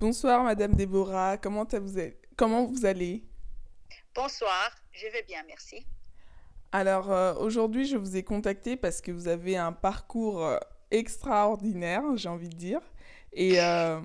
Bonsoir 0.00 0.44
Madame 0.44 0.76
Déborah, 0.76 1.38
comment, 1.38 1.66
vous, 1.68 2.00
comment 2.36 2.64
vous 2.66 2.86
allez? 2.86 3.24
Bonsoir, 4.14 4.70
je 4.92 5.08
vais 5.08 5.24
bien, 5.24 5.42
merci. 5.48 5.84
Alors 6.70 7.10
euh, 7.10 7.34
aujourd'hui 7.34 7.84
je 7.84 7.96
vous 7.96 8.16
ai 8.16 8.22
contacté 8.22 8.76
parce 8.76 9.00
que 9.00 9.10
vous 9.10 9.26
avez 9.26 9.56
un 9.56 9.72
parcours 9.72 10.44
euh, 10.44 10.56
extraordinaire, 10.92 12.02
j'ai 12.14 12.28
envie 12.28 12.48
de 12.48 12.54
dire. 12.54 12.80
Et 13.32 13.60
euh, 13.60 14.00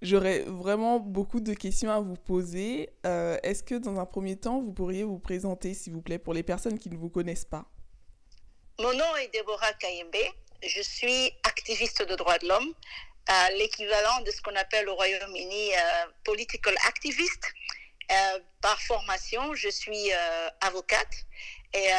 j'aurais 0.00 0.40
vraiment 0.44 1.00
beaucoup 1.00 1.40
de 1.40 1.52
questions 1.52 1.90
à 1.90 2.00
vous 2.00 2.16
poser. 2.16 2.88
Est-ce 3.04 3.62
que 3.62 3.74
dans 3.74 4.00
un 4.00 4.06
premier 4.06 4.36
temps 4.36 4.62
vous 4.62 4.72
pourriez 4.72 5.04
vous 5.04 5.18
présenter 5.18 5.74
s'il 5.74 5.92
vous 5.92 6.02
plaît 6.02 6.18
pour 6.18 6.32
les 6.32 6.44
personnes 6.44 6.78
qui 6.78 6.88
ne 6.88 6.96
vous 6.96 7.10
connaissent 7.10 7.44
pas? 7.44 7.66
Mon 8.80 8.92
nom 8.94 9.16
est 9.22 9.30
Déborah 9.34 9.74
Kayembe, 9.74 10.32
je 10.62 10.80
suis 10.80 11.30
activiste 11.42 12.08
de 12.08 12.14
droits 12.14 12.38
de 12.38 12.48
l'homme 12.48 12.72
l'équivalent 13.56 14.20
de 14.20 14.30
ce 14.30 14.40
qu'on 14.40 14.54
appelle 14.56 14.88
au 14.88 14.94
Royaume-Uni 14.94 15.72
euh, 15.74 16.06
political 16.24 16.74
activist. 16.86 17.52
Euh, 18.12 18.38
par 18.60 18.80
formation, 18.82 19.54
je 19.54 19.68
suis 19.68 20.12
euh, 20.12 20.48
avocate 20.60 21.24
et 21.74 21.90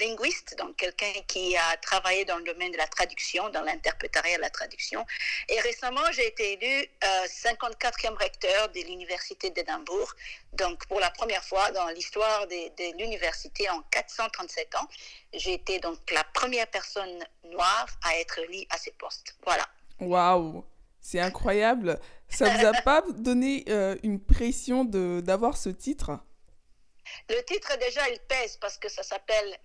linguiste, 0.00 0.54
donc 0.56 0.76
quelqu'un 0.76 1.12
qui 1.28 1.54
a 1.58 1.76
travaillé 1.82 2.24
dans 2.24 2.38
le 2.38 2.44
domaine 2.44 2.72
de 2.72 2.78
la 2.78 2.86
traduction, 2.86 3.50
dans 3.50 3.60
l'interprétariat 3.60 4.36
de 4.36 4.40
la 4.40 4.48
traduction. 4.48 5.04
Et 5.50 5.60
récemment, 5.60 6.10
j'ai 6.12 6.26
été 6.26 6.52
élu 6.54 6.88
54e 7.02 8.14
recteur 8.14 8.70
de 8.70 8.80
l'Université 8.80 9.50
d'Édimbourg. 9.50 10.10
Donc, 10.54 10.86
pour 10.86 11.00
la 11.00 11.10
première 11.10 11.44
fois 11.44 11.70
dans 11.72 11.88
l'histoire 11.88 12.46
de, 12.46 12.54
de 12.54 12.98
l'université 12.98 13.68
en 13.68 13.82
437 13.90 14.74
ans, 14.76 14.88
j'ai 15.34 15.52
été 15.52 15.80
donc 15.80 15.98
la 16.12 16.24
première 16.24 16.68
personne 16.68 17.22
noire 17.44 17.88
à 18.04 18.16
être 18.16 18.38
élue 18.38 18.64
à 18.70 18.78
ce 18.78 18.88
poste. 18.90 19.36
Voilà. 19.44 19.66
Waouh 20.00 20.64
c'est 21.06 21.20
incroyable. 21.20 22.00
Ça 22.28 22.48
vous 22.48 22.66
a 22.66 22.72
pas 22.82 23.04
donné 23.14 23.64
euh, 23.68 23.94
une 24.02 24.20
pression 24.20 24.84
de 24.84 25.20
d'avoir 25.20 25.56
ce 25.56 25.68
titre? 25.68 26.18
Le 27.28 27.40
titre 27.44 27.78
déjà 27.78 28.08
il 28.10 28.18
pèse 28.20 28.56
parce 28.56 28.76
que 28.76 28.88
ça 28.88 29.04
s'appelle 29.04 29.56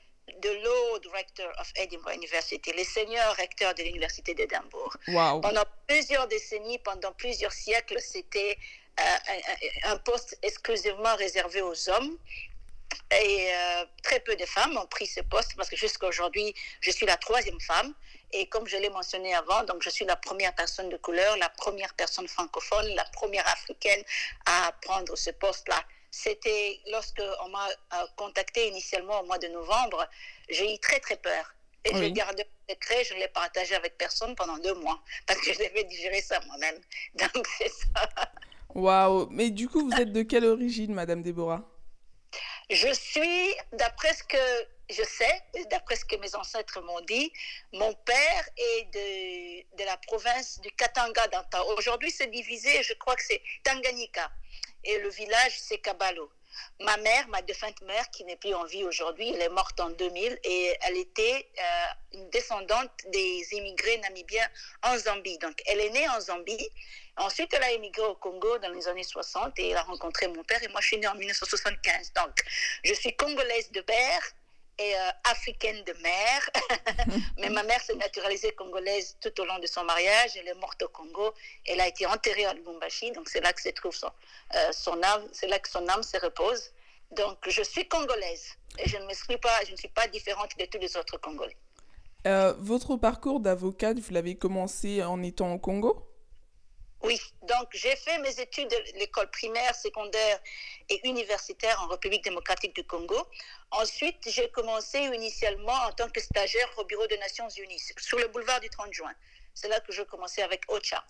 The 0.44 0.54
Lord 0.64 1.02
Rector 1.12 1.52
of 1.60 1.72
Edinburgh 1.76 2.16
University, 2.16 2.72
les 2.74 2.84
seigneurs 2.84 3.34
recteurs 3.36 3.74
de 3.74 3.82
l'université 3.82 4.36
d'Édimbourg. 4.36 4.96
Pendant 5.08 5.66
plusieurs 5.88 6.28
décennies, 6.28 6.78
pendant 6.80 7.12
plusieurs 7.14 7.52
siècles, 7.52 8.00
c'était 8.00 8.56
euh, 9.00 9.34
un, 9.86 9.98
poste 9.98 10.38
exclusivement 10.44 11.16
réservé 11.16 11.62
aux 11.62 11.90
hommes. 11.90 12.18
Et 13.24 13.50
euh, 13.52 13.86
très 14.04 14.20
peu 14.20 14.36
de 14.36 14.46
femmes 14.46 14.78
ont 14.78 14.86
pris 14.86 15.08
ce 15.08 15.22
poste 15.22 15.56
parce 15.58 15.70
que 15.70 15.76
jusqu'à 15.76 16.08
aujourd'hui, 16.08 16.54
je 16.82 16.92
suis 16.92 17.08
la 17.08 17.18
troisième 17.18 17.60
femme. 17.60 17.94
Et 18.34 18.48
comme 18.48 18.68
je 18.68 18.78
l'ai 18.78 18.90
mentionné 18.90 19.34
avant, 19.34 19.64
donc 19.64 19.82
je 19.82 19.90
suis 19.90 20.06
la 20.06 20.16
première 20.16 20.54
personne 20.56 20.90
de 20.90 20.98
couleur, 20.98 21.38
la 21.38 21.50
première 21.50 21.94
personne 21.94 22.28
francophone, 22.28 22.88
la 22.96 23.06
première 23.06 23.48
africaine 23.48 24.04
à 24.46 24.72
prendre 24.82 25.16
ce 25.16 25.32
poste-là. 25.32 25.84
C'était 26.12 26.80
lorsque 26.92 27.22
on 27.44 27.50
m'a 27.50 27.68
euh, 27.68 28.06
contacté 28.16 28.68
initialement 28.68 29.22
au 29.22 29.26
mois 29.26 29.38
de 29.38 29.48
novembre, 29.48 30.08
j'ai 30.50 30.74
eu 30.74 30.80
très 30.80 31.00
très 31.00 31.18
peur. 31.18 31.54
Et 31.84 31.96
j'ai 31.98 32.12
gardé 32.12 32.44
le 32.44 32.76
secret, 32.76 33.04
je 33.04 33.16
ne 33.16 33.20
l'ai 33.20 33.28
partagé 33.28 33.74
avec 33.74 33.98
personne 33.98 34.36
pendant 34.36 34.58
deux 34.60 34.76
mois 34.76 35.02
parce 35.28 35.40
que 35.42 35.54
je 35.54 35.60
devais 35.60 35.84
digérer 35.86 36.22
ça 36.22 36.40
moi-même. 36.48 36.76
Donc 37.16 37.48
c'est 37.58 37.70
ça. 37.70 38.10
Waouh! 38.76 39.28
Mais 39.32 39.50
du 39.50 39.68
coup, 39.68 39.90
vous 39.90 40.00
êtes 40.00 40.14
de 40.14 40.22
quelle 40.22 40.46
origine, 40.46 40.94
Madame 40.94 41.24
Déborah? 41.24 41.71
Je 42.72 42.94
suis, 42.94 43.54
d'après 43.74 44.14
ce 44.14 44.24
que 44.24 44.68
je 44.90 45.04
sais, 45.04 45.44
d'après 45.70 45.98
ce 45.98 46.06
que 46.06 46.16
mes 46.16 46.34
ancêtres 46.36 46.80
m'ont 46.80 47.02
dit, 47.02 47.34
mon 47.74 47.94
père 47.94 48.50
est 48.56 48.86
de, 48.94 49.78
de 49.78 49.84
la 49.84 49.98
province 49.98 50.58
du 50.62 50.72
Katanga 50.72 51.28
d'Anta. 51.28 51.66
Aujourd'hui, 51.66 52.12
c'est 52.12 52.28
divisé, 52.28 52.82
je 52.84 52.94
crois 52.94 53.18
que 53.18 53.24
c'est 53.24 53.42
Tanganyika. 53.66 54.32
Et 54.86 55.00
le 55.00 55.10
village, 55.10 55.60
c'est 55.60 55.80
Kabalo. 55.80 56.32
Ma 56.80 56.98
mère, 56.98 57.28
ma 57.30 57.42
défunte 57.42 57.82
mère, 57.82 58.10
qui 58.12 58.24
n'est 58.24 58.36
plus 58.36 58.54
en 58.54 58.66
vie 58.66 58.84
aujourd'hui, 58.84 59.30
elle 59.34 59.42
est 59.42 59.50
morte 59.50 59.80
en 59.80 59.90
2000 59.90 60.40
et 60.44 60.78
elle 60.82 60.98
était 60.98 61.50
euh, 61.60 62.18
une 62.18 62.30
descendante 62.30 62.92
des 63.08 63.48
immigrés 63.52 63.98
namibiens 64.00 64.48
en 64.84 64.98
Zambie. 64.98 65.38
Donc, 65.38 65.62
elle 65.66 65.80
est 65.80 65.90
née 65.90 66.08
en 66.10 66.20
Zambie. 66.20 66.70
Ensuite, 67.18 67.54
elle 67.54 67.64
a 67.64 67.72
émigré 67.72 68.04
au 68.04 68.16
Congo 68.16 68.58
dans 68.60 68.70
les 68.70 68.88
années 68.88 69.04
60 69.04 69.60
et 69.60 69.70
elle 69.70 69.78
a 69.78 69.84
rencontré 69.84 70.28
mon 70.28 70.44
père 70.44 70.64
et 70.64 70.68
moi, 70.70 70.82
je 70.82 70.88
suis 70.88 70.98
née 70.98 71.08
en 71.08 71.16
1975. 71.16 72.14
Donc, 72.14 72.36
je 72.84 72.94
suis 72.94 73.16
congolaise 73.16 73.72
de 73.72 73.82
père, 73.82 74.22
et 74.78 74.96
euh, 74.96 75.10
africaine 75.30 75.84
de 75.84 75.94
mère. 76.02 76.50
Mais 77.38 77.50
ma 77.50 77.64
mère 77.64 77.82
s'est 77.82 77.96
naturalisée 77.96 78.52
congolaise 78.54 79.18
tout 79.22 79.42
au 79.42 79.46
long 79.46 79.60
de 79.60 79.68
son 79.68 79.84
mariage. 79.84 80.32
Elle 80.36 80.48
est 80.48 80.60
morte 80.60 80.82
au 80.84 80.90
Congo. 80.90 81.34
Elle 81.66 81.82
a 81.82 81.88
été 81.88 82.06
enterrée 82.06 82.46
à 82.46 82.54
Lubumbashi. 82.54 83.12
Donc 83.12 83.30
c'est 83.30 83.42
là 83.42 83.54
que 83.54 83.62
se 83.62 83.70
trouve 83.70 83.96
son, 83.96 84.12
euh, 84.56 84.72
son 84.72 85.02
âme. 85.04 85.28
C'est 85.32 85.48
là 85.48 85.60
que 85.60 85.70
son 85.70 85.88
âme 85.88 86.04
se 86.04 86.18
repose. 86.18 86.72
Donc 87.12 87.38
je 87.48 87.62
suis 87.62 87.88
congolaise. 87.88 88.56
Et 88.80 88.88
je 88.88 88.98
ne 88.98 89.38
pas, 89.38 89.64
je 89.66 89.72
ne 89.72 89.78
suis 89.78 89.90
pas 89.90 90.08
différente 90.08 90.52
de 90.58 90.66
tous 90.66 90.80
les 90.80 90.96
autres 90.96 91.18
Congolais. 91.18 91.58
Euh, 92.28 92.54
votre 92.60 92.96
parcours 92.98 93.40
d'avocate, 93.40 94.00
vous 94.00 94.14
l'avez 94.14 94.36
commencé 94.36 95.04
en 95.04 95.22
étant 95.24 95.54
au 95.54 95.60
Congo? 95.60 96.11
Oui, 97.04 97.20
donc 97.44 97.68
j'ai 97.74 97.96
fait 97.96 98.20
mes 98.20 98.40
études 98.40 98.70
de 98.70 99.00
l'école 99.00 99.30
primaire, 99.32 99.74
secondaire 99.76 100.40
et 100.90 101.08
universitaire 101.08 101.82
en 101.82 101.88
République 101.88 102.24
démocratique 102.24 102.76
du 102.76 102.84
Congo. 102.84 103.28
Ensuite, 103.72 104.18
j'ai 104.28 104.50
commencé 104.52 105.00
initialement 105.00 105.74
en 105.88 105.92
tant 105.94 106.10
que 106.10 106.22
stagiaire 106.22 106.70
au 106.78 106.86
Bureau 106.86 107.08
des 107.08 107.18
Nations 107.18 107.50
Unies 107.50 107.82
sur 107.98 108.20
le 108.20 108.28
boulevard 108.28 108.60
du 108.60 108.70
30 108.70 108.94
juin. 108.94 109.14
C'est 109.56 109.68
là 109.68 109.80
que 109.80 109.92
je 109.92 110.04
commençais 110.04 110.44
avec 110.44 110.62
OCHA. 110.68 111.04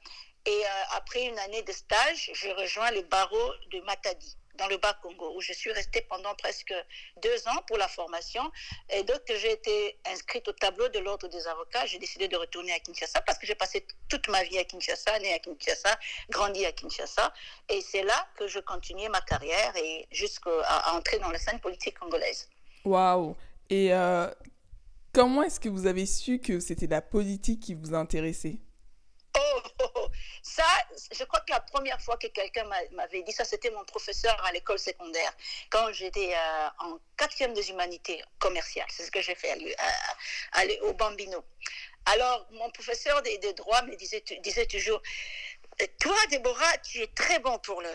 Et 0.46 0.50
euh, 0.66 0.84
après 0.92 1.24
une 1.26 1.38
année 1.40 1.62
de 1.62 1.72
stage, 1.72 2.32
je 2.34 2.50
rejoins 2.50 2.92
le 2.92 3.02
barreau 3.02 3.54
de 3.72 3.82
Matadi 3.82 4.38
dans 4.62 4.68
le 4.68 4.78
Bas-Congo, 4.78 5.34
où 5.36 5.42
je 5.42 5.54
suis 5.54 5.72
restée 5.72 6.02
pendant 6.02 6.36
presque 6.36 6.74
deux 7.22 7.48
ans 7.48 7.62
pour 7.68 7.78
la 7.78 7.88
formation. 7.88 8.44
Et 8.94 9.04
donc, 9.04 9.22
j'ai 9.28 9.52
été 9.52 9.98
inscrite 10.06 10.48
au 10.48 10.52
tableau 10.52 10.88
de 10.90 11.00
l'ordre 11.00 11.28
des 11.28 11.48
avocats. 11.48 11.86
J'ai 11.88 11.98
décidé 11.98 12.28
de 12.28 12.38
retourner 12.38 12.72
à 12.72 12.80
Kinshasa 12.80 13.22
parce 13.22 13.40
que 13.40 13.48
j'ai 13.48 13.56
passé 13.56 13.86
toute 14.08 14.28
ma 14.30 14.44
vie 14.44 14.60
à 14.60 14.64
Kinshasa, 14.64 15.18
née 15.20 15.34
à 15.34 15.40
Kinshasa, 15.40 15.98
grandi 16.30 16.64
à 16.66 16.72
Kinshasa. 16.72 17.34
Et 17.70 17.82
c'est 17.82 18.04
là 18.04 18.28
que 18.38 18.48
je 18.48 18.60
continuais 18.60 19.10
ma 19.10 19.22
carrière 19.22 19.76
et 19.76 20.08
jusqu'à 20.12 20.52
entrer 20.94 21.18
dans 21.18 21.32
la 21.32 21.40
scène 21.40 21.60
politique 21.60 21.98
congolaise. 21.98 22.48
Waouh! 22.86 23.36
Et 23.70 23.94
euh, 23.94 24.30
comment 25.12 25.42
est-ce 25.42 25.60
que 25.60 25.70
vous 25.70 25.88
avez 25.88 26.06
su 26.06 26.40
que 26.40 26.60
c'était 26.60 26.88
la 26.88 27.02
politique 27.02 27.62
qui 27.62 27.74
vous 27.74 27.96
intéressait? 27.96 28.58
Ça, 30.44 30.66
je 31.12 31.24
crois 31.24 31.40
que 31.42 31.52
la 31.52 31.60
première 31.60 32.02
fois 32.02 32.18
que 32.18 32.28
quelqu'un 32.28 32.64
m'avait 32.92 33.22
dit 33.24 33.32
ça, 33.32 33.46
c'était 33.46 33.70
mon 33.70 33.86
professeur 33.86 34.44
à 34.44 34.52
l'école 34.52 34.80
secondaire, 34.80 35.32
quand 35.70 35.92
j'étais 35.94 36.34
euh, 36.34 36.68
en 36.80 36.98
quatrième 37.16 37.54
des 37.54 37.70
humanités 37.70 38.24
commerciales. 38.40 38.88
C'est 38.90 39.04
ce 39.04 39.12
que 39.12 39.22
j'ai 39.22 39.36
fait 39.36 39.56
aller 40.54 40.80
au 40.82 40.94
Bambino. 40.94 41.44
Alors, 42.06 42.48
mon 42.52 42.70
professeur 42.72 43.22
des, 43.22 43.38
droits 43.54 43.84
me 43.84 43.96
disait 43.96 44.66
toujours, 44.66 45.02
toi, 46.00 46.16
Déborah, 46.30 46.78
tu 46.80 47.00
es 47.00 47.08
très 47.08 47.40
bon 47.40 47.58
pour 47.60 47.82
le, 47.82 47.90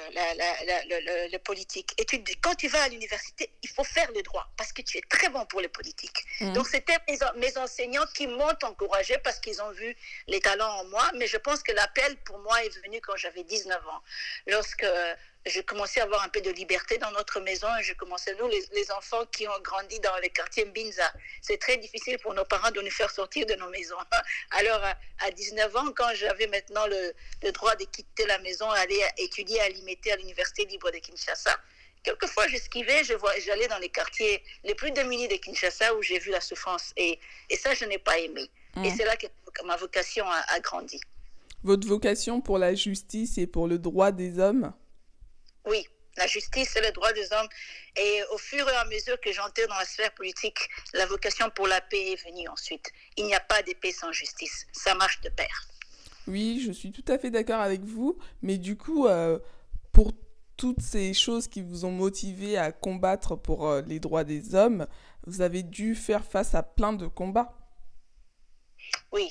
le, 1.32 1.38
politique. 1.38 1.92
Et 1.98 2.04
tu, 2.04 2.22
quand 2.40 2.54
tu 2.54 2.68
vas 2.68 2.82
à 2.82 2.88
l'université, 2.88 3.50
il 3.62 3.68
faut 3.68 3.84
faire 3.84 4.10
le 4.12 4.22
droit 4.22 4.48
parce 4.56 4.72
que 4.72 4.82
tu 4.82 4.98
es 4.98 5.02
très 5.02 5.28
bon 5.28 5.44
pour 5.46 5.60
le 5.60 5.68
politique. 5.68 6.24
Mmh. 6.40 6.52
Donc, 6.52 6.66
c'était 6.66 6.96
mes, 7.08 7.18
mes, 7.36 7.58
enseignants 7.58 8.06
qui 8.14 8.26
m'ont 8.26 8.56
encouragé 8.62 9.18
parce 9.18 9.38
qu'ils 9.38 9.62
ont 9.62 9.70
vu 9.72 9.96
les 10.26 10.40
talents 10.40 10.80
en 10.80 10.84
moi. 10.86 11.10
Mais 11.16 11.26
je 11.26 11.36
pense 11.36 11.62
que 11.62 11.72
l'appel 11.72 12.16
pour 12.24 12.38
moi 12.40 12.64
est 12.64 12.76
venu 12.84 13.00
quand 13.00 13.16
j'avais 13.16 13.44
19 13.44 13.76
ans. 13.88 14.02
Lorsque 14.46 14.86
j'ai 15.46 15.62
commencé 15.62 16.00
à 16.00 16.04
avoir 16.04 16.24
un 16.24 16.28
peu 16.28 16.40
de 16.40 16.50
liberté 16.50 16.98
dans 16.98 17.10
notre 17.12 17.40
maison 17.40 17.68
et 17.78 17.82
j'ai 17.82 17.94
commencé, 17.94 18.34
nous, 18.38 18.48
les, 18.48 18.90
enfants 18.92 19.24
qui 19.30 19.46
ont 19.46 19.60
grandi 19.62 19.98
dans 20.00 20.16
les 20.22 20.28
quartiers 20.30 20.64
Mbinza, 20.64 21.12
c'est 21.40 21.58
très 21.58 21.76
difficile 21.76 22.18
pour 22.18 22.34
nos 22.34 22.44
parents 22.44 22.70
de 22.70 22.80
nous 22.80 22.90
faire 22.90 23.10
sortir 23.10 23.46
de 23.46 23.54
nos 23.54 23.68
maisons. 23.70 23.96
Alors, 24.50 24.80
à, 25.20 25.30
19 25.30 25.76
ans, 25.76 25.92
quand 25.94 26.08
j'avais 26.14 26.46
maintenant 26.48 26.86
le, 26.86 27.12
le, 27.42 27.52
droit 27.52 27.74
de 27.76 27.84
quitter 27.84 28.26
la 28.26 28.38
maison, 28.40 28.68
aller 28.70 29.00
étudier 29.18 29.60
à 29.60 29.68
l'IMT 29.68 30.10
à 30.12 30.16
l'Université 30.16 30.64
libre 30.66 30.90
de 30.90 30.98
Kinshasa, 30.98 31.56
quelquefois 32.02 32.46
j'esquivais, 32.48 33.02
j'allais 33.44 33.68
dans 33.68 33.78
les 33.78 33.88
quartiers 33.88 34.42
les 34.64 34.74
plus 34.74 34.90
démunis 34.90 35.28
de 35.28 35.36
Kinshasa 35.36 35.94
où 35.94 36.02
j'ai 36.02 36.18
vu 36.18 36.30
la 36.30 36.40
souffrance. 36.40 36.92
Et, 36.96 37.18
et 37.50 37.56
ça, 37.56 37.74
je 37.74 37.84
n'ai 37.84 37.98
pas 37.98 38.18
aimé. 38.18 38.50
Et 38.76 38.90
mmh. 38.90 38.94
c'est 38.96 39.04
là 39.04 39.16
que 39.16 39.26
ma 39.64 39.76
vocation 39.76 40.28
a, 40.28 40.44
a 40.48 40.60
grandi. 40.60 41.00
Votre 41.62 41.86
vocation 41.86 42.40
pour 42.40 42.58
la 42.58 42.74
justice 42.74 43.38
et 43.38 43.46
pour 43.46 43.66
le 43.68 43.78
droit 43.78 44.12
des 44.12 44.38
hommes? 44.38 44.72
Oui, 45.66 45.86
la 46.16 46.26
justice 46.26 46.74
et 46.76 46.80
les 46.80 46.92
droits 46.92 47.12
des 47.12 47.32
hommes. 47.32 47.48
Et 47.96 48.22
au 48.32 48.38
fur 48.38 48.68
et 48.68 48.76
à 48.76 48.84
mesure 48.86 49.20
que 49.20 49.32
j'entre 49.32 49.66
dans 49.68 49.78
la 49.78 49.84
sphère 49.84 50.12
politique, 50.14 50.58
la 50.94 51.06
vocation 51.06 51.50
pour 51.50 51.66
la 51.66 51.80
paix 51.80 52.12
est 52.12 52.24
venue 52.24 52.48
ensuite. 52.48 52.90
Il 53.16 53.26
n'y 53.26 53.34
a 53.34 53.40
pas 53.40 53.62
de 53.62 53.72
paix 53.74 53.92
sans 53.92 54.12
justice. 54.12 54.66
Ça 54.72 54.94
marche 54.94 55.20
de 55.20 55.28
pair. 55.28 55.66
Oui, 56.26 56.62
je 56.64 56.72
suis 56.72 56.90
tout 56.92 57.04
à 57.08 57.18
fait 57.18 57.30
d'accord 57.30 57.60
avec 57.60 57.82
vous. 57.82 58.18
Mais 58.42 58.58
du 58.58 58.76
coup, 58.76 59.06
euh, 59.06 59.38
pour 59.92 60.12
toutes 60.56 60.80
ces 60.80 61.12
choses 61.12 61.48
qui 61.48 61.60
vous 61.60 61.84
ont 61.84 61.90
motivé 61.90 62.56
à 62.56 62.72
combattre 62.72 63.36
pour 63.36 63.68
euh, 63.68 63.82
les 63.82 64.00
droits 64.00 64.24
des 64.24 64.54
hommes, 64.54 64.86
vous 65.26 65.40
avez 65.40 65.62
dû 65.62 65.94
faire 65.94 66.24
face 66.24 66.54
à 66.54 66.62
plein 66.62 66.92
de 66.92 67.06
combats. 67.06 67.52
Oui, 69.12 69.28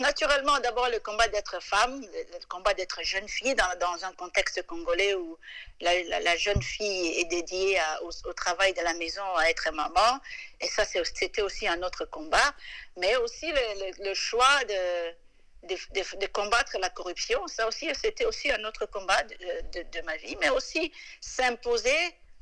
naturellement, 0.00 0.58
d'abord 0.60 0.88
le 0.90 0.98
combat 0.98 1.28
d'être 1.28 1.62
femme, 1.62 2.00
le, 2.00 2.46
combat 2.48 2.74
d'être 2.74 3.02
jeune 3.02 3.28
fille 3.28 3.54
dans, 3.54 3.78
dans, 3.80 4.04
un 4.04 4.12
contexte 4.12 4.62
congolais 4.66 5.14
où 5.14 5.38
la, 5.80 6.36
jeune 6.36 6.62
fille 6.62 7.18
est 7.18 7.24
dédiée 7.24 7.80
au, 8.02 8.32
travail 8.34 8.74
de 8.74 8.82
la 8.82 8.94
maison, 8.94 9.24
à 9.36 9.48
être 9.48 9.70
maman. 9.72 10.20
Et 10.60 10.68
ça, 10.68 10.84
c'était 10.84 11.42
aussi 11.42 11.66
un 11.66 11.82
autre 11.82 12.04
combat. 12.04 12.54
Mais 12.98 13.16
aussi 13.16 13.50
le, 13.98 14.14
choix 14.14 14.64
de, 14.64 15.74
de, 16.18 16.26
combattre 16.26 16.76
la 16.78 16.90
corruption, 16.90 17.46
ça 17.48 17.66
aussi, 17.66 17.88
c'était 17.94 18.26
aussi 18.26 18.50
un 18.50 18.64
autre 18.64 18.86
combat 18.86 19.22
de, 19.22 20.00
ma 20.02 20.16
vie. 20.16 20.36
Mais 20.40 20.50
aussi 20.50 20.92
s'imposer 21.20 21.96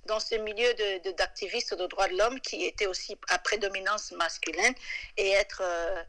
dans 0.06 0.19
ce 0.19 0.35
milieu 0.35 0.75
d'activistes 1.12 1.75
de, 1.75 1.83
de, 1.83 1.87
droits 1.87 2.09
de 2.09 2.17
l'homme 2.17 2.41
qui 2.41 2.65
était 2.65 2.87
aussi 2.87 3.17
à 3.29 3.38
prédominance 3.38 4.11
masculine 4.12 4.75
et 5.17 5.31
être... 5.31 5.62
Euh, 5.62 6.03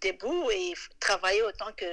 debout 0.00 0.50
et 0.50 0.74
travailler 1.00 1.42
autant 1.42 1.72
que 1.76 1.84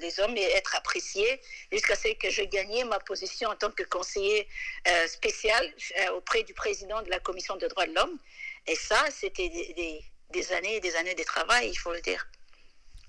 les, 0.00 0.20
hommes 0.20 0.36
et 0.36 0.42
être 0.42 0.74
apprécié 0.76 1.24
jusqu'à 1.70 1.94
ce 1.94 2.08
que 2.14 2.30
je 2.30 2.42
gagnais 2.42 2.84
ma 2.84 2.98
position 3.00 3.48
en 3.50 3.56
tant 3.56 3.70
que 3.70 3.82
conseiller 3.84 4.46
euh, 4.88 5.06
spécial 5.06 5.64
euh, 6.00 6.16
auprès 6.16 6.42
du 6.42 6.54
président 6.54 7.02
de 7.02 7.10
la 7.10 7.18
commission 7.20 7.56
des 7.56 7.68
droits 7.68 7.86
de 7.86 7.94
l'homme. 7.94 8.18
Et 8.66 8.74
ça, 8.74 9.04
c'était 9.10 9.48
des, 9.48 10.52
années 10.52 10.76
et 10.76 10.80
des 10.80 10.94
années 10.96 11.14
de 11.14 11.22
travail, 11.24 11.70
il 11.70 11.76
faut 11.76 11.92
le 11.92 12.00
dire. 12.00 12.26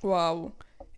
Waouh! 0.01 0.51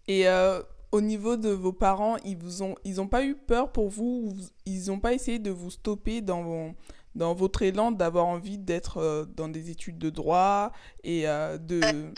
Et 0.07 0.27
euh, 0.27 0.61
au 0.91 1.01
niveau 1.01 1.35
de 1.35 1.49
vos 1.49 1.73
parents, 1.73 2.17
ils 2.23 2.37
vous 2.37 2.63
ont, 2.63 2.75
ils 2.83 3.01
ont 3.01 3.07
pas 3.07 3.23
eu 3.23 3.35
peur 3.35 3.71
pour 3.71 3.89
vous, 3.89 4.35
ils 4.65 4.87
n'ont 4.87 4.99
pas 4.99 5.13
essayé 5.13 5.39
de 5.39 5.51
vous 5.51 5.71
stopper 5.71 6.21
dans, 6.21 6.73
dans 7.15 7.33
votre 7.33 7.61
élan 7.61 7.91
d'avoir 7.91 8.25
envie 8.25 8.57
d'être 8.57 9.25
dans 9.35 9.47
des 9.47 9.69
études 9.69 9.97
de 9.97 10.09
droit 10.09 10.71
et 11.03 11.23
de... 11.23 12.13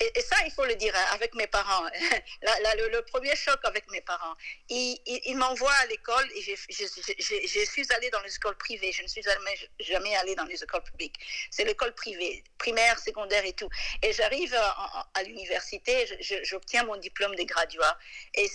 Et, 0.00 0.20
ça, 0.20 0.36
il 0.46 0.52
faut 0.52 0.64
le 0.64 0.74
dire 0.74 0.94
hein, 0.96 1.06
avec 1.12 1.34
mes 1.34 1.46
parents. 1.46 1.84
le, 2.42 3.00
premier 3.02 3.36
choc 3.36 3.58
avec 3.64 3.90
mes 3.90 4.00
parents. 4.00 4.34
Ils, 4.68 4.98
ils, 5.06 5.36
m'envoient 5.36 5.72
à 5.72 5.86
l'école 5.86 6.26
et 6.34 6.42
je, 6.42 6.54
je, 6.68 7.64
suis 7.64 7.86
allée 7.92 8.10
dans 8.10 8.20
les 8.22 8.34
écoles 8.34 8.56
privées. 8.56 8.92
Je 8.92 9.02
ne 9.02 9.08
suis 9.08 9.22
jamais, 9.22 9.56
jamais 9.80 10.16
allée 10.16 10.34
dans 10.34 10.44
les 10.44 10.62
écoles 10.62 10.82
publiques. 10.82 11.16
C'est 11.50 11.64
l'école 11.64 11.94
privée, 11.94 12.42
primaire, 12.58 12.98
secondaire 12.98 13.44
et 13.44 13.52
tout. 13.52 13.68
Et 14.02 14.12
j'arrive 14.12 14.54
à, 14.54 15.08
à 15.14 15.22
l'université, 15.22 16.06
j'obtiens 16.42 16.84
mon 16.84 16.96
diplôme 16.96 17.34
de 17.36 17.42
graduat. 17.44 17.98
Et, 18.34 18.48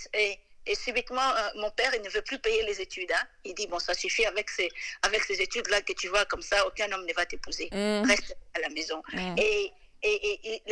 et, 0.66 0.74
subitement, 0.74 1.34
euh, 1.36 1.48
mon 1.56 1.70
père, 1.70 1.92
il 1.94 2.02
ne 2.02 2.08
veut 2.08 2.22
plus 2.22 2.38
payer 2.38 2.62
les 2.64 2.80
études. 2.80 3.10
Hein. 3.12 3.26
Il 3.44 3.54
dit, 3.54 3.66
bon, 3.66 3.78
ça 3.78 3.94
suffit 3.94 4.24
avec 4.26 4.50
ces, 4.50 4.68
avec 5.02 5.24
ces 5.24 5.40
études-là 5.40 5.82
que 5.82 5.92
tu 5.94 6.08
vois 6.08 6.24
comme 6.26 6.42
ça, 6.42 6.64
aucun 6.66 6.90
homme 6.92 7.06
ne 7.06 7.14
va 7.14 7.26
t'épouser. 7.26 7.68
Mmh. 7.72 8.08
Reste 8.08 8.36
à 8.54 8.60
la 8.60 8.68
maison. 8.68 9.02
Mmh. 9.12 9.36
Et 9.38 9.72
et, 10.02 10.62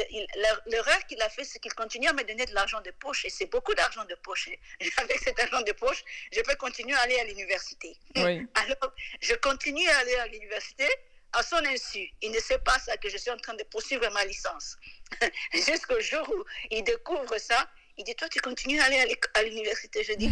l'erreur 0.66 1.06
qu'il 1.06 1.20
a 1.22 1.28
fait, 1.28 1.44
c'est 1.44 1.58
qu'il 1.58 1.75
continue 1.75 2.08
à 2.08 2.12
me 2.12 2.22
donner 2.22 2.46
de 2.46 2.54
l'argent 2.54 2.80
de 2.80 2.90
poche. 2.90 3.25
Et 3.25 3.30
c'est 3.30 3.46
beaucoup 3.46 3.75
d'argent 3.75 4.04
de 4.04 4.14
poche. 4.16 4.48
Avec 4.98 5.19
cet 5.19 5.38
argent 5.40 5.62
de 5.62 5.72
poche, 5.72 6.02
je 6.32 6.40
peux 6.40 6.54
continuer 6.56 6.94
à 6.94 7.00
aller 7.00 7.19
à 7.19 7.25
l'université. 7.25 7.96
Alors, 8.16 8.94
je 9.20 9.34
continue 9.34 9.88
à 9.88 9.98
aller 9.98 10.14
à 10.16 10.26
l'université 10.28 10.86
à 11.32 11.42
son 11.42 11.64
insu. 11.66 12.10
Il 12.22 12.30
ne 12.32 12.38
sait 12.38 12.58
pas 12.58 12.78
ça, 12.78 12.96
que 12.96 13.08
je 13.08 13.16
suis 13.19 13.30
en 13.30 13.36
train 13.36 13.54
de 13.54 13.64
poursuivre 13.64 14.08
ma 14.12 14.25
licence. 14.25 14.76
Jusqu'au 15.52 16.00
jour 16.00 16.28
où 16.31 16.44
il 16.70 16.82
découvre 16.82 17.36
ça, 17.38 17.69
il 17.98 18.04
dit, 18.04 18.14
toi, 18.14 18.28
tu 18.28 18.40
continues 18.40 18.81
à 18.81 18.84
aller 18.84 19.19
à 19.34 19.42
l'université. 19.42 20.04
Je 20.04 20.12
dis, 20.14 20.31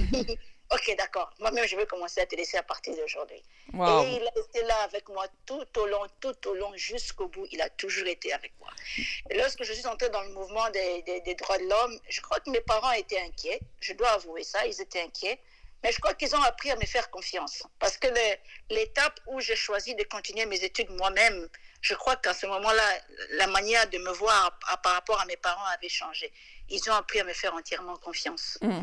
Ok, 0.73 0.95
d'accord. 0.99 1.31
Moi-même, 1.39 1.67
je 1.67 1.77
vais 1.77 1.87
commencer 1.87 2.21
à 2.21 2.27
te 2.27 2.35
laisser 2.35 2.57
à 2.57 2.63
partir 2.63 2.97
d'aujourd'hui. 2.97 3.37
Et 3.37 4.17
il 4.17 4.31
a 4.35 4.41
été 4.41 4.63
là 4.63 4.81
avec 4.83 5.09
moi 5.09 5.27
tout 5.45 5.67
au 5.79 5.87
long, 5.87 6.07
tout 6.21 6.49
au 6.49 6.55
long, 6.55 6.73
jusqu'au 6.75 7.29
bout. 7.29 7.47
Il 7.53 7.61
a 7.63 7.69
toujours 7.71 8.07
été 8.07 8.33
avec 8.33 8.53
moi. 8.59 8.71
Et 9.31 9.37
lorsque 9.37 9.63
je 9.63 9.73
suis 9.73 9.87
entrée 9.87 10.09
dans 10.11 10.23
le 10.23 10.31
mouvement 10.31 10.69
des, 10.71 11.03
des, 11.03 11.35
droits 11.35 11.59
de 11.59 11.69
l'homme, 11.69 12.01
je 12.09 12.21
crois 12.21 12.41
que 12.41 12.51
mes 12.51 12.61
parents 12.61 12.93
étaient 12.93 13.21
inquiets. 13.21 13.61
Je 13.81 13.93
dois 13.93 14.11
avouer 14.11 14.43
ça, 14.43 14.67
ils 14.67 14.81
étaient 14.81 15.03
inquiets. 15.03 15.39
Mais 15.85 15.93
je 15.93 16.01
crois 16.01 16.15
qu'ils 16.15 16.35
ont 16.35 16.43
appris 16.43 16.71
à 16.73 16.77
me 16.77 16.87
faire 16.87 17.11
confiance. 17.11 17.63
Parce 17.79 17.97
que 17.97 18.09
l'étape 18.71 19.21
où 19.27 19.41
j'ai 19.41 19.57
choisi 19.57 19.95
de 19.95 20.03
continuer 20.05 20.47
mes 20.47 20.65
études 20.65 20.91
moi-même, 20.91 21.49
je 21.81 21.95
crois 21.95 22.17
qu'à 22.17 22.35
ce 22.35 22.47
moment-là, 22.47 22.99
la 23.33 23.47
manière 23.47 23.89
de 23.89 23.99
me 23.99 24.11
voir 24.11 24.59
par 24.83 24.95
rapport 24.95 25.21
à 25.21 25.27
mes 25.27 25.37
parents 25.37 25.67
avait 25.67 25.89
changé. 25.89 26.33
Ils 26.69 26.91
ont 26.91 26.95
appris 26.95 27.21
à 27.21 27.25
me 27.25 27.33
faire 27.33 27.55
entièrement 27.55 27.97
confiance. 27.99 28.59
Mmh. 28.63 28.81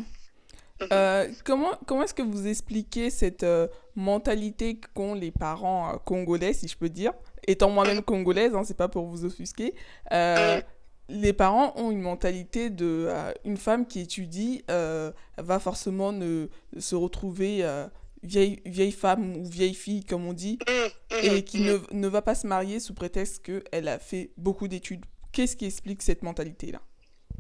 Euh, 0.92 1.28
comment 1.46 1.72
comment 1.86 2.04
est-ce 2.04 2.14
que 2.14 2.22
vous 2.22 2.48
expliquez 2.48 3.10
cette 3.10 3.44
euh, 3.44 3.68
mentalité 3.96 4.80
qu'ont 4.94 5.14
les 5.14 5.32
parents 5.32 5.94
euh, 5.94 5.98
congolais, 5.98 6.54
si 6.54 6.68
je 6.68 6.78
peux 6.78 6.90
dire? 6.90 7.14
Étant 7.48 7.70
moi-même 7.70 8.02
congolaise, 8.02 8.56
hein, 8.56 8.64
c'est 8.64 8.78
pas 8.78 8.88
pour 8.88 9.08
vous 9.08 9.26
offusquer. 9.26 9.74
les 11.10 11.34
parents 11.34 11.74
ont 11.76 11.92
une 11.92 12.02
mentalité 12.02 12.70
de 12.70 13.10
une 13.44 13.58
femme 13.58 13.86
qui 13.86 14.00
étudie 14.00 14.64
va 14.68 15.60
forcément 15.60 16.14
ne, 16.14 16.48
se 16.78 16.96
retrouver 16.96 17.66
vieille, 18.24 18.62
vieille 18.66 18.94
femme 18.94 19.36
ou 19.36 19.46
vieille 19.46 19.74
fille, 19.74 20.06
comme 20.06 20.26
on 20.26 20.32
dit, 20.32 20.58
et 21.22 21.44
qui 21.44 21.60
ne, 21.60 21.80
ne 21.92 22.08
va 22.08 22.22
pas 22.22 22.34
se 22.34 22.48
marier 22.48 22.80
sous 22.80 22.94
prétexte 22.94 23.44
qu'elle 23.44 23.90
a 23.90 24.00
fait 24.00 24.32
beaucoup 24.38 24.70
d'études. 24.70 25.06
Qu'est-ce 25.34 25.58
qui 25.58 25.66
explique 25.66 26.02
cette 26.02 26.24
mentalité-là? 26.24 26.80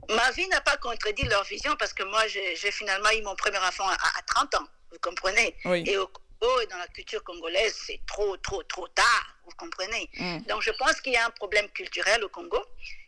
Ma 0.09 0.31
vie 0.31 0.47
n'a 0.47 0.61
pas 0.61 0.77
contredit 0.77 1.23
leur 1.25 1.43
vision 1.43 1.75
parce 1.77 1.93
que 1.93 2.03
moi, 2.03 2.27
j'ai 2.27 2.71
finalement 2.71 3.09
eu 3.11 3.21
mon 3.21 3.35
premier 3.35 3.57
enfant 3.59 3.87
à, 3.87 4.21
30 4.27 4.55
ans, 4.55 4.67
vous 4.91 4.99
comprenez? 4.99 5.55
Et 5.85 5.97
au 5.97 6.07
Congo 6.07 6.59
et 6.61 6.67
dans 6.67 6.77
la 6.77 6.87
culture 6.87 7.23
congolaise, 7.23 7.75
c'est 7.87 7.99
trop, 8.07 8.35
trop, 8.37 8.63
trop 8.63 8.87
tard, 8.89 9.37
vous 9.45 9.51
comprenez? 9.57 10.09
Mm. 10.17 10.39
Donc, 10.41 10.61
je 10.61 10.71
pense 10.71 10.99
qu'il 11.01 11.13
y 11.13 11.17
a 11.17 11.25
un 11.25 11.31
problème 11.31 11.69
culturel 11.69 12.23
au 12.23 12.29
Congo 12.29 12.63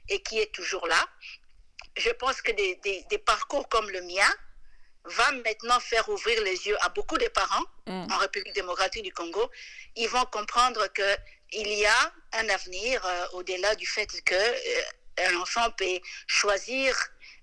et 0.09 0.21
qui 0.21 0.39
est 0.39 0.53
toujours 0.53 0.87
là. 0.87 1.03
Je 1.97 2.09
pense 2.11 2.41
que 2.41 2.51
des, 2.51 2.79
des, 3.09 3.17
parcours 3.17 3.67
comme 3.69 3.89
le 3.89 4.01
mien 4.01 4.29
va 5.05 5.31
maintenant 5.31 5.79
faire 5.79 6.07
ouvrir 6.09 6.41
les 6.43 6.67
yeux 6.67 6.77
à 6.81 6.89
beaucoup 6.89 7.17
de 7.17 7.27
parents 7.27 7.65
mm. 7.87 8.11
en 8.11 8.17
République 8.17 8.53
démocratique 8.53 9.03
du 9.03 9.13
Congo. 9.13 9.49
Ils 9.95 10.09
vont 10.09 10.25
comprendre 10.25 10.87
qu'il 10.93 11.73
y 11.73 11.85
a 11.85 12.13
un 12.33 12.49
avenir 12.49 13.05
euh, 13.05 13.27
au-delà 13.33 13.75
du 13.75 13.85
fait 13.87 14.07
que... 14.23 14.35
Euh, 14.35 14.81
un 15.17 15.35
enfant 15.37 15.69
peut 15.71 15.99
choisir 16.27 16.95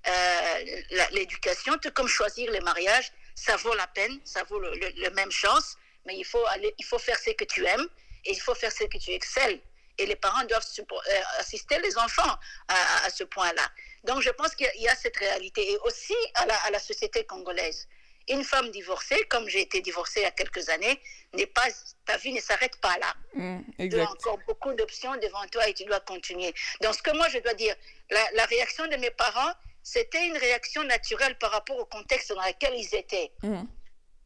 euh, 0.07 0.83
l'éducation, 1.13 1.77
tout 1.79 1.91
comme 1.93 2.09
choisir 2.09 2.51
le 2.51 2.61
mariage, 2.61 3.13
ça 3.35 3.57
vaut 3.57 3.75
la 3.75 3.87
peine, 3.87 4.21
ça 4.25 4.43
vaut 4.45 4.61
la 4.61 5.11
même 5.11 5.31
chance, 5.31 5.77
mais 6.07 6.17
il 6.17 6.25
faut, 6.25 6.45
aller, 6.49 6.75
il 6.79 6.85
faut 6.85 6.99
faire 6.99 7.19
ce 7.19 7.31
que 7.31 7.45
tu 7.45 7.65
aimes 7.65 7.87
et 8.25 8.33
il 8.33 8.41
faut 8.41 8.55
faire 8.55 8.73
ce 8.73 8.85
que 8.85 8.99
tu 8.99 9.11
excelles. 9.13 9.61
Et 9.99 10.07
les 10.07 10.17
parents 10.17 10.45
doivent 10.45 10.67
euh, 10.81 11.21
assister 11.39 11.79
les 11.81 11.97
enfants 11.99 12.39
à, 12.69 13.11
ce 13.11 13.25
point-là. 13.25 13.71
Donc 14.05 14.23
je 14.23 14.31
pense 14.31 14.55
qu'il 14.55 14.71
y, 14.77 14.89
a 14.89 14.97
cette 14.97 15.17
réalité 15.17 15.71
et 15.73 15.79
aussi 15.85 16.15
à 16.35 16.47
la, 16.47 16.57
à 16.65 16.71
la 16.71 16.79
société 16.79 17.25
congolaise. 17.25 17.87
Une 18.29 18.45
femme 18.45 18.71
divorcée, 18.71 19.25
comme 19.29 19.49
j'ai 19.49 19.63
été 19.63 19.81
divorcée 19.81 20.21
il 20.21 20.23
y 20.25 20.27
a 20.27 20.31
quelques 20.31 20.69
années, 20.69 21.01
n'est 21.35 21.47
pas, 21.47 21.67
ta 22.05 22.17
vie 22.19 22.33
ne 22.33 22.41
s'arrête 22.41 22.77
pas 22.81 22.97
là. 22.99 23.15
Mmh, 23.35 23.89
tu 23.91 24.01
as 24.01 24.11
encore 24.11 24.39
beaucoup 24.47 24.73
d'options 24.75 25.15
devant 25.17 25.47
toi 25.51 25.69
et 25.69 25.75
tu 25.75 25.85
dois 25.85 26.01
continuer. 26.01 26.55
Donc, 26.83 26.95
ce 26.95 27.03
que 27.03 27.15
moi, 27.17 27.29
je 27.29 27.39
dois 27.39 27.55
dire, 27.55 27.75
la, 28.11 28.45
réaction 28.47 28.87
de 28.87 28.97
mes 28.97 29.11
parents, 29.11 29.53
c'était 29.83 30.27
une 30.27 30.37
réaction 30.37 30.85
naturelle 30.85 31.37
par 31.39 31.51
rapport 31.51 31.79
au 31.79 31.85
contexte 31.87 32.33
dans 32.33 32.43
lequel 32.43 32.75
ils 32.77 32.95
étaient. 32.95 33.33
Mmh. 33.43 33.63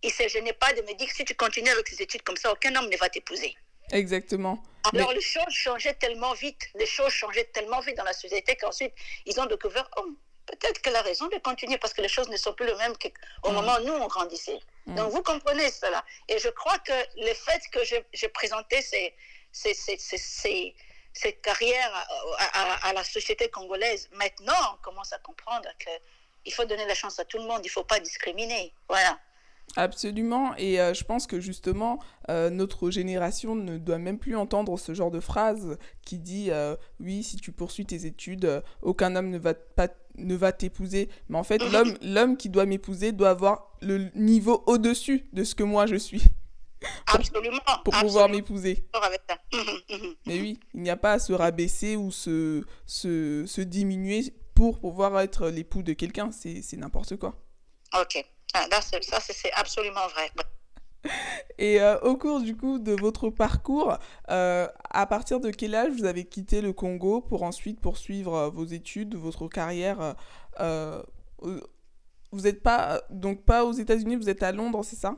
Ils 0.02 0.09
ne 0.09 0.12
se 0.12 0.28
gênaient 0.28 0.52
pas 0.52 0.73
de 0.75 0.82
me 0.82 0.94
dire 0.94 1.09
que 1.09 1.14
si 1.14 1.25
tu 1.25 1.35
continues 1.35 1.71
avec 1.71 1.88
ces 1.88 2.02
études 2.02 2.23
comme 2.23 2.37
ça, 2.37 2.52
aucun 2.52 2.75
homme 2.76 2.88
ne 2.90 2.97
va 2.97 3.09
t'épouser. 3.09 3.56
Exactement. 3.92 4.62
Alors, 4.92 5.12
les 5.12 5.21
choses 5.21 5.52
changeaient 5.52 5.94
tellement 5.94 6.35
vite, 6.35 6.68
les 6.75 6.87
choses 6.87 7.12
changeaient 7.12 7.49
tellement 7.52 7.80
vite 7.80 7.97
dans 7.97 8.04
la 8.04 8.12
société 8.12 8.56
qu'ensuite, 8.56 8.92
ils 9.25 9.38
ont 9.40 9.47
découvert, 9.47 9.88
oh, 9.99 10.06
peut-être 10.47 10.81
que 10.81 10.91
la 10.91 11.03
raison 11.03 11.26
de 11.29 11.37
continuer 11.38 11.79
parce 11.79 11.93
que 11.93 12.03
les 12.03 12.09
choses 12.09 12.29
ne 12.29 12.37
sont 12.37 12.53
plus 12.53 12.67
les 12.67 12.75
mêmes 12.76 12.95
qu'au 12.97 13.50
mm. 13.50 13.55
moment 13.55 13.76
où 13.81 13.85
nous, 13.85 13.93
on 13.93 14.07
grandissait. 14.07 14.61
Mm. 14.87 14.95
Donc, 14.95 15.12
vous 15.12 15.23
comprenez 15.23 15.71
cela. 15.71 16.05
Et 16.29 16.38
je 16.38 16.49
crois 16.49 16.79
que 16.79 16.93
le 17.17 17.35
fait 17.35 17.62
que 17.73 17.81
j'ai 18.12 18.29
présenté 18.29 18.81
ces, 18.83 19.15
cette 19.53 21.41
carrière 21.43 22.09
à, 22.83 22.93
la 22.93 23.05
société 23.05 23.49
congolaise, 23.49 24.09
maintenant, 24.12 24.55
on 24.75 24.83
commence 24.83 25.12
à 25.12 25.19
comprendre 25.19 25.69
qu'il 25.79 26.53
faut 26.53 26.65
donner 26.65 26.87
la 26.87 26.95
chance 26.95 27.19
à 27.19 27.25
tout 27.25 27.38
le 27.38 27.45
monde, 27.45 27.61
il 27.62 27.69
ne 27.69 27.73
faut 27.73 27.85
pas 27.85 28.00
discriminer. 28.00 28.73
Voilà. 28.88 29.19
Absolument, 29.75 30.55
et 30.57 30.81
euh, 30.81 30.95
je 30.95 31.05
pense 31.05 31.26
que 31.26 31.41
justement, 31.41 31.99
euh, 32.31 32.50
notre 32.50 32.91
génération 32.91 33.55
ne 33.55 33.76
doit 33.79 33.99
même 33.99 34.19
plus 34.19 34.37
entendre 34.37 34.79
ce 34.79 34.95
genre 34.95 35.11
de 35.11 35.21
phrase 35.21 35.76
qui 36.03 36.19
dit 36.19 36.50
euh, 36.50 36.76
oui, 37.00 37.23
si 37.23 37.37
tu 37.37 37.53
poursuis 37.53 37.85
tes 37.85 38.07
études, 38.07 38.62
aucun 38.81 39.17
homme 39.17 39.29
ne 39.29 39.38
va 39.38 39.55
pas 39.55 39.88
ne 40.18 40.35
va 40.35 40.52
t'épouser. 40.52 41.08
Mais 41.28 41.38
en 41.38 41.44
fait, 41.44 41.58
l'homme 41.58 41.96
l'homme 42.02 42.37
qui 42.37 42.49
doit 42.49 42.66
m'épouser 42.66 43.12
doit 43.12 43.30
avoir 43.30 43.76
le 43.80 44.11
niveau 44.14 44.62
au-dessus 44.66 45.28
de 45.32 45.44
ce 45.44 45.54
que 45.54 45.62
moi 45.62 45.87
je 45.87 45.96
suis. 45.96 46.23
Absolument. 47.06 47.58
Pour 47.85 47.94
pouvoir 47.94 48.28
m'épouser. 48.28 48.87
Mais 50.26 50.40
oui, 50.40 50.58
il 50.75 50.82
n'y 50.82 50.90
a 50.90 50.96
pas 50.96 51.12
à 51.12 51.18
se 51.18 51.32
rabaisser 51.32 51.96
ou 51.96 52.11
se, 52.11 52.64
se, 52.85 53.44
se 53.46 53.61
diminuer 53.61 54.35
pour 54.54 54.80
pouvoir 54.80 55.18
être 55.20 55.49
l'époux 55.49 55.82
de 55.82 55.92
quelqu'un. 55.92 56.30
C'est 56.32 56.76
n'importe 56.76 57.16
quoi. 57.16 57.40
Ok. 57.99 58.25
Ah, 58.54 58.66
ça, 58.80 59.20
c'est 59.20 59.52
absolument 59.52 60.06
vrai. 60.08 60.30
Et 61.58 61.80
euh, 61.80 61.98
au 62.00 62.16
cours 62.16 62.40
du 62.40 62.56
coup 62.56 62.78
de 62.78 62.92
votre 62.92 63.30
parcours, 63.30 63.96
euh, 64.30 64.68
à 64.90 65.06
partir 65.06 65.40
de 65.40 65.50
quel 65.50 65.75
âge 65.75 65.92
vous 65.92 66.04
avez 66.04 66.25
quitté 66.25 66.60
le 66.60 66.72
Congo 66.72 67.20
pour 67.20 67.42
ensuite 67.42 67.80
poursuivre 67.80 68.34
euh, 68.34 68.50
vos 68.50 68.64
études, 68.64 69.14
votre 69.14 69.48
carrière 69.48 70.14
Vous 70.58 72.40
n'êtes 72.42 72.62
pas 72.62 73.02
donc 73.10 73.44
pas 73.44 73.64
aux 73.64 73.72
États-Unis, 73.72 74.16
vous 74.16 74.28
êtes 74.28 74.42
à 74.42 74.52
Londres, 74.52 74.82
c'est 74.84 74.96
ça? 74.96 75.16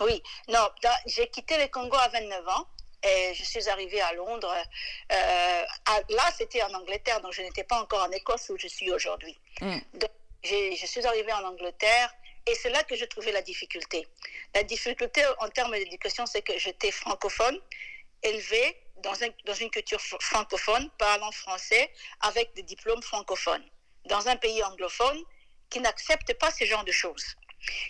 Oui, 0.00 0.22
non, 0.48 0.68
j'ai 1.06 1.28
quitté 1.28 1.56
le 1.58 1.68
Congo 1.68 1.96
à 1.96 2.08
29 2.08 2.48
ans. 2.48 2.66
Et 3.02 3.34
je 3.34 3.44
suis 3.44 3.68
arrivée 3.68 4.00
à 4.00 4.14
Londres. 4.14 4.52
là, 5.10 6.24
c'était 6.36 6.62
en 6.62 6.72
Angleterre, 6.74 7.20
donc 7.20 7.32
je 7.32 7.42
n'étais 7.42 7.62
pas 7.62 7.80
encore 7.80 8.02
en 8.02 8.10
Écosse 8.10 8.50
où 8.50 8.58
je 8.58 8.66
suis 8.66 8.90
aujourd'hui. 8.90 9.38
Hmm. 9.60 9.78
Donc, 9.94 10.10
je 10.42 10.86
suis 10.86 11.06
arrivée 11.06 11.32
en 11.32 11.44
Angleterre 11.44 12.12
et 12.46 12.54
c'est 12.54 12.70
là 12.70 12.82
que 12.84 12.96
je 12.96 13.04
trouvais 13.04 13.32
la 13.32 13.42
difficulté. 13.42 14.06
La 14.54 14.62
difficulté 14.62 15.22
en 15.40 15.48
termes 15.48 15.72
d'éducation, 15.72 16.26
c'est 16.26 16.42
que 16.42 16.56
j'étais 16.58 16.90
francophone, 16.90 17.58
élevée 18.22 18.76
dans, 19.02 19.22
un, 19.22 19.28
dans 19.44 19.54
une 19.54 19.70
culture 19.70 20.00
francophone, 20.00 20.88
parlant 20.98 21.32
français, 21.32 21.90
avec 22.20 22.54
des 22.54 22.62
diplômes 22.62 23.02
francophones, 23.02 23.64
dans 24.06 24.28
un 24.28 24.36
pays 24.36 24.62
anglophone 24.62 25.20
qui 25.70 25.80
n'accepte 25.80 26.32
pas 26.34 26.50
ce 26.50 26.64
genre 26.64 26.84
de 26.84 26.92
choses, 26.92 27.34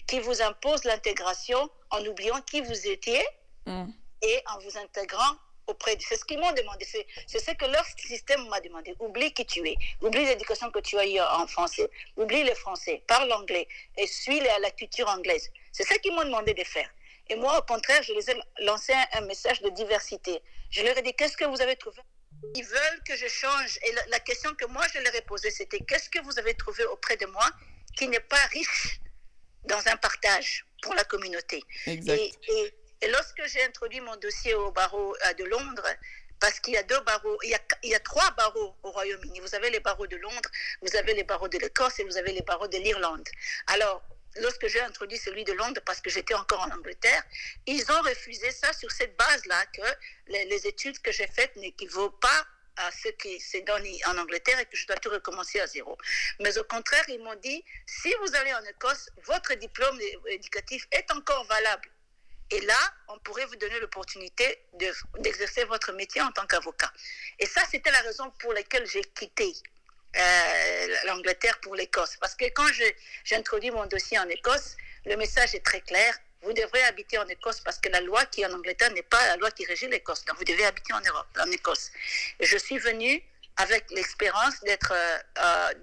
qui 0.07 0.21
vous 0.21 0.41
impose 0.43 0.85
l'intégration 0.85 1.71
en 1.91 2.05
oubliant 2.07 2.41
qui 2.43 2.61
vous 2.63 2.87
étiez 2.89 3.25
mm. 3.67 3.87
et 4.23 4.43
en 4.47 4.59
vous 4.61 4.79
intégrant 4.79 5.37
auprès 5.67 5.97
de... 5.97 6.03
C'est 6.03 6.17
ce 6.17 6.25
qu'ils 6.25 6.39
m'ont 6.39 6.53
demandé, 6.53 6.85
c'est 7.27 7.39
ce 7.39 7.51
que 7.53 7.65
leur 7.67 7.85
système 7.99 8.47
m'a 8.49 8.61
demandé. 8.61 8.95
Oublie 8.99 9.33
qui 9.33 9.45
tu 9.47 9.67
es, 9.69 9.77
oublie 10.01 10.25
l'éducation 10.25 10.71
que 10.71 10.81
tu 10.81 10.99
as 10.99 11.07
eue 11.07 11.21
en 11.21 11.47
français, 11.47 11.89
oublie 12.17 12.45
le 12.45 12.55
français, 12.55 13.03
parle 13.07 13.33
anglais 13.33 13.67
et 13.97 14.07
suis 14.07 14.41
la, 14.41 14.59
la 14.61 14.71
culture 14.71 15.09
anglaise. 15.09 15.51
C'est 15.73 15.85
ce 15.85 15.95
qu'ils 15.99 16.15
m'ont 16.15 16.25
demandé 16.25 16.55
de 16.55 16.65
faire. 16.65 16.89
Et 17.29 17.35
moi, 17.35 17.59
au 17.59 17.63
contraire, 17.63 18.03
je 18.03 18.13
les 18.13 18.31
ai 18.31 18.35
lancé 18.61 18.93
un, 19.13 19.21
message 19.23 19.61
de 19.63 19.71
diversité. 19.71 20.41
Je 20.71 20.83
leur 20.83 20.97
ai 20.97 21.03
dit, 21.03 21.13
qu'est-ce 21.15 21.37
que 21.37 21.45
vous 21.45 21.61
avez 21.61 21.77
trouvé? 21.77 22.01
Ils 22.55 22.65
veulent 22.65 23.03
que 23.05 23.17
je 23.17 23.27
change. 23.27 23.79
Et 23.83 23.93
la, 24.09 24.21
question 24.21 24.55
que 24.55 24.67
moi, 24.67 24.85
je 24.95 25.01
leur 25.01 25.15
ai 25.15 25.23
posée, 25.23 25.51
c'était, 25.51 25.81
qu'est-ce 25.81 26.09
que 26.09 26.21
vous 26.23 26.39
avez 26.39 26.55
trouvé 26.55 26.85
auprès 26.85 27.17
de 27.17 27.27
moi 27.27 27.49
qui 27.97 28.07
n'est 28.09 28.21
pas 28.21 28.45
riche 28.53 29.01
dans 29.65 29.89
un 29.89 29.97
partage 29.97 30.65
pour 30.83 30.95
la 30.95 31.05
communauté? 31.05 31.63
Exact. 31.87 32.17
et 32.17 32.33
et 32.49 32.75
lorsque 33.03 33.45
j'ai 33.47 33.63
introduit 33.65 34.01
mon 34.01 34.17
dossier 34.17 34.55
au 34.55 34.71
barreau 34.73 35.17
euh, 35.27 35.33
de 35.35 35.45
Londres, 35.45 35.89
parce 36.41 36.61
qu'il 36.61 36.75
y 36.75 36.77
a 36.77 36.83
deux 36.83 37.01
barreaux, 37.01 37.39
il 37.43 37.59
y 37.85 37.95
a 37.95 38.01
trois 38.01 38.31
barreaux 38.33 38.75
au 38.83 38.91
Royaume-Uni. 38.91 39.41
Vous 39.41 39.55
avez 39.55 39.71
les 39.71 39.81
barreaux 39.81 40.07
de 40.07 40.17
Londres, 40.17 40.51
vous 40.83 40.95
avez 40.97 41.15
les 41.15 41.25
barreaux 41.25 41.49
de 41.49 41.59
l'Écosse 41.59 41.99
et 41.99 42.05
vous 42.05 42.17
avez 42.17 42.33
les 42.33 42.43
barreaux 42.43 42.69
de 42.69 42.77
l'Irlande. 42.77 43.27
Alors, 43.69 44.03
lorsque 44.41 44.67
j'ai 44.67 44.81
introduit 44.81 45.19
celui 45.19 45.45
de 45.45 45.53
Londres, 45.53 45.81
parce 45.85 46.01
que 46.01 46.11
j'étais 46.11 46.35
encore 46.35 46.61
en 46.61 46.71
Angleterre, 46.71 47.23
ils 47.67 47.91
ont 47.91 48.03
refusé 48.03 48.51
ça 48.51 48.73
sur 48.73 48.91
cette 48.91 49.17
base-là, 49.17 49.65
que 49.67 49.83
les, 50.29 50.67
études 50.67 51.01
que 51.01 51.13
j'ai 51.13 51.27
faites 51.27 51.55
n'équivaut 51.57 52.11
pas 52.11 52.47
à 52.77 52.91
ce 52.93 53.09
qui 53.09 53.41
s'est 53.41 53.63
donné 53.63 53.99
en 54.07 54.19
Angleterre 54.19 54.59
et 54.59 54.67
que 54.67 54.77
je 54.77 54.87
dois 54.87 54.97
tout 54.97 55.09
recommencer 55.09 55.61
à 55.61 55.67
zéro. 55.67 55.97
Mais 56.41 56.59
au 56.59 56.65
contraire, 56.65 57.05
ils 57.09 57.23
m'ont 57.23 57.35
dit, 57.37 57.65
si 57.87 58.13
vous 58.21 58.37
allez 58.37 58.53
en 58.53 58.65
Écosse, 58.65 59.09
votre 59.25 59.55
diplôme 59.55 59.99
éducatif 60.27 60.87
est 60.93 61.11
encore 61.11 61.47
valable. 61.47 61.89
Et 62.51 62.61
là, 62.61 62.79
on 63.09 63.19
pourrait 63.19 63.45
vous 63.47 63.57
donner 63.57 63.79
l'opportunité 63.81 64.63
d'exercer 65.19 65.65
votre 65.65 65.93
métier 65.93 66.23
en 66.23 66.31
tant 66.31 66.47
qu'avocat. 66.47 66.93
Et 67.39 67.47
ça, 67.47 67.63
c'était 67.71 67.91
la 67.91 68.01
raison 68.01 68.31
pour 68.39 68.53
laquelle 68.53 68.87
j'ai 68.87 69.03
quitté 69.03 69.53
euh, 70.17 70.87
l'Angleterre 71.07 71.59
pour 71.61 71.75
l'Écosse. 71.75 72.17
Parce 72.21 72.35
que 72.35 72.45
quand 72.51 72.69
j'ai 72.73 72.97
introduit 73.37 73.71
mon 73.71 73.87
dossier 73.87 74.19
en 74.19 74.29
Écosse, 74.29 74.77
le 75.05 75.17
message 75.17 75.55
est 75.55 75.65
très 75.65 75.81
clair. 75.81 76.17
Vous 76.43 76.53
devrez 76.53 76.83
habiter 76.85 77.19
en 77.19 77.27
Écosse 77.27 77.61
parce 77.61 77.79
que 77.79 77.89
la 77.89 78.01
loi 78.01 78.25
qui 78.27 78.43
est 78.43 78.47
en 78.47 78.53
Angleterre 78.53 78.93
n'est 78.93 79.03
pas 79.03 79.27
la 79.27 79.37
loi 79.37 79.51
qui 79.51 79.67
régit 79.67 79.89
l'Écosse. 79.89 80.25
Donc, 80.25 80.39
vous 80.39 80.45
devez 80.45 80.65
habiter 80.65 80.93
en 80.93 81.01
Europe, 81.01 81.27
en 81.41 81.51
Écosse. 81.51 81.91
Et 82.39 82.47
je 82.47 82.57
suis 82.57 82.79
venue 82.79 83.23
avec 83.57 83.91
l'expérience 83.91 84.61
d'être 84.61 84.93
euh, 84.93 85.19
euh, 85.39 85.75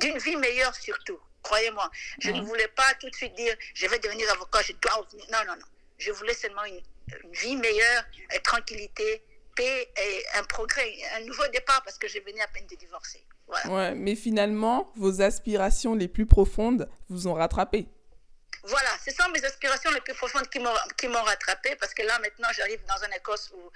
d'une 0.00 0.18
vie 0.18 0.36
meilleure 0.36 0.74
surtout. 0.76 1.18
Croyez-moi, 1.42 1.90
je 2.20 2.30
ne 2.30 2.40
voulais 2.42 2.68
pas 2.68 2.94
tout 3.00 3.10
de 3.10 3.16
suite 3.16 3.34
dire 3.34 3.56
je 3.74 3.86
vais 3.88 3.98
devenir 3.98 4.30
avocat, 4.30 4.62
je 4.62 4.72
dois. 4.74 5.04
Non, 5.32 5.44
non, 5.46 5.56
non. 5.56 5.66
Je 5.98 6.12
voulais 6.12 6.34
seulement 6.34 6.64
une, 6.64 6.80
vie 7.32 7.56
meilleure, 7.56 8.04
une 8.34 8.40
tranquillité, 8.40 9.22
paix 9.54 9.92
et 9.96 10.24
un 10.34 10.44
progrès, 10.44 10.92
un 11.16 11.20
nouveau 11.24 11.46
départ 11.52 11.82
parce 11.84 11.98
que 11.98 12.08
je 12.08 12.18
venais 12.20 12.40
à 12.40 12.48
peine 12.48 12.66
de 12.66 12.76
divorcer. 12.76 13.24
Ouais, 13.68 13.94
mais 13.94 14.14
finalement, 14.14 14.90
vos 14.96 15.20
aspirations 15.20 15.94
les 15.94 16.08
plus 16.08 16.26
profondes 16.26 16.88
vous 17.08 17.26
ont 17.26 17.34
rattrapé. 17.34 17.86
Voilà, 18.64 18.90
ce 19.04 19.10
sont 19.10 19.28
mes 19.30 19.44
aspirations 19.44 19.90
les 19.90 20.00
plus 20.00 20.14
profondes 20.14 20.48
qui 20.48 20.58
m'ont 20.60 21.22
rattrapé 21.22 21.74
parce 21.76 21.92
que 21.92 22.02
là, 22.02 22.18
maintenant, 22.20 22.48
j'arrive 22.54 22.82
dans 22.86 23.04
une 23.04 23.12
Écosse 23.12 23.52
où 23.54 23.70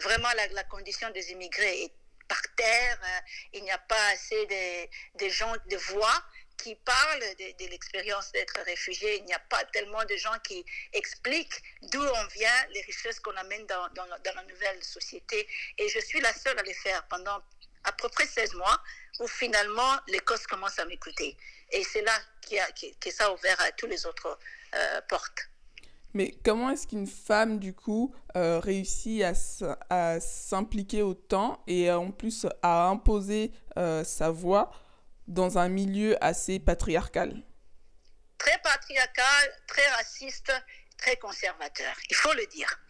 vraiment 0.00 0.28
la, 0.52 0.64
condition 0.64 1.10
des 1.10 1.32
immigrés 1.32 1.84
est 1.84 1.92
par 2.28 2.42
terre, 2.56 2.98
euh, 3.02 3.20
il 3.54 3.62
n'y 3.64 3.70
a 3.70 3.78
pas 3.78 4.08
assez 4.12 4.46
de, 4.46 5.24
de 5.24 5.30
gens, 5.30 5.52
de 5.70 5.76
voix 5.76 6.22
qui 6.58 6.74
parlent 6.74 7.20
de, 7.38 7.70
l'expérience 7.70 8.30
d'être 8.32 8.60
réfugié. 8.66 9.18
Il 9.18 9.24
n'y 9.24 9.34
a 9.34 9.38
pas 9.38 9.64
tellement 9.72 10.04
de 10.04 10.16
gens 10.16 10.36
qui 10.44 10.64
expliquent 10.92 11.62
d'où 11.90 12.02
on 12.02 12.26
vient, 12.28 12.66
les 12.74 12.82
richesses 12.82 13.20
qu'on 13.20 13.36
amène 13.36 13.64
dans, 13.66 13.88
la 13.96 14.42
nouvelle 14.44 14.82
société. 14.82 15.48
Et 15.78 15.88
je 15.88 16.00
suis 16.00 16.20
la 16.20 16.32
seule 16.32 16.58
à 16.58 16.62
les 16.62 16.74
faire 16.74 17.06
pendant 17.08 17.40
à 17.84 17.92
peu 17.92 18.08
près 18.08 18.26
16 18.26 18.54
mois, 18.54 18.82
où 19.20 19.26
finalement 19.26 19.98
l'Écosse 20.08 20.46
commence 20.46 20.78
à 20.78 20.84
m'écouter. 20.84 21.36
Et 21.70 21.84
c'est 21.84 22.02
là 22.02 22.18
que 23.00 23.10
ça 23.10 23.26
a 23.26 23.32
ouvert 23.32 23.60
à 23.60 23.72
toutes 23.72 23.90
les 23.90 24.04
autres 24.04 24.38
euh, 24.74 25.00
portes. 25.08 25.48
Mais 26.14 26.34
comment 26.44 26.70
est-ce 26.70 26.86
qu'une 26.86 27.06
femme, 27.06 27.58
du 27.58 27.74
coup, 27.74 28.14
euh, 28.36 28.58
réussit 28.58 29.22
à, 29.22 30.20
s'impliquer 30.20 31.02
autant 31.02 31.62
et 31.66 31.90
en 31.90 32.10
plus 32.10 32.46
à 32.62 32.88
imposer 32.88 33.52
euh, 33.76 34.04
sa 34.04 34.30
voix 34.30 34.72
dans 35.28 35.58
un 35.58 35.68
milieu 35.68 36.22
assez 36.24 36.58
patriarcal 36.58 37.42
Très 38.38 38.58
patriarcal, 38.58 39.62
très 39.66 39.86
raciste, 39.90 40.52
très 40.96 41.16
conservateur, 41.16 41.94
il 42.08 42.16
faut 42.16 42.32
le 42.32 42.46
dire. 42.46 42.80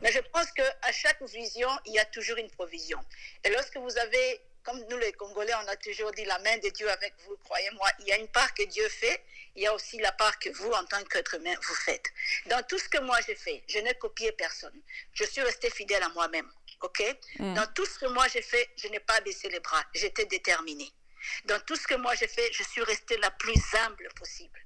Mais 0.00 0.12
je 0.12 0.20
pense 0.32 0.50
qu'à 0.52 0.92
chaque 0.92 1.22
vision, 1.22 1.68
il 1.86 1.94
y 1.94 1.98
a 1.98 2.04
toujours 2.06 2.38
une 2.38 2.50
provision. 2.50 2.98
Et 3.44 3.50
lorsque 3.50 3.76
vous 3.76 3.98
avez, 3.98 4.40
comme 4.62 4.80
nous 4.90 4.98
les 4.98 5.12
Congolais, 5.12 5.54
on 5.64 5.68
a 5.68 5.76
toujours 5.76 6.12
dit 6.12 6.24
la 6.24 6.38
main 6.40 6.56
de 6.58 6.68
Dieu 6.70 6.90
avec 6.90 7.14
vous, 7.26 7.36
croyez-moi, 7.44 7.88
il 8.00 8.08
y 8.08 8.12
a 8.12 8.18
une 8.18 8.28
part 8.28 8.52
que 8.54 8.64
Dieu 8.64 8.88
fait, 8.88 9.22
il 9.56 9.62
y 9.62 9.66
a 9.66 9.74
aussi 9.74 9.98
la 9.98 10.12
part 10.12 10.38
que 10.38 10.50
vous, 10.50 10.70
en 10.70 10.84
tant 10.84 11.02
qu'être 11.04 11.34
humain, 11.34 11.54
vous 11.66 11.74
faites. 11.74 12.06
Dans 12.46 12.62
tout 12.62 12.78
ce 12.78 12.88
que 12.88 13.00
moi 13.00 13.18
j'ai 13.26 13.34
fait, 13.34 13.62
je 13.66 13.78
n'ai 13.78 13.94
copié 13.94 14.30
personne. 14.32 14.80
Je 15.12 15.24
suis 15.24 15.42
resté 15.42 15.70
fidèle 15.70 16.02
à 16.02 16.08
moi-même. 16.10 16.48
OK? 16.80 17.02
Mm. 17.38 17.54
Dans 17.54 17.66
tout 17.74 17.86
ce 17.86 17.98
que 17.98 18.06
moi 18.06 18.26
j'ai 18.28 18.42
fait, 18.42 18.68
je 18.76 18.88
n'ai 18.88 19.00
pas 19.00 19.20
baissé 19.22 19.48
les 19.48 19.60
bras. 19.60 19.82
J'étais 19.94 20.26
déterminée. 20.26 20.92
Dans 21.44 21.60
tout 21.60 21.76
ce 21.76 21.86
que 21.86 21.94
moi 21.94 22.14
j'ai 22.14 22.28
fait, 22.28 22.50
je 22.52 22.62
suis 22.62 22.82
restée 22.82 23.16
la 23.18 23.30
plus 23.30 23.60
humble 23.84 24.08
possible. 24.16 24.60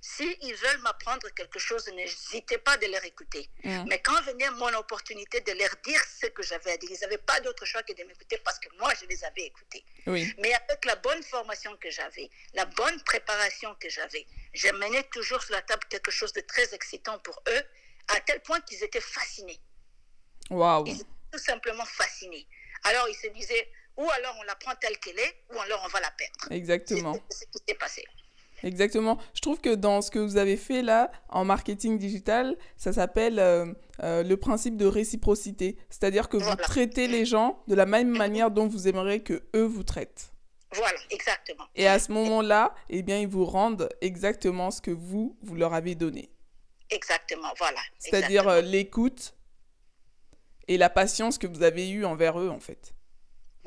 S'ils 0.00 0.54
veulent 0.54 0.80
m'apprendre 0.82 1.28
quelque 1.30 1.58
chose, 1.58 1.88
n'hésitez 1.88 2.58
pas 2.58 2.76
de 2.76 2.86
leur 2.86 3.04
écouter. 3.04 3.50
Mais 3.64 4.00
quand 4.00 4.20
venait 4.22 4.50
mon 4.52 4.72
opportunité 4.74 5.40
de 5.40 5.52
leur 5.52 5.70
dire 5.84 6.00
ce 6.20 6.26
que 6.26 6.42
j'avais 6.42 6.70
à 6.70 6.76
dire, 6.76 6.90
ils 6.90 7.00
n'avaient 7.00 7.18
pas 7.18 7.40
d'autre 7.40 7.64
choix 7.64 7.82
que 7.82 7.92
de 7.92 8.04
m'écouter 8.04 8.38
parce 8.44 8.58
que 8.60 8.68
moi, 8.78 8.92
je 9.00 9.06
les 9.06 9.24
avais 9.24 9.42
écoutés. 9.42 9.84
Mais 10.06 10.54
avec 10.54 10.84
la 10.84 10.94
bonne 10.96 11.22
formation 11.24 11.76
que 11.78 11.90
j'avais, 11.90 12.30
la 12.54 12.64
bonne 12.64 13.02
préparation 13.02 13.74
que 13.80 13.88
j'avais, 13.88 14.24
j'amenais 14.54 15.02
toujours 15.04 15.42
sur 15.42 15.54
la 15.54 15.62
table 15.62 15.82
quelque 15.90 16.12
chose 16.12 16.32
de 16.32 16.42
très 16.42 16.72
excitant 16.74 17.18
pour 17.18 17.42
eux, 17.48 17.62
à 18.08 18.20
tel 18.20 18.40
point 18.40 18.60
qu'ils 18.60 18.82
étaient 18.84 19.00
fascinés. 19.00 19.60
Wow. 20.48 20.84
Ils 20.86 21.00
étaient 21.00 21.10
tout 21.32 21.38
simplement 21.38 21.84
fascinés. 21.84 22.46
Alors, 22.84 23.08
ils 23.08 23.16
se 23.16 23.26
disaient, 23.28 23.68
ou 23.98 24.08
alors 24.10 24.36
on 24.40 24.44
la 24.44 24.54
prend 24.54 24.72
telle 24.80 24.96
qu'elle 24.98 25.18
est, 25.18 25.34
ou 25.54 25.60
alors 25.60 25.82
on 25.84 25.88
va 25.88 26.00
la 26.00 26.10
perdre. 26.12 26.52
Exactement. 26.52 27.14
C'est 27.28 27.44
ce 27.44 27.50
qui 27.50 27.64
s'est 27.68 27.74
passé. 27.74 28.04
Exactement. 28.62 29.18
Je 29.34 29.40
trouve 29.40 29.60
que 29.60 29.74
dans 29.74 30.00
ce 30.02 30.10
que 30.10 30.18
vous 30.18 30.36
avez 30.36 30.56
fait 30.56 30.82
là, 30.82 31.10
en 31.28 31.44
marketing 31.44 31.98
digital, 31.98 32.56
ça 32.76 32.92
s'appelle 32.92 33.38
euh, 33.38 33.72
euh, 34.02 34.22
le 34.22 34.36
principe 34.36 34.76
de 34.76 34.86
réciprocité. 34.86 35.76
C'est-à-dire 35.90 36.28
que 36.28 36.36
vous 36.36 36.56
traitez 36.56 37.06
les 37.06 37.24
gens 37.24 37.62
de 37.68 37.74
la 37.74 37.86
même 37.86 38.08
manière 38.08 38.50
dont 38.50 38.66
vous 38.66 38.88
aimeriez 38.88 39.22
que 39.22 39.44
eux 39.54 39.64
vous 39.64 39.84
traitent. 39.84 40.32
Voilà, 40.72 40.98
exactement. 41.10 41.64
Et 41.76 41.86
à 41.86 41.98
ce 41.98 42.12
moment-là, 42.12 42.74
eh 42.90 43.02
bien, 43.02 43.18
ils 43.18 43.28
vous 43.28 43.46
rendent 43.46 43.88
exactement 44.00 44.70
ce 44.70 44.80
que 44.80 44.90
vous, 44.90 45.36
vous 45.42 45.54
leur 45.54 45.72
avez 45.72 45.94
donné. 45.94 46.30
Exactement, 46.90 47.48
voilà. 47.58 47.80
C'est-à-dire 47.98 48.48
euh, 48.48 48.60
l'écoute 48.60 49.34
et 50.66 50.78
la 50.78 50.90
patience 50.90 51.38
que 51.38 51.46
vous 51.46 51.62
avez 51.62 51.88
eue 51.90 52.04
envers 52.04 52.38
eux, 52.38 52.48
en 52.48 52.60
fait 52.60 52.94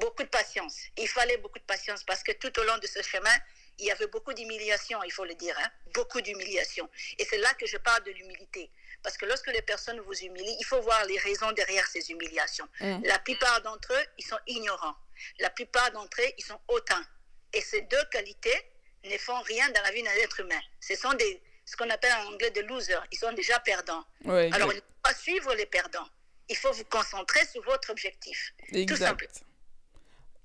beaucoup 0.01 0.23
de 0.23 0.27
patience. 0.29 0.75
Il 0.97 1.07
fallait 1.07 1.37
beaucoup 1.37 1.59
de 1.59 1.63
patience 1.63 2.03
parce 2.03 2.23
que 2.23 2.33
tout 2.33 2.53
au 2.59 2.63
long 2.63 2.77
de 2.79 2.87
ce 2.87 3.01
chemin, 3.01 3.37
il 3.79 3.85
y 3.85 3.91
avait 3.91 4.07
beaucoup 4.07 4.33
d'humiliation, 4.33 5.01
il 5.03 5.11
faut 5.11 5.25
le 5.25 5.35
dire, 5.35 5.55
hein. 5.59 5.69
beaucoup 5.93 6.21
d'humiliation. 6.21 6.89
Et 7.17 7.25
c'est 7.25 7.37
là 7.37 7.53
que 7.53 7.65
je 7.65 7.77
parle 7.77 8.03
de 8.03 8.11
l'humilité. 8.11 8.69
Parce 9.03 9.17
que 9.17 9.25
lorsque 9.25 9.47
les 9.47 9.61
personnes 9.61 9.99
vous 10.01 10.13
humilient, 10.13 10.57
il 10.59 10.65
faut 10.65 10.81
voir 10.81 11.03
les 11.05 11.17
raisons 11.17 11.51
derrière 11.53 11.87
ces 11.87 12.11
humiliations. 12.11 12.67
Mm. 12.79 13.01
La 13.05 13.19
plupart 13.19 13.61
d'entre 13.61 13.93
eux, 13.93 14.05
ils 14.17 14.25
sont 14.25 14.39
ignorants. 14.47 14.95
La 15.39 15.49
plupart 15.49 15.91
d'entre 15.91 16.21
eux, 16.21 16.31
ils 16.37 16.43
sont 16.43 16.59
hautains. 16.67 17.05
Et 17.53 17.61
ces 17.61 17.81
deux 17.81 18.05
qualités 18.11 18.59
ne 19.05 19.17
font 19.17 19.39
rien 19.41 19.67
dans 19.71 19.81
la 19.81 19.91
vie 19.91 20.03
d'un 20.03 20.11
être 20.25 20.39
humain. 20.41 20.61
Ce 20.79 20.95
sont 20.95 21.13
des, 21.13 21.41
ce 21.65 21.75
qu'on 21.75 21.89
appelle 21.89 22.13
en 22.13 22.33
anglais 22.33 22.51
de 22.51 22.61
loser. 22.61 22.99
Ils 23.11 23.17
sont 23.17 23.33
déjà 23.33 23.59
perdants. 23.59 24.05
Ouais, 24.25 24.49
Alors, 24.53 24.71
il 24.71 24.75
ne 24.75 24.81
faut 24.81 25.01
pas 25.01 25.15
suivre 25.15 25.53
les 25.55 25.65
perdants. 25.65 26.07
Il 26.49 26.57
faut 26.57 26.71
vous 26.71 26.85
concentrer 26.85 27.43
sur 27.47 27.63
votre 27.63 27.89
objectif. 27.89 28.53
Tout 28.87 28.95
simplement. 28.95 29.31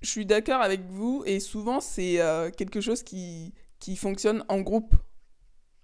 Je 0.01 0.09
suis 0.09 0.25
d'accord 0.25 0.61
avec 0.61 0.81
vous 0.89 1.23
et 1.25 1.39
souvent 1.39 1.79
c'est 1.79 2.21
euh, 2.21 2.51
quelque 2.51 2.81
chose 2.81 3.03
qui, 3.03 3.53
qui 3.79 3.95
fonctionne 3.95 4.43
en 4.47 4.61
groupe. 4.61 4.93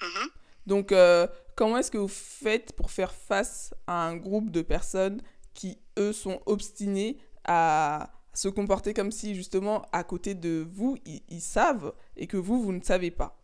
Mhm. 0.02 0.30
Donc 0.68 0.92
euh, 0.92 1.28
comment 1.56 1.78
est-ce 1.78 1.92
que 1.92 1.98
vous 1.98 2.08
faites 2.08 2.74
pour 2.74 2.92
faire 2.92 3.14
face 3.14 3.74
à 3.88 4.08
un 4.08 4.16
groupe 4.16 4.50
de 4.50 4.62
personnes 4.62 5.22
qui, 5.54 5.80
eux, 5.98 6.14
sont 6.14 6.42
obstinés 6.46 7.18
à 7.44 8.12
se 8.34 8.48
comporter 8.48 8.94
comme 8.94 9.12
si 9.12 9.36
justement 9.36 9.84
à 9.92 10.04
côté 10.04 10.34
de 10.34 10.66
vous, 10.72 10.98
ils, 11.06 11.22
ils 11.30 11.42
savent 11.42 11.94
et 12.16 12.28
que 12.28 12.38
vous, 12.38 12.62
vous 12.62 12.72
ne 12.74 12.82
savez 12.82 13.12
pas? 13.12 13.43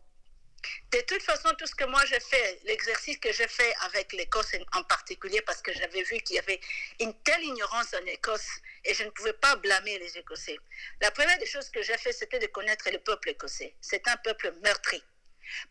De 0.92 1.02
toute 1.02 1.22
façon, 1.22 1.50
tout 1.58 1.68
ce 1.68 1.76
que 1.76 1.86
moi 1.86 2.04
j'ai 2.06 2.20
fait, 2.20 2.60
l'exercice 2.66 3.18
que 3.18 3.32
j'ai 3.32 3.48
fait 3.48 3.74
avec 3.82 4.14
l'Écosse 4.14 4.52
en 4.74 4.84
particulier, 4.84 5.42
parce 5.42 5.62
que 5.62 5.74
j'avais 5.74 6.04
vu 6.04 6.18
qu'il 6.20 6.36
y 6.36 6.40
avait 6.40 6.60
une 7.00 7.14
telle 7.24 7.44
ignorance 7.44 7.94
en 7.94 8.06
Écosse 8.06 8.50
et 8.86 8.94
je 8.94 9.04
ne 9.04 9.10
pouvais 9.12 9.34
pas 9.34 9.56
blâmer 9.58 10.00
les 10.00 10.18
Écossais. 10.18 10.58
La 11.02 11.12
première 11.12 11.38
des 11.38 11.46
choses 11.46 11.70
que 11.70 11.82
j'ai 11.82 11.98
fait, 11.98 12.14
c'était 12.14 12.40
de 12.40 12.48
connaître 12.48 12.90
le 12.92 13.00
peuple 13.00 13.30
écossais. 13.30 13.76
C'est 13.82 14.08
un 14.08 14.18
peuple 14.18 14.54
meurtri. 14.64 15.04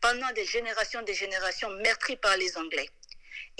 Pendant 0.00 0.30
des 0.32 0.44
générations, 0.44 1.02
des 1.02 1.14
générations, 1.14 1.70
meurtri 1.70 2.16
par 2.16 2.36
les 2.36 2.56
Anglais. 2.56 2.90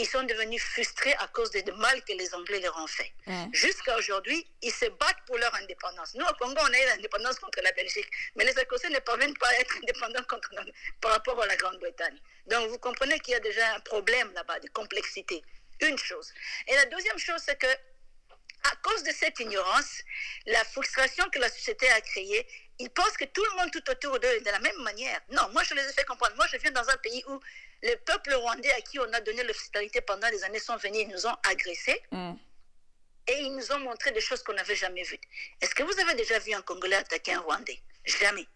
Ils 0.00 0.07
sont 0.07 0.23
devenus 0.23 0.62
frustrés 0.62 1.14
à 1.14 1.26
cause 1.28 1.50
du 1.50 1.62
mal 1.73 2.02
que 2.05 2.12
les 2.12 2.33
Anglais 2.33 2.61
leur 2.61 2.76
ont 2.78 2.87
fait. 2.87 3.12
Jusqu'à 3.52 3.97
aujourd'hui, 3.97 4.47
ils 4.62 4.73
se 4.73 4.87
battent 4.87 5.25
pour 5.26 5.37
leur 5.38 5.52
indépendance. 5.57 6.14
Nous, 6.14 6.25
au 6.25 6.35
Congo, 6.35 6.61
on 6.62 6.73
a 6.73 6.78
eu 6.81 6.87
l'indépendance 6.87 7.38
contre 7.40 7.61
la 7.62 7.73
Belgique, 7.73 8.09
mais 8.37 8.45
les 8.45 8.57
Écossais 8.59 8.90
ne 8.90 9.00
parviennent 9.00 9.37
pas 9.37 9.49
à 9.49 9.55
être 9.55 9.76
indépendants 9.76 10.23
contre, 10.28 10.50
par 11.00 11.11
rapport 11.11 11.43
à 11.43 11.47
la 11.47 11.57
Grande-Bretagne. 11.57 12.19
Donc, 12.47 12.71
vous 12.71 12.78
comprenez 12.78 13.19
qu'il 13.21 13.33
y 13.33 13.37
a 13.37 13.40
déjà 13.40 13.75
un 13.75 13.81
problème 13.81 14.33
là-bas 14.35 14.61
de 14.61 14.69
complexité. 14.69 15.43
Une 15.81 15.99
chose. 15.99 16.33
Et 16.69 16.75
la 16.75 16.87
deuxième 16.87 17.19
chose, 17.19 17.40
c'est 17.45 17.59
que, 17.59 17.67
à 17.67 18.76
cause 18.83 19.02
de 19.02 19.12
cette 19.12 19.38
ignorance, 19.40 20.02
la 20.47 20.64
frustration 20.64 21.28
que 21.31 21.38
la 21.38 21.49
société 21.49 21.88
a 21.90 22.00
créée, 22.00 22.47
ils 22.78 22.90
pensent 22.90 23.17
que 23.17 23.25
tout 23.25 23.45
le 23.45 23.57
monde 23.57 23.71
tout 23.73 23.90
autour 23.90 24.21
d'eux 24.21 24.28
est 24.28 24.40
de 24.40 24.50
la 24.50 24.61
même 24.61 24.81
manière. 24.83 25.21
Non, 25.31 25.49
moi, 25.50 25.64
je 25.64 25.75
les 25.75 25.83
ai 25.83 25.93
fait 25.93 26.05
comprendre. 26.05 26.37
Moi, 26.37 26.47
je 26.52 26.57
viens 26.59 26.71
dans 26.71 26.88
un 26.88 26.97
pays 26.99 27.25
où 27.26 27.40
le 27.82 27.94
peuple 27.97 28.35
rwandais 28.35 28.73
à 28.73 28.80
qui 28.80 28.99
on 28.99 29.12
a 29.12 29.20
donné 29.20 29.42
l'hospitalité 29.44 30.00
pendant 30.00 30.28
des 30.30 30.42
années 30.44 30.58
sont 30.58 30.76
venus, 30.76 31.00
ils 31.02 31.08
nous 31.08 31.26
ont 31.26 31.37
agressés 31.44 32.02
Mm. 32.11 32.35
et 33.28 33.38
ils 33.40 33.54
nous 33.54 33.73
ont 33.73 33.78
montré 33.80 34.11
des 34.12 34.20
choses 34.20 34.42
qu'on 34.42 34.54
n'avait 34.54 34.76
jamais 34.76 35.02
vues. 35.04 35.20
Est-ce 35.61 35.75
que 35.75 35.82
vous 35.82 35.99
avez 36.00 36.14
déjà 36.14 36.38
vu 36.38 36.52
un 36.54 36.62
Congolais 36.62 36.97
attaquer 36.97 37.35
un 37.35 37.40
Rwandais? 37.40 37.80
Jamais. 38.04 38.47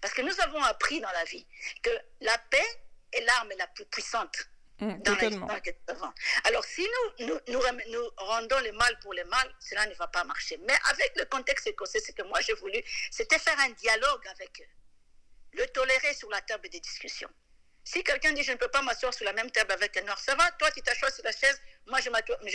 Parce 0.00 0.12
que 0.14 0.22
nous 0.22 0.40
avons 0.40 0.62
appris 0.64 1.00
dans 1.00 1.10
la 1.12 1.24
vie 1.24 1.46
que 1.82 1.90
la 2.20 2.36
paix 2.50 2.66
est 3.12 3.20
l'arme 3.22 3.52
la 3.58 3.66
plus 3.68 3.86
puissante 3.86 4.36
Mm, 4.80 5.02
dans 5.02 5.14
l'histoire 5.16 5.60
que 5.60 5.70
nous 5.70 5.94
avons. 5.94 6.12
Alors, 6.44 6.64
si 6.64 6.86
nous, 7.18 7.26
nous, 7.26 7.40
nous 7.48 8.10
rendons 8.16 8.60
le 8.60 8.70
mal 8.72 8.96
pour 9.00 9.12
le 9.12 9.24
mal, 9.24 9.52
cela 9.58 9.84
ne 9.86 9.94
va 9.94 10.06
pas 10.06 10.22
marcher. 10.22 10.56
Mais 10.68 10.74
avec 10.90 11.12
le 11.16 11.24
contexte 11.24 11.66
écossais, 11.66 11.98
ce 11.98 12.12
que 12.12 12.22
moi 12.22 12.40
j'ai 12.42 12.52
voulu, 12.54 12.80
c'était 13.10 13.40
faire 13.40 13.58
un 13.58 13.70
dialogue 13.70 14.24
avec 14.28 14.60
eux. 14.60 14.68
Le 15.54 15.66
tolérer 15.68 16.14
sur 16.14 16.30
la 16.30 16.40
table 16.42 16.68
des 16.68 16.78
discussions. 16.78 17.30
Si 17.90 18.04
quelqu'un 18.04 18.32
dit 18.32 18.42
je 18.42 18.52
ne 18.52 18.58
peux 18.58 18.68
pas 18.68 18.82
m'asseoir 18.82 19.14
sur 19.14 19.24
la 19.24 19.32
même 19.32 19.50
table 19.50 19.72
avec 19.72 19.96
un 19.96 20.02
noir, 20.02 20.18
ça 20.18 20.34
va, 20.34 20.50
toi 20.52 20.70
tu 20.72 20.82
t'assois 20.82 21.10
sur 21.10 21.24
la 21.24 21.32
chaise, 21.32 21.58
moi 21.86 21.98
je 22.02 22.10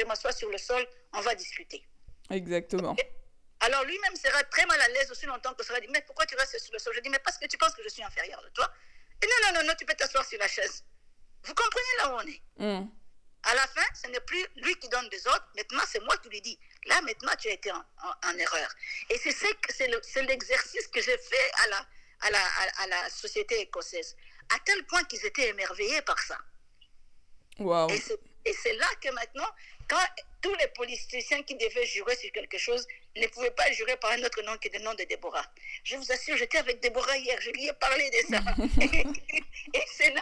m'assois- 0.06 0.32
sur 0.32 0.50
le 0.56 0.60
sol, 0.60 0.86
on 1.13 1.22
va 1.22 1.34
discuter. 1.34 1.84
Exactement. 2.30 2.96
Alors 3.62 3.84
lui-même 3.84 4.16
sera 4.16 4.44
très 4.44 4.66
mal 4.68 4.80
à 4.80 4.88
l'aise 4.90 5.10
aussi 5.10 5.25
longtemps 5.25 5.56
que 5.56 5.63
sera 5.66 5.80
dit, 5.80 5.88
mais 5.90 6.02
pourquoi 6.04 6.28
tu 6.28 6.36
restes 6.36 6.60
sur 6.60 6.72
le 6.74 6.78
sol? 6.78 6.94
Je 6.96 7.00
dis, 7.00 7.10
mais 7.10 7.18
parce 7.18 7.40
que 7.40 7.48
tu 7.48 7.58
penses 7.58 7.74
que 7.74 7.82
je 7.84 7.90
suis 7.90 8.04
inférieur 8.04 8.44
de 8.44 8.50
toi. 8.50 8.72
Et 9.24 9.25
non, 9.25 9.40
non, 9.48 9.60
non, 9.60 9.68
non, 9.70 9.74
tu 9.80 9.86
peux 9.88 9.96
t'asseoir 9.96 10.24
sur 10.24 10.38
la 10.38 10.48
chaise. 10.48 10.84
Vous 11.46 11.54
comprenez 11.56 11.94
là 11.98 12.10
où 12.10 12.13
on 12.22 12.28
est? 12.28 12.42
Mm. 12.58 12.88
À 13.44 13.56
la 13.56 13.68
fin, 13.68 13.86
ce 14.02 14.08
n'est 14.10 14.20
plus 14.22 14.46
lui 14.58 14.75
qui 14.75 14.88
donne 14.90 15.10
des 15.10 15.25
ordres, 15.28 15.48
maintenant 15.58 15.84
c'est 15.92 16.02
moi 16.02 16.16
qui 16.18 16.30
lui 16.30 16.42
dis. 16.42 16.60
Là, 16.86 17.02
maintenant, 17.02 17.34
tu 17.40 17.48
as 17.50 17.54
été 17.54 17.72
en, 17.72 17.78
en- 18.08 18.30
en 18.30 18.38
erreur. 18.38 18.70
Et 19.10 19.18
c'est 19.18 20.22
l'exercice 20.28 20.88
que 20.90 21.02
j'ai 21.02 21.18
fait 21.18 21.52
à 21.63 21.68
la, 21.70 21.88
à, 22.22 22.30
la, 22.30 22.46
à 22.84 22.88
la 22.88 23.10
société 23.10 23.60
écossaise, 23.62 24.16
à 24.50 24.60
tel 24.66 24.84
point 24.86 25.04
qu'ils 25.06 25.26
étaient 25.26 25.50
émerveillés 25.50 26.02
par 26.04 26.20
ça. 26.20 26.38
Et 28.46 28.54
c'est- 28.54 28.74
là 28.74 28.88
que 29.02 29.10
maintenant, 29.12 29.48
quand 29.88 30.06
tous 30.42 30.53
les 30.56 30.68
politiciens 30.70 31.42
qui 31.44 31.56
devaient 31.56 31.86
jurer 31.86 32.16
sur 32.16 32.32
quelque 32.32 32.58
chose 32.58 32.86
ne 33.16 33.27
pouvaient 33.27 33.51
pas 33.51 33.72
jurer 33.72 33.96
par 33.98 34.12
un 34.12 34.24
autre 34.24 34.42
nom 34.42 34.58
que 34.58 34.68
le 34.74 34.79
nom 34.79 34.94
de 34.96 35.03
Déborah. 35.03 35.46
Je 35.84 35.96
vous 35.96 36.12
assure, 36.12 36.36
j'étais 36.36 36.58
avec 36.58 36.82
Déborah 36.82 37.18
hier, 37.18 37.40
je 37.40 37.51
lui 37.51 37.68
ai 37.68 37.74
parlé 37.74 38.10
de 38.10 38.34
ça. 38.34 38.42
et 39.74 39.84
c'est 39.94 40.12
là 40.12 40.22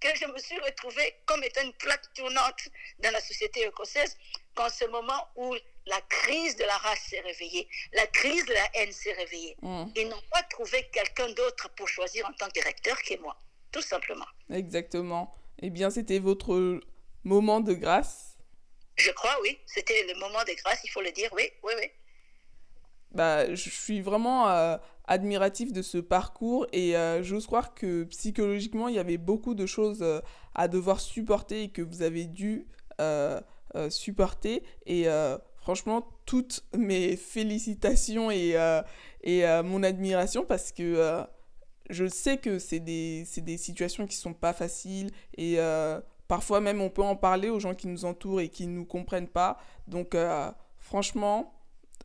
que 0.00 0.08
je 0.18 0.26
me 0.26 0.38
suis 0.38 0.58
retrouvée 0.58 1.14
comme 1.26 1.44
étant 1.44 1.62
une 1.62 1.72
plaque 1.74 2.12
tournante 2.14 2.68
dans 2.98 3.12
la 3.12 3.20
société 3.20 3.62
écossaise, 3.64 4.16
qu'en 4.54 4.68
ce 4.68 4.84
moment 4.86 5.28
où 5.36 5.54
la 5.86 6.00
crise 6.02 6.56
de 6.56 6.64
la 6.64 6.76
race 6.78 7.02
s'est 7.08 7.20
réveillée, 7.20 7.68
la 7.92 8.06
crise 8.08 8.44
de 8.46 8.52
la 8.52 8.68
haine 8.74 8.92
s'est 8.92 9.12
réveillée. 9.12 9.56
Mm. 9.62 9.84
Ils 9.96 10.08
n'ont 10.08 10.22
pas 10.30 10.42
trouvé 10.44 10.88
quelqu'un 10.92 11.28
d'autre 11.30 11.68
pour 11.76 11.88
choisir 11.88 12.26
en 12.26 12.32
tant 12.32 12.48
que 12.50 12.62
recteur 12.64 13.00
que 13.02 13.16
moi, 13.18 13.36
tout 13.72 13.82
simplement. 13.82 14.26
Exactement. 14.50 15.34
Eh 15.60 15.70
bien, 15.70 15.90
c'était 15.90 16.18
votre 16.18 16.80
moment 17.24 17.60
de 17.60 17.72
grâce. 17.72 18.36
Je 18.96 19.10
crois, 19.10 19.36
oui. 19.42 19.58
C'était 19.66 20.06
le 20.12 20.18
moment 20.20 20.40
de 20.46 20.54
grâce, 20.62 20.80
il 20.84 20.90
faut 20.90 21.02
le 21.02 21.12
dire. 21.12 21.30
Oui, 21.32 21.44
oui, 21.64 21.72
oui. 21.78 21.86
Bah, 23.12 23.54
je 23.54 23.68
suis 23.68 24.00
vraiment 24.00 24.48
euh, 24.48 24.76
admiratif 25.06 25.72
de 25.72 25.82
ce 25.82 25.98
parcours 25.98 26.66
et 26.72 26.96
euh, 26.96 27.22
j'ose 27.22 27.46
croire 27.46 27.74
que 27.74 28.04
psychologiquement, 28.04 28.88
il 28.88 28.94
y 28.94 28.98
avait 28.98 29.18
beaucoup 29.18 29.54
de 29.54 29.66
choses 29.66 30.02
euh, 30.02 30.20
à 30.54 30.68
devoir 30.68 31.00
supporter 31.00 31.64
et 31.64 31.68
que 31.70 31.82
vous 31.82 32.02
avez 32.02 32.24
dû 32.24 32.66
euh, 33.00 33.40
supporter. 33.88 34.62
Et 34.86 35.06
franchement, 35.56 36.06
toutes 36.26 36.62
mes 36.76 37.16
félicitations 37.16 38.30
et, 38.30 38.54
et 39.22 39.44
mon 39.64 39.82
admiration 39.82 40.44
parce 40.44 40.72
que 40.72 41.24
je 41.92 42.06
sais 42.06 42.38
que 42.38 42.58
c'est 42.58 42.80
des, 42.80 43.24
c'est 43.26 43.42
des 43.42 43.58
situations 43.58 44.06
qui 44.06 44.16
sont 44.16 44.34
pas 44.34 44.52
faciles 44.52 45.10
et 45.36 45.58
euh, 45.58 46.00
parfois 46.26 46.60
même 46.60 46.80
on 46.80 46.90
peut 46.90 47.02
en 47.02 47.16
parler 47.16 47.50
aux 47.50 47.60
gens 47.60 47.74
qui 47.74 47.86
nous 47.86 48.04
entourent 48.04 48.40
et 48.40 48.48
qui 48.48 48.66
ne 48.66 48.72
nous 48.72 48.86
comprennent 48.86 49.28
pas. 49.28 49.58
Donc, 49.86 50.14
euh, 50.14 50.50
franchement, 50.78 51.54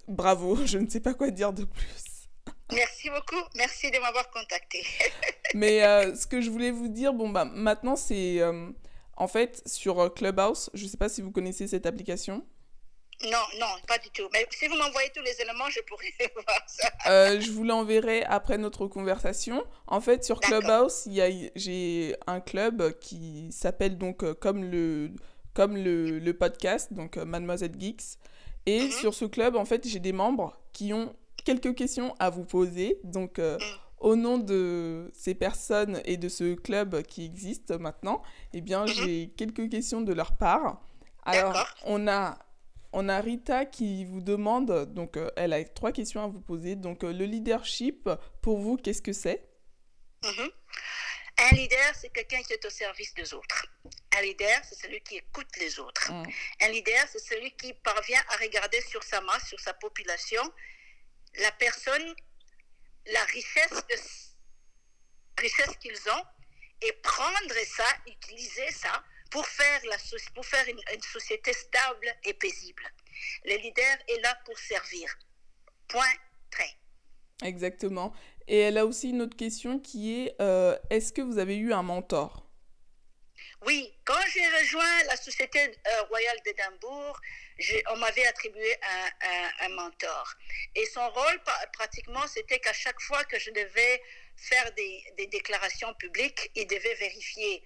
bravo, 0.08 0.58
je 0.66 0.78
ne 0.78 0.88
sais 0.88 1.00
pas 1.00 1.14
quoi 1.14 1.32
dire 1.32 1.54
de 1.54 1.64
plus. 1.64 2.30
Merci 2.72 3.10
beaucoup. 3.10 3.42
Merci 3.56 3.90
de 3.92 3.98
m'avoir 4.00 4.30
contacté. 4.30 4.84
Mais 5.54 5.84
euh, 5.86 6.14
ce 6.16 6.28
que 6.28 6.42
je 6.42 6.50
voulais 6.50 6.72
vous 6.72 6.90
dire, 6.90 7.14
bon, 7.14 7.30
bah, 7.30 7.46
maintenant, 7.46 7.96
c'est 7.96 8.42
en 9.16 9.28
fait 9.28 9.64
sur 9.66 10.14
Clubhouse. 10.14 10.70
Je 10.74 10.84
ne 10.84 10.90
sais 10.90 10.98
pas 10.98 11.08
si 11.08 11.22
vous 11.22 11.32
connaissez 11.32 11.66
cette 11.68 11.86
application. 11.86 12.46
Non, 13.24 13.40
non, 13.60 13.66
pas 13.88 13.98
du 13.98 14.10
tout. 14.12 14.28
Mais 14.32 14.46
si 14.52 14.68
vous 14.68 14.76
m'envoyez 14.76 15.10
tous 15.16 15.24
les 15.24 15.42
éléments, 15.42 15.70
je 15.70 15.80
pourrais 15.82 16.14
voir 16.36 16.62
ça. 16.68 16.90
Euh, 17.08 17.40
je 17.42 17.52
vous 17.52 17.64
l'enverrai 17.64 18.24
après 18.24 18.58
notre 18.60 18.88
conversation. 18.88 19.66
En 19.88 20.02
fait, 20.02 20.24
sur. 20.24 20.40
Clubhouse, 20.40 21.08
j'ai 21.56 22.16
un 22.28 22.40
club 22.42 22.98
qui 23.00 23.50
s'appelle 23.52 23.98
donc 23.98 24.24
euh, 24.24 24.34
comme 24.36 24.64
le, 24.64 25.12
comme 25.56 25.76
le, 25.78 26.20
le 26.20 26.34
podcast, 26.38 26.94
donc 26.94 27.18
euh, 27.18 27.26
Mademoiselle 27.26 27.74
Geeks. 27.78 28.18
Et 28.68 28.82
Mhm. 28.82 28.92
sur 28.92 29.14
ce 29.14 29.26
club, 29.26 29.56
en 29.56 29.66
fait, 29.66 29.88
j'ai 29.88 30.00
des 30.00 30.14
membres 30.14 30.56
qui 30.74 30.94
ont 30.94 31.16
quelques 31.44 31.74
questions 31.74 32.14
à 32.20 32.30
vous 32.30 32.44
poser. 32.46 33.00
Donc, 33.04 33.40
Mhm. 33.40 33.58
au 34.00 34.16
nom 34.16 34.38
de 34.38 35.10
ces 35.16 35.34
personnes 35.34 36.02
et 36.06 36.18
de 36.18 36.30
ce 36.30 36.54
club 36.54 37.02
qui 37.04 37.26
existe 37.26 37.72
maintenant, 37.72 38.22
eh 38.54 38.62
bien, 38.62 38.82
Mhm. 38.86 38.92
j'ai 38.94 39.34
quelques 39.36 39.70
questions 39.70 40.02
de 40.02 40.14
leur 40.14 40.34
part. 40.34 40.82
Alors, 41.26 41.66
on 41.86 42.08
a, 42.08 42.38
on 42.94 43.10
a 43.10 43.20
Rita 43.20 43.66
qui 43.66 44.06
vous 44.06 44.22
demande, 44.22 44.94
donc 44.94 45.18
euh, 45.18 45.30
elle 45.36 45.54
a 45.54 45.64
trois 45.64 45.92
questions 45.92 46.24
à 46.24 46.28
vous 46.28 46.42
poser. 46.42 46.76
Donc, 46.76 47.04
euh, 47.04 47.12
le 47.14 47.26
leadership, 47.26 48.10
pour 48.42 48.60
vous, 48.60 48.78
qu'est-ce 48.78 49.02
que 49.02 49.14
c'est? 49.14 49.48
Mhm. 50.24 50.50
Un 51.40 51.56
leader, 51.56 51.94
c'est 51.96 52.10
quelqu'un 52.10 52.42
qui 52.42 52.54
est 52.54 52.66
au 52.66 52.70
service 52.72 53.14
des 53.14 53.32
autres. 53.34 53.68
Un 54.18 54.22
leader, 54.22 54.60
c'est 54.68 54.74
celui 54.76 55.00
qui 55.02 55.18
écoute 55.18 55.48
les 55.60 55.80
autres. 55.80 56.12
Mm. 56.12 56.24
Un 56.62 56.68
leader, 56.70 57.06
c'est 57.12 57.20
celui 57.20 57.52
qui 57.52 57.74
parvient 57.76 58.24
à 58.30 58.38
regarder 58.38 58.82
sur 58.82 59.04
sa 59.04 59.22
masse, 59.22 59.48
sur 59.48 59.60
sa 59.60 59.76
population, 59.76 60.42
la 61.40 61.52
personne, 61.52 62.16
la 63.06 63.24
richesse, 63.26 63.70
de- 63.70 65.42
richesse 65.42 65.78
qu'ils 65.80 66.10
ont, 66.10 66.24
et 66.82 66.92
prendre 67.04 67.54
ça, 67.68 67.86
utiliser 68.08 68.72
ça 68.72 69.04
pour 69.30 69.46
faire, 69.48 69.82
la, 69.90 69.98
pour 70.34 70.46
faire 70.46 70.68
une, 70.68 70.80
une 70.94 71.02
société 71.02 71.54
stable 71.54 72.14
et 72.24 72.34
paisible. 72.34 72.84
Le 73.46 73.56
leader 73.58 73.98
est 74.08 74.22
là 74.22 74.38
pour 74.46 74.58
servir. 74.58 75.18
Point, 75.88 76.14
trait. 76.52 76.76
Exactement. 77.44 78.14
Et 78.48 78.60
elle 78.60 78.78
a 78.78 78.86
aussi 78.86 79.10
une 79.10 79.22
autre 79.22 79.38
question 79.38 79.80
qui 79.80 80.22
est 80.22 80.36
euh, 80.42 80.78
est-ce 80.90 81.12
que 81.12 81.22
vous 81.22 81.38
avez 81.38 81.58
eu 81.58 81.74
un 81.74 81.84
mentor? 81.84 82.44
Oui, 83.66 83.92
quand 84.06 84.22
j'ai 84.34 84.48
rejoint 84.60 85.04
la 85.06 85.18
Société 85.18 85.60
euh, 85.60 86.02
royale 86.04 86.38
d'Édimbourg, 86.46 87.20
on 87.92 87.98
m'avait 87.98 88.26
attribué 88.28 88.76
un, 88.84 89.28
un- 89.28 89.66
un 89.66 89.70
mentor. 89.70 90.34
Et 90.76 90.86
son 90.86 91.10
rôle, 91.10 91.42
pratiquement, 91.74 92.26
c'était 92.28 92.60
qu'à 92.60 92.74
chaque 92.74 93.02
fois 93.02 93.24
que 93.26 93.40
je 93.40 93.50
devais 93.52 94.02
faire 94.36 94.72
des, 94.74 95.04
des 95.18 95.28
déclarations 95.28 95.94
publiques, 95.96 96.52
il 96.56 96.68
devait 96.68 96.94
vérifier 96.96 97.64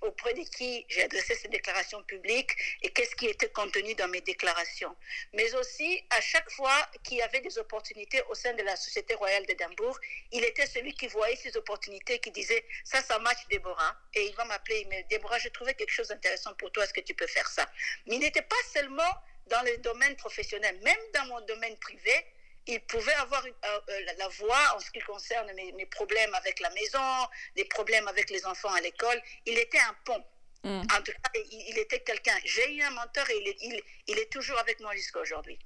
auprès 0.00 0.34
de 0.34 0.42
qui 0.42 0.84
j'ai 0.88 1.04
adressé 1.04 1.34
ces 1.34 1.48
déclarations 1.48 2.02
publiques 2.04 2.52
et 2.82 2.90
qu'est-ce 2.90 3.14
qui 3.16 3.26
était 3.26 3.48
contenu 3.50 3.94
dans 3.94 4.08
mes 4.08 4.20
déclarations. 4.20 4.94
Mais 5.32 5.54
aussi, 5.54 6.04
à 6.10 6.20
chaque 6.20 6.50
fois 6.52 6.88
qu'il 7.02 7.18
y 7.18 7.22
avait 7.22 7.40
des 7.40 7.58
opportunités 7.58 8.22
au 8.28 8.34
sein 8.34 8.54
de 8.54 8.62
la 8.62 8.76
Société 8.76 9.14
royale 9.14 9.44
d'Édimbourg, 9.46 9.98
il 10.32 10.44
était 10.44 10.66
celui 10.66 10.94
qui 10.94 11.06
voyait 11.08 11.36
ces 11.36 11.56
opportunités, 11.56 12.18
qui 12.18 12.30
disait, 12.30 12.64
ça, 12.84 13.02
ça 13.02 13.18
match 13.18 13.46
Déborah. 13.50 13.96
Et 14.14 14.26
il 14.26 14.34
va 14.34 14.44
m'appeler, 14.44 14.80
il 14.80 14.88
me 14.88 14.96
dit, 15.02 15.08
Déborah, 15.10 15.38
j'ai 15.38 15.50
trouvé 15.50 15.74
quelque 15.74 15.92
chose 15.92 16.08
d'intéressant 16.08 16.54
pour 16.54 16.70
toi, 16.72 16.84
est-ce 16.84 16.94
que 16.94 17.00
tu 17.00 17.14
peux 17.14 17.26
faire 17.26 17.48
ça? 17.48 17.68
Mais 18.06 18.16
il 18.16 18.20
n'était 18.20 18.42
pas 18.42 18.56
seulement 18.72 19.12
dans 19.46 19.62
le 19.62 19.76
domaine 19.78 20.16
professionnel, 20.16 20.78
même 20.82 20.98
dans 21.12 21.26
mon 21.26 21.40
domaine 21.42 21.76
privé, 21.78 22.26
il 22.66 22.80
pouvait 22.80 23.14
avoir 23.14 23.44
euh, 23.44 23.80
euh, 23.90 24.12
la 24.18 24.28
voix 24.28 24.76
en 24.76 24.80
ce 24.80 24.90
qui 24.90 25.00
concerne 25.00 25.50
mes, 25.54 25.86
problèmes 25.86 26.34
avec 26.34 26.60
la 26.60 26.70
maison, 26.70 27.28
les 27.56 27.64
problèmes 27.64 28.08
avec 28.08 28.30
les 28.30 28.44
enfants 28.46 28.72
à 28.72 28.80
l'école. 28.80 29.20
Il 29.46 29.58
était 29.58 29.78
un 29.78 29.94
pont. 30.04 30.24
Mm. 30.64 30.80
En 30.80 31.02
tout 31.02 31.12
cas, 31.12 31.30
il, 31.34 31.78
était 31.78 32.00
quelqu'un. 32.00 32.36
J'ai 32.44 32.74
eu 32.74 32.82
un 32.82 32.90
mentor 32.90 33.28
et 33.30 33.38
il 33.38 33.48
est, 33.48 33.84
il, 34.08 34.18
est 34.18 34.32
toujours 34.32 34.58
avec 34.58 34.80
moi 34.80 34.94
jusqu'à 34.94 35.20
aujourd'hui. 35.20 35.58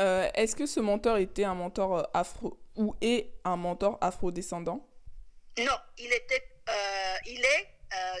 Euh, 0.00 0.30
est-ce 0.34 0.56
que 0.56 0.66
ce 0.66 0.80
mentor 0.80 1.18
était 1.18 1.44
un 1.44 1.54
mentor 1.54 2.08
afro 2.14 2.58
ou 2.76 2.94
est 3.00 3.30
un 3.44 3.56
mentor 3.56 3.98
afro-descendant? 4.00 4.88
Non, 5.58 5.76
il 5.98 6.12
était, 6.12 6.48
il 7.26 7.44
est 7.44 7.77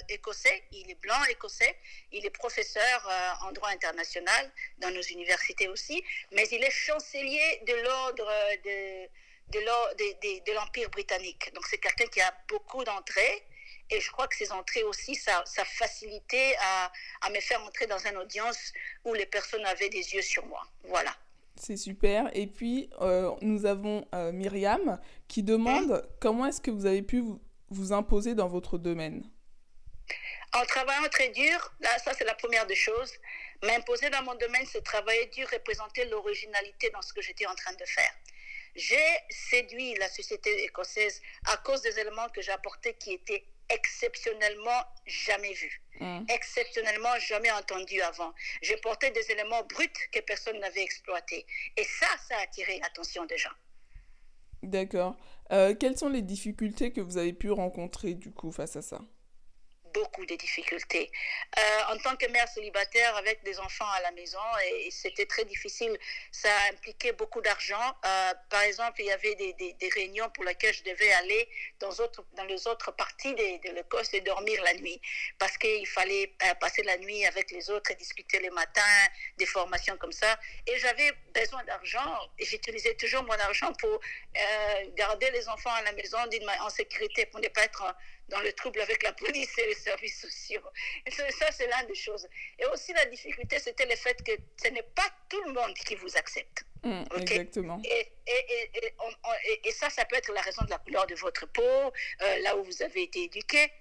écossais, 0.08 0.62
il 0.72 0.90
est 0.90 1.00
blanc 1.00 1.22
écossais, 1.30 1.76
il 2.12 2.24
est 2.24 2.30
professeur 2.30 3.08
euh, 3.08 3.46
en 3.46 3.52
droit 3.52 3.68
international 3.70 4.50
dans 4.78 4.90
nos 4.90 5.02
universités 5.02 5.68
aussi, 5.68 6.02
mais 6.32 6.44
il 6.52 6.62
est 6.62 6.70
chancelier 6.70 7.62
de 7.66 7.74
l'ordre 7.84 8.30
de, 8.64 10.44
de, 10.46 10.52
l'Empire 10.52 10.90
britannique. 10.90 11.52
Donc 11.54 11.66
c'est 11.66 11.78
quelqu'un 11.78 12.06
qui 12.06 12.20
a 12.20 12.34
beaucoup 12.48 12.84
d'entrées. 12.84 13.42
Et 13.90 14.00
je 14.00 14.10
crois 14.10 14.28
que 14.28 14.36
ces 14.36 14.52
entrées 14.52 14.82
aussi, 14.82 15.14
ça, 15.14 15.42
ça 15.46 15.64
facilitait 15.64 16.54
à, 16.60 16.92
à, 17.22 17.30
me 17.30 17.40
faire 17.40 17.62
entrer 17.64 17.86
dans 17.86 17.98
une 17.98 18.18
audience 18.18 18.72
où 19.06 19.14
les 19.14 19.24
personnes 19.24 19.64
avaient 19.64 19.88
des 19.88 20.14
yeux 20.14 20.20
sur 20.20 20.44
moi. 20.44 20.62
Voilà. 20.84 21.16
C'est 21.56 21.78
super. 21.78 22.30
Et 22.36 22.46
puis, 22.46 22.90
euh, 23.00 23.30
nous 23.40 23.64
avons 23.64 24.06
Myriam 24.12 25.00
qui 25.26 25.42
demande 25.42 25.92
hein? 25.92 26.02
comment 26.20 26.44
est-ce 26.44 26.60
que 26.60 26.70
vous 26.70 26.84
avez 26.84 27.02
pu 27.02 27.24
vous 27.70 27.92
imposer 27.92 28.34
dans 28.34 28.46
votre 28.46 28.76
domaine? 28.76 29.24
En 30.54 30.64
travaillant 30.64 31.08
très 31.10 31.28
dur, 31.28 31.72
là, 31.80 31.98
ça 31.98 32.14
c'est 32.14 32.24
la 32.24 32.34
première 32.34 32.66
des 32.66 32.74
choses. 32.74 33.12
M'imposer 33.62 34.08
dans 34.10 34.22
mon 34.22 34.34
domaine, 34.34 34.64
c'est 34.66 34.82
travailler 34.82 35.26
dur, 35.26 35.48
représenter 35.52 36.04
l'originalité 36.06 36.90
dans 36.90 37.02
ce 37.02 37.12
que 37.12 37.20
j'étais 37.20 37.46
en 37.46 37.54
train 37.54 37.74
de 37.74 37.84
faire. 37.84 38.14
J'ai 38.74 39.08
séduit 39.30 39.94
la 39.96 40.08
société 40.08 40.64
écossaise 40.64 41.20
à 41.46 41.56
cause 41.58 41.82
des 41.82 41.98
éléments 41.98 42.28
que 42.28 42.40
j'ai 42.40 42.52
apportés 42.52 42.94
qui 42.94 43.12
étaient 43.12 43.44
exceptionnellement 43.68 44.84
jamais 45.06 45.52
vus, 45.52 45.82
mm. 46.00 46.24
exceptionnellement 46.28 47.18
jamais 47.18 47.50
entendus 47.50 48.00
avant. 48.00 48.32
J'ai 48.62 48.76
porté 48.78 49.10
des 49.10 49.30
éléments 49.30 49.62
bruts 49.64 49.92
que 50.12 50.20
personne 50.20 50.58
n'avait 50.60 50.82
exploités. 50.82 51.46
Et 51.76 51.84
ça, 51.84 52.06
ça 52.28 52.36
a 52.38 52.42
attiré 52.42 52.78
l'attention 52.78 53.26
des 53.26 53.36
gens. 53.36 53.52
D'accord. 54.62 55.16
Euh, 55.52 55.74
quelles 55.74 55.96
sont 55.96 56.08
les 56.08 56.22
difficultés 56.22 56.92
que 56.92 57.00
vous 57.00 57.18
avez 57.18 57.32
pu 57.32 57.50
rencontrer 57.50 58.14
du 58.14 58.30
coup 58.30 58.52
face 58.52 58.76
à 58.76 58.82
ça? 58.82 59.00
Beaucoup 59.98 60.24
de 60.26 60.36
difficultés. 60.36 61.10
Euh, 61.58 61.92
en 61.92 61.98
tant 61.98 62.14
que 62.16 62.26
mère 62.26 62.48
célibataire 62.48 63.16
avec 63.16 63.42
des 63.42 63.58
enfants 63.58 63.90
à 63.98 64.00
la 64.02 64.12
maison, 64.12 64.46
et, 64.66 64.90
c'était 64.90 65.26
très 65.26 65.44
difficile, 65.44 65.94
ça 66.30 66.54
impliquait 66.72 67.12
beaucoup 67.12 67.40
d'argent. 67.40 67.86
Euh, 68.04 68.32
par 68.48 68.62
exemple, 68.62 69.00
il 69.00 69.06
y 69.06 69.12
avait 69.12 69.34
des, 69.34 69.88
réunions 69.98 70.28
pour 70.34 70.44
lesquelles 70.44 70.74
je 70.74 70.84
devais 70.84 71.12
aller 71.12 71.48
dans, 71.80 71.90
dans 72.38 72.44
les 72.44 72.66
autres 72.66 72.90
parties 72.92 73.34
de, 73.34 73.46
de 73.66 73.78
et 74.12 74.20
dormir 74.20 74.62
la 74.62 74.74
nuit, 74.74 75.00
parce 75.38 75.56
qu'il 75.58 75.86
fallait 75.86 76.32
euh, 76.44 76.54
passer 76.54 76.82
la 76.82 76.96
nuit 76.98 77.24
avec 77.26 77.50
les 77.50 77.70
autres 77.70 77.90
et 77.90 77.96
discuter 77.96 78.38
les 78.38 78.50
matins, 78.50 79.02
des 79.38 79.46
formations 79.46 79.96
comme 79.96 80.12
ça. 80.12 80.38
Et 80.66 80.78
j'avais 80.78 81.10
besoin 81.34 81.64
d'argent, 81.64 82.10
j'utilisais 82.38 82.94
toujours 82.94 83.24
mon 83.24 83.38
argent 83.50 83.72
pour 83.80 84.00
garder 84.94 85.30
les 85.32 85.48
enfants 85.48 85.74
à 85.80 85.82
la 85.82 85.92
maison 85.92 86.18
en 86.60 86.70
sécurité, 86.70 87.26
pour 87.26 87.40
ne 87.40 87.48
pas 87.48 87.64
être 87.64 87.82
dans 88.28 88.40
le 88.40 88.52
trouble 88.52 88.80
avec 88.80 89.02
la 89.02 89.12
police 89.12 89.56
et 89.58 89.66
les 89.66 89.74
services 89.74 90.20
sociaux. 90.20 90.62
Et 91.06 91.10
ça, 91.10 91.50
c'est 91.50 91.66
l'une 91.66 91.86
des 91.88 91.94
choses. 91.94 92.26
Et 92.58 92.66
aussi, 92.66 92.92
la 92.92 93.06
difficulté, 93.06 93.58
c'était 93.58 93.86
le 93.86 93.96
fait 93.96 94.22
que 94.22 94.32
ce 94.62 94.68
n'est 94.68 94.82
pas 94.82 95.10
tout 95.28 95.42
le 95.44 95.52
monde 95.52 95.74
qui 95.74 95.94
vous 95.94 96.16
accepte. 96.16 96.64
Mmh, 96.84 97.04
exactement. 97.16 97.80
Et, 97.84 98.12
et, 98.26 98.70
et, 98.74 99.68
et, 99.68 99.72
ça, 99.72 99.90
ça 99.90 100.04
peut 100.04 100.16
être 100.16 100.32
la 100.32 100.42
raison 100.42 100.64
de 100.64 100.70
la 100.70 100.78
couleur 100.78 101.06
de 101.06 101.14
votre 101.16 101.46
peau, 101.46 101.62
euh, 101.62 102.38
là 102.42 102.56
où 102.56 102.62
vous 102.62 102.82
avez 102.82 103.02
été 103.02 103.24
éduqué. 103.24 103.72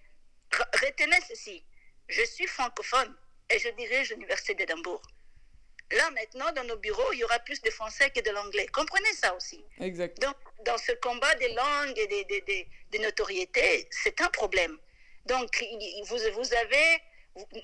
Retenez 0.52 1.20
ceci. 1.28 1.64
Je 2.08 2.24
suis 2.24 2.48
francophone 2.48 3.14
et 3.50 3.60
je 3.60 3.70
dirige 3.70 4.12
l'Université 4.12 4.56
d'Édimbourg. 4.56 5.02
Là, 5.92 6.12
maintenant, 6.12 6.52
dans 6.52 6.66
nos 6.66 6.78
bureaux, 6.78 7.14
il 7.14 7.20
y 7.20 7.24
aura 7.24 7.40
plus 7.40 7.62
de 7.62 7.70
français 7.70 8.10
que 8.10 8.20
de 8.20 8.30
l'anglais. 8.32 8.68
Comprenez 8.68 9.14
ça 9.14 9.34
aussi. 9.36 9.64
Exact. 9.80 10.20
Donc, 10.22 10.36
dans 10.66 10.78
ce 10.78 10.92
combat 10.94 11.34
des 11.36 11.54
langues 11.54 11.98
et 11.98 12.08
des, 12.08 12.26
des, 12.26 12.68
des, 12.92 13.00
notoriétés, 13.00 13.88
c'est 13.90 14.20
un 14.22 14.28
problème. 14.30 14.78
Donc, 15.26 15.64
vous, 16.08 16.18
vous 16.34 16.54
avez, 16.54 17.02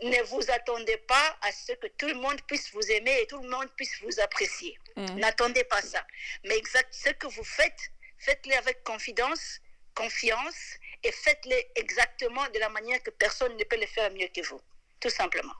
ne 0.04 0.24
vous 0.24 0.52
attendez 0.52 0.98
pas 0.98 1.38
à 1.42 1.52
ce 1.52 1.74
que 1.74 1.88
tout 1.88 2.08
le 2.08 2.14
monde 2.14 2.42
puisse 2.48 2.72
vous 2.72 2.92
aimer 2.92 3.22
et 3.22 3.28
tout 3.28 3.42
le 3.42 3.50
monde 3.50 3.70
puisse 3.76 4.00
vous 4.02 4.20
apprécier. 4.22 4.78
Mm. 4.96 5.20
N'attendez 5.20 5.66
pas 5.66 5.82
ça. 5.82 6.06
Mais 6.46 6.58
exact, 6.58 6.94
ce 6.94 7.10
que 7.10 7.28
vous 7.28 7.44
faites, 7.44 7.92
faites-le 8.20 8.56
avec 8.56 8.84
confidence, 8.86 9.60
confiance 9.96 10.78
et 11.04 11.12
faites-le 11.12 11.58
exactement 11.76 12.48
de 12.54 12.60
la 12.60 12.70
manière 12.70 13.04
que 13.04 13.10
personne 13.12 13.56
ne 13.58 13.64
peut 13.66 13.80
le 13.80 13.88
faire 13.88 14.10
mieux 14.12 14.30
que 14.34 14.42
vous. 14.48 14.62
Tout 15.02 15.10
simplement. 15.10 15.54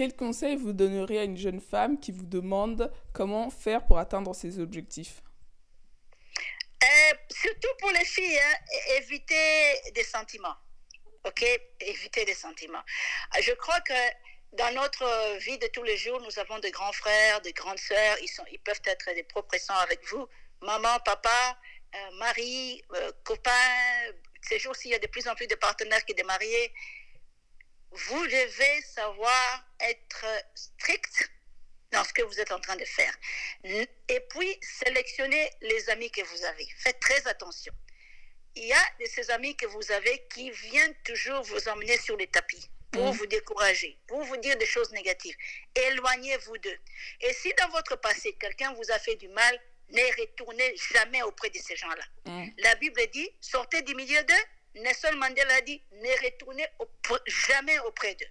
Quel 0.00 0.16
conseil 0.16 0.56
vous 0.56 0.72
donneriez 0.72 1.18
à 1.18 1.24
une 1.24 1.36
jeune 1.36 1.60
femme 1.60 2.00
qui 2.00 2.10
vous 2.10 2.24
demande 2.24 2.90
comment 3.12 3.50
faire 3.50 3.84
pour 3.84 3.98
atteindre 3.98 4.34
ses 4.34 4.58
objectifs? 4.58 5.20
Euh, 6.82 7.14
Surtout 7.28 7.68
pour 7.78 7.90
les 7.90 8.06
filles, 8.06 8.38
hein, 8.38 8.54
éviter 8.96 9.92
des 9.94 10.02
sentiments. 10.02 10.56
OK? 11.26 11.44
Éviter 11.80 12.24
des 12.24 12.32
sentiments. 12.32 12.82
Je 13.42 13.52
crois 13.52 13.78
que 13.82 13.92
dans 14.54 14.74
notre 14.74 15.36
vie 15.40 15.58
de 15.58 15.66
tous 15.66 15.82
les 15.82 15.98
jours, 15.98 16.18
nous 16.22 16.38
avons 16.38 16.58
de 16.60 16.70
grands 16.70 16.94
frères, 16.94 17.42
de 17.42 17.50
grandes 17.50 17.78
sœurs. 17.78 18.16
Ils, 18.22 18.28
sont, 18.28 18.44
ils 18.50 18.60
peuvent 18.60 18.80
être 18.86 19.14
des 19.14 19.24
propressants 19.24 19.76
avec 19.80 20.02
vous. 20.08 20.26
Maman, 20.62 20.98
papa, 21.04 21.58
euh, 21.94 22.10
mari, 22.12 22.82
euh, 22.94 23.12
copain. 23.22 23.50
Ces 24.40 24.58
jours-ci, 24.60 24.88
il 24.88 24.92
y 24.92 24.94
a 24.94 24.98
de 24.98 25.08
plus 25.08 25.28
en 25.28 25.34
plus 25.34 25.46
de 25.46 25.56
partenaires 25.56 26.02
qui 26.06 26.14
sont 26.18 26.26
mariés 26.26 26.72
vous 27.90 28.26
devez 28.26 28.82
savoir 28.82 29.64
être 29.80 30.24
strict 30.54 31.30
dans 31.90 32.04
ce 32.04 32.12
que 32.12 32.22
vous 32.22 32.40
êtes 32.40 32.52
en 32.52 32.60
train 32.60 32.76
de 32.76 32.84
faire. 32.84 33.12
Et 33.64 34.20
puis, 34.30 34.58
sélectionnez 34.62 35.50
les 35.60 35.90
amis 35.90 36.10
que 36.10 36.22
vous 36.22 36.44
avez. 36.44 36.66
Faites 36.76 37.00
très 37.00 37.26
attention. 37.26 37.72
Il 38.56 38.66
y 38.66 38.72
a 38.72 38.84
de 39.00 39.06
ces 39.06 39.30
amis 39.30 39.56
que 39.56 39.66
vous 39.66 39.92
avez 39.92 40.26
qui 40.32 40.50
viennent 40.50 40.94
toujours 41.04 41.42
vous 41.42 41.68
emmener 41.68 41.98
sur 41.98 42.16
les 42.16 42.26
tapis 42.26 42.68
pour 42.92 43.12
mm. 43.12 43.16
vous 43.16 43.26
décourager, 43.26 43.98
pour 44.06 44.22
vous 44.24 44.36
dire 44.36 44.56
des 44.56 44.66
choses 44.66 44.90
négatives. 44.92 45.36
Éloignez-vous 45.74 46.58
d'eux. 46.58 46.78
Et 47.20 47.32
si 47.32 47.52
dans 47.54 47.68
votre 47.68 47.96
passé, 47.96 48.34
quelqu'un 48.34 48.72
vous 48.74 48.90
a 48.90 48.98
fait 48.98 49.16
du 49.16 49.28
mal, 49.28 49.60
ne 49.90 50.20
retournez 50.20 50.76
jamais 50.92 51.22
auprès 51.22 51.50
de 51.50 51.58
ces 51.58 51.76
gens-là. 51.76 52.04
Mm. 52.26 52.48
La 52.58 52.74
Bible 52.76 53.00
dit, 53.12 53.30
sortez 53.40 53.82
du 53.82 53.94
milieu 53.94 54.22
d'eux 54.24 54.44
Nelson 54.74 55.16
Mandela 55.16 55.54
a 55.54 55.60
dit 55.62 55.82
ne 55.92 56.24
retournez 56.24 56.66
jamais 57.26 57.78
auprès 57.80 58.14
d'eux. 58.14 58.26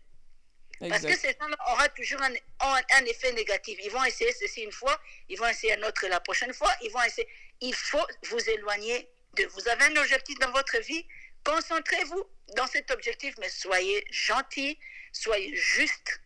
Parce 0.87 1.01
que 1.01 1.17
ces 1.17 1.35
gens-là 1.39 1.57
auront 1.67 1.89
toujours 1.95 2.21
un, 2.21 2.33
un, 2.61 3.05
effet 3.05 3.33
négatif. 3.33 3.77
Ils 3.83 3.91
vont 3.91 4.03
essayer 4.05 4.31
ceci 4.31 4.61
une 4.61 4.71
fois, 4.71 4.97
ils 5.27 5.37
vont 5.37 5.47
essayer 5.47 5.73
un 5.73 5.83
autre 5.85 6.07
la 6.07 6.21
prochaine 6.21 6.53
fois, 6.53 6.71
ils 6.81 6.91
vont 6.91 7.03
essayer. 7.03 7.27
Il 7.59 7.73
faut 7.73 8.05
vous 8.29 8.49
éloigner 8.49 9.09
de. 9.35 9.43
Vous 9.47 9.67
avez 9.67 9.83
un 9.85 9.95
objectif 9.97 10.39
dans 10.39 10.51
votre 10.51 10.79
vie, 10.79 11.05
concentrez-vous 11.43 12.23
dans 12.55 12.67
cet 12.67 12.91
objectif, 12.91 13.35
mais 13.39 13.49
soyez 13.49 14.05
gentil, 14.09 14.79
soyez 15.11 15.53
juste 15.53 16.21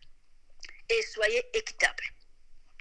et 0.88 1.02
soyez 1.02 1.42
équitable. 1.54 2.04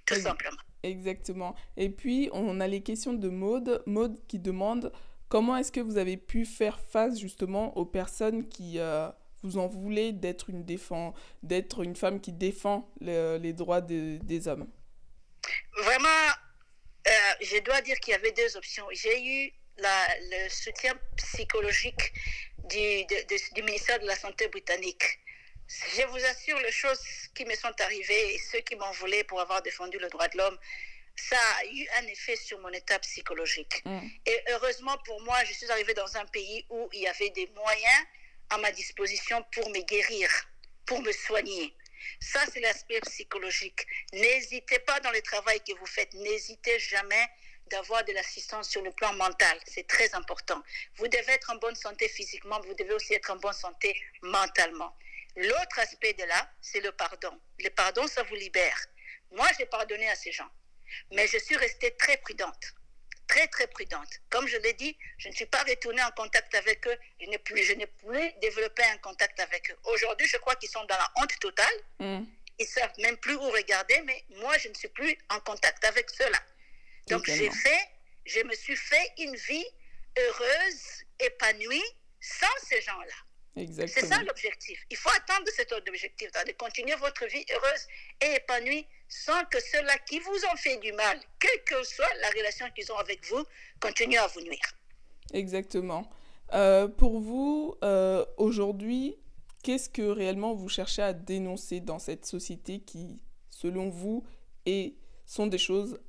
Tout 0.05 0.15
simplement. 0.15 0.61
Exactement. 0.83 1.55
Et 1.77 1.89
puis, 1.89 2.29
on 2.33 2.59
a 2.59 2.67
les 2.67 2.83
questions 2.83 3.13
de 3.13 3.29
Maude. 3.29 3.81
Maude 3.85 4.19
qui 4.27 4.37
demande 4.37 4.91
Comment 5.33 5.57
est-ce 5.57 5.71
que 5.71 5.79
vous 5.79 5.97
avez 5.97 6.15
pu 6.15 6.45
faire 6.45 6.79
face 6.79 7.19
justement 7.19 7.75
aux 7.75 7.87
personnes 7.87 8.47
qui 8.49 8.77
euh, 8.77 9.09
vous 9.41 9.57
en 9.57 9.65
voulaient 9.65 10.11
d'être 10.11 10.51
une, 10.51 10.63
d'être 11.41 11.83
une 11.83 11.95
femme 11.95 12.21
qui 12.21 12.31
défend 12.31 12.87
les 13.01 13.51
droits 13.53 13.81
des 13.81 14.47
hommes? 14.47 14.71
Vraiment, 15.77 16.27
euh, 17.07 17.11
je 17.41 17.59
dois 17.63 17.81
dire 17.81 17.99
qu'il 17.99 18.11
y 18.11 18.15
avait 18.15 18.31
deux 18.33 18.55
options. 18.57 18.85
J'ai 18.91 19.47
eu 19.47 19.51
le 19.79 20.49
soutien 20.49 20.93
psychologique 21.17 22.13
du, 22.69 23.03
du 23.55 23.63
ministère 23.63 23.99
de 24.01 24.05
la 24.05 24.15
Santé 24.15 24.47
britannique. 24.49 25.17
Je 25.67 26.05
vous 26.09 26.23
assure, 26.25 26.59
les 26.59 26.71
choses 26.71 27.01
qui 27.33 27.45
me 27.45 27.55
sont 27.55 27.73
arrivées, 27.79 28.37
ceux 28.51 28.59
qui 28.59 28.75
m'ont 28.75 28.91
volé 28.91 29.23
pour 29.23 29.41
avoir 29.41 29.63
défendu 29.63 29.97
le 29.97 30.09
droit 30.09 30.27
de 30.27 30.37
l'homme, 30.37 30.59
ça 31.15 31.37
a 31.59 31.65
eu 31.65 31.87
un 31.99 32.07
effet 32.07 32.35
sur 32.35 32.59
mon 32.59 32.69
état 32.69 32.99
psychologique. 32.99 33.81
Mm. 33.85 34.07
Et 34.25 34.43
heureusement 34.49 34.97
pour 35.05 35.21
moi, 35.21 35.43
je 35.45 35.53
suis 35.53 35.69
arrivée 35.71 35.93
dans 35.93 36.17
un 36.17 36.25
pays 36.25 36.65
où 36.69 36.89
il 36.93 37.01
y 37.01 37.07
avait 37.07 37.29
des 37.31 37.47
moyens 37.55 38.05
à 38.49 38.57
ma 38.57 38.71
disposition 38.71 39.43
pour 39.53 39.69
me 39.69 39.81
guérir, 39.81 40.29
pour 40.85 41.01
me 41.01 41.11
soigner. 41.11 41.75
Ça, 42.19 42.41
c'est 42.51 42.59
l'aspect 42.59 42.99
psychologique. 43.01 43.85
N'hésitez 44.13 44.79
pas 44.79 44.99
dans 44.99 45.11
le 45.11 45.21
travail 45.21 45.61
que 45.61 45.73
vous 45.73 45.85
faites, 45.85 46.13
n'hésitez 46.13 46.77
jamais 46.79 47.27
d'avoir 47.67 48.03
de 48.03 48.11
l'assistance 48.11 48.69
sur 48.69 48.81
le 48.81 48.91
plan 48.91 49.13
mental. 49.13 49.57
C'est 49.65 49.87
très 49.87 50.13
important. 50.13 50.61
Vous 50.97 51.07
devez 51.07 51.31
être 51.31 51.49
en 51.49 51.55
bonne 51.55 51.75
santé 51.75 52.07
physiquement, 52.09 52.59
vous 52.61 52.73
devez 52.75 52.93
aussi 52.93 53.13
être 53.13 53.31
en 53.31 53.37
bonne 53.37 53.53
santé 53.53 53.99
mentalement. 54.21 54.95
L'autre 55.35 55.79
aspect 55.79 56.13
de 56.13 56.23
là, 56.25 56.51
c'est 56.61 56.81
le 56.81 56.91
pardon. 56.91 57.39
Le 57.59 57.69
pardon, 57.69 58.05
ça 58.07 58.21
vous 58.23 58.35
libère. 58.35 58.77
Moi, 59.31 59.47
j'ai 59.57 59.65
pardonné 59.65 60.07
à 60.09 60.15
ces 60.15 60.31
gens, 60.31 60.49
mais 61.11 61.27
je 61.27 61.37
suis 61.37 61.55
restée 61.55 61.91
très 61.97 62.17
prudente. 62.17 62.73
Très, 63.27 63.47
très 63.47 63.67
prudente. 63.67 64.19
Comme 64.29 64.47
je 64.47 64.57
l'ai 64.57 64.73
dit, 64.73 64.97
je 65.17 65.29
ne 65.29 65.33
suis 65.33 65.45
pas 65.45 65.63
retournée 65.63 66.03
en 66.03 66.11
contact 66.11 66.53
avec 66.55 66.85
eux. 66.87 66.97
Je 67.21 67.27
n'ai 67.27 67.37
plus, 67.37 67.63
je 67.63 67.73
n'ai 67.73 67.87
plus 67.87 68.31
développé 68.41 68.83
un 68.83 68.97
contact 68.97 69.39
avec 69.39 69.71
eux. 69.71 69.77
Aujourd'hui, 69.85 70.27
je 70.27 70.37
crois 70.37 70.55
qu'ils 70.55 70.69
sont 70.69 70.83
dans 70.85 70.97
la 70.97 71.11
honte 71.17 71.39
totale. 71.39 71.75
Mm. 71.99 72.23
Ils 72.59 72.67
savent 72.67 72.93
même 72.99 73.17
plus 73.17 73.35
où 73.35 73.49
regarder, 73.49 74.01
mais 74.01 74.23
moi, 74.37 74.57
je 74.57 74.67
ne 74.67 74.73
suis 74.73 74.89
plus 74.89 75.17
en 75.29 75.39
contact 75.39 75.83
avec 75.85 76.09
ceux-là. 76.09 76.39
Donc, 77.07 77.25
j'ai 77.25 77.49
fait, 77.49 77.89
je 78.25 78.41
me 78.41 78.53
suis 78.53 78.75
fait 78.75 79.11
une 79.17 79.35
vie 79.35 79.65
heureuse, 80.17 81.03
épanouie, 81.19 81.83
sans 82.19 82.55
ces 82.67 82.81
gens-là. 82.81 83.15
C'est 83.87 84.05
ça 84.05 84.21
l'objectif. 84.23 84.83
Il 84.89 84.97
faut 84.97 85.09
atteindre 85.09 85.47
cet 85.55 85.71
objectif, 85.73 86.31
de 86.31 86.51
continuer 86.53 86.95
votre 86.95 87.25
vie 87.27 87.45
heureuse 87.51 87.87
et 88.21 88.35
épanouie 88.35 88.87
sans 89.13 89.45
que 89.45 89.59
ceux-là 89.59 89.95
qui 90.07 90.19
vous 90.19 90.39
ont 90.51 90.57
fait 90.57 90.77
du 90.77 90.91
mal, 90.93 91.19
quelle 91.39 91.63
que 91.65 91.83
soit 91.83 92.11
la 92.21 92.29
relation 92.29 92.65
qu'ils 92.75 92.91
ont 92.91 92.97
avec 92.97 93.23
vous, 93.27 93.43
continuent 93.79 94.17
à 94.17 94.27
vous 94.27 94.41
nuire. 94.41 94.73
Exactement. 95.33 96.09
Euh, 96.53 96.87
pour 96.87 97.19
vous, 97.19 97.77
euh, 97.83 98.25
aujourd'hui, 98.37 99.15
qu'est-ce 99.61 99.89
que 99.89 100.01
réellement 100.01 100.55
vous 100.55 100.67
cherchez 100.67 101.03
à 101.03 101.13
dénoncer 101.13 101.79
dans 101.79 101.99
cette 101.99 102.25
société 102.25 102.79
qui, 102.79 103.21
selon 103.51 103.89
vous, 103.89 104.25
est, 104.65 104.95
sont 105.25 105.45
des 105.47 105.59
choses 105.59 106.01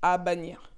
à 0.00 0.16
bannir? 0.16 0.72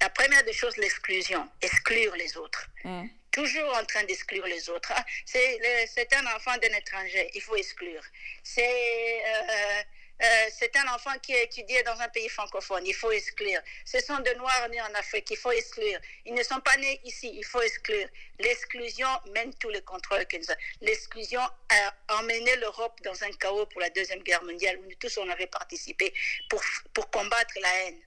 La 0.00 0.10
première 0.10 0.44
des 0.44 0.52
choses, 0.52 0.76
l'exclusion, 0.78 1.48
exclure 1.60 2.14
les 2.16 2.36
autres. 2.36 2.68
Mm. 2.84 3.06
toujours 3.30 3.74
en 3.80 3.84
train 3.86 4.04
d'exclure 4.04 4.44
les 4.46 4.68
autres. 4.68 4.92
Ah, 4.94 5.04
c'est 5.24 6.12
un 6.12 6.26
enfant 6.36 6.54
d'un 6.60 6.76
étranger, 6.76 7.30
il 7.34 7.40
faut 7.40 7.56
exclure. 7.56 8.02
C'est 8.42 9.22
euh, 9.24 9.82
euh, 10.22 10.46
c'est 10.56 10.74
un 10.76 10.86
enfant 10.94 11.10
qui 11.22 11.34
a 11.34 11.42
étudié 11.42 11.82
dans 11.82 11.98
un 12.00 12.08
pays 12.08 12.28
francophone, 12.28 12.86
il 12.86 12.94
faut 12.94 13.10
exclure. 13.10 13.60
Ce 13.84 13.98
sont 14.00 14.18
des 14.20 14.34
Noirs 14.36 14.68
nés 14.70 14.80
en 14.80 14.94
Afrique, 14.94 15.28
il 15.30 15.36
faut 15.36 15.50
exclure. 15.50 15.98
Ils 16.26 16.34
ne 16.34 16.42
sont 16.42 16.60
pas 16.60 16.76
nés 16.76 17.00
ici, 17.04 17.32
il 17.34 17.44
faut 17.44 17.60
exclure. 17.62 18.08
L'exclusion 18.38 19.08
mène 19.34 19.52
tous 19.54 19.68
les 19.70 19.82
contrôles 19.82 20.26
que 20.26 20.36
nous 20.36 20.50
avons. 20.50 20.60
L'exclusion 20.80 21.40
a 21.40 22.18
emmené 22.20 22.56
l'Europe 22.56 23.00
dans 23.02 23.22
un 23.24 23.32
chaos 23.32 23.66
pour 23.66 23.80
la 23.80 23.90
Deuxième 23.90 24.22
Guerre 24.22 24.42
mondiale, 24.44 24.78
où 24.78 24.84
nous 24.88 24.94
tous 24.96 25.16
on 25.18 25.28
avait 25.28 25.46
participé 25.48 26.12
pour, 26.48 26.62
pour 26.94 27.10
combattre 27.10 27.54
la 27.60 27.74
haine. 27.84 28.00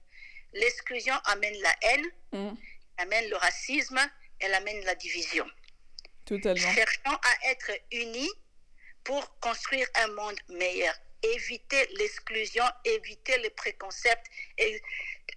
L'exclusion 0.54 1.14
amène 1.26 1.60
la 1.60 1.76
haine, 1.82 2.06
Mm. 2.32 2.54
amène 2.98 3.30
le 3.30 3.36
racisme, 3.36 4.00
elle 4.40 4.54
amène 4.54 4.84
la 4.84 4.94
division. 4.94 5.46
Totalement. 6.24 6.72
Cherchons 6.74 7.14
à 7.22 7.50
être 7.50 7.70
unis 7.92 8.30
pour 9.04 9.38
construire 9.40 9.86
un 9.94 10.08
monde 10.08 10.38
meilleur. 10.48 10.94
Éviter 11.34 11.86
l'exclusion, 11.98 12.64
éviter 12.84 13.38
les 13.38 13.50
préconcepts, 13.50 14.26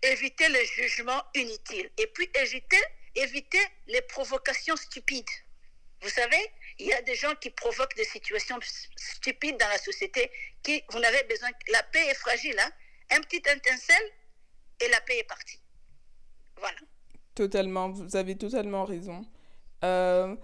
éviter 0.03 0.47
le 0.49 0.63
jugement 0.75 1.23
inutile. 1.35 1.89
Et 1.97 2.07
puis 2.07 2.29
éviter, 2.35 2.81
éviter 3.15 3.61
les 3.87 4.01
provocations 4.01 4.75
stupides. 4.75 5.29
Vous 6.01 6.09
savez, 6.09 6.51
il 6.77 6.87
y 6.87 6.93
a 6.93 7.01
des 7.01 7.15
gens 7.15 7.35
qui 7.35 7.49
provoquent 7.49 7.95
des 7.95 8.05
situations 8.05 8.57
stupides 8.95 9.57
dans 9.57 9.67
la 9.67 9.77
société 9.77 10.31
qui, 10.63 10.81
vous 10.91 10.99
n'avez 10.99 11.23
besoin, 11.23 11.49
la 11.71 11.83
paix 11.83 12.05
est 12.07 12.15
fragile, 12.15 12.57
hein? 12.59 12.71
un 13.11 13.21
petit 13.21 13.37
étincelle 13.37 14.11
et 14.79 14.87
la 14.89 15.01
paix 15.01 15.17
est 15.17 15.27
partie. 15.27 15.59
Voilà. 16.57 16.77
Totalement, 17.35 17.89
vous 17.89 18.15
avez 18.15 18.37
totalement 18.37 18.85
raison. 18.85 19.25
Euh, 19.83 20.35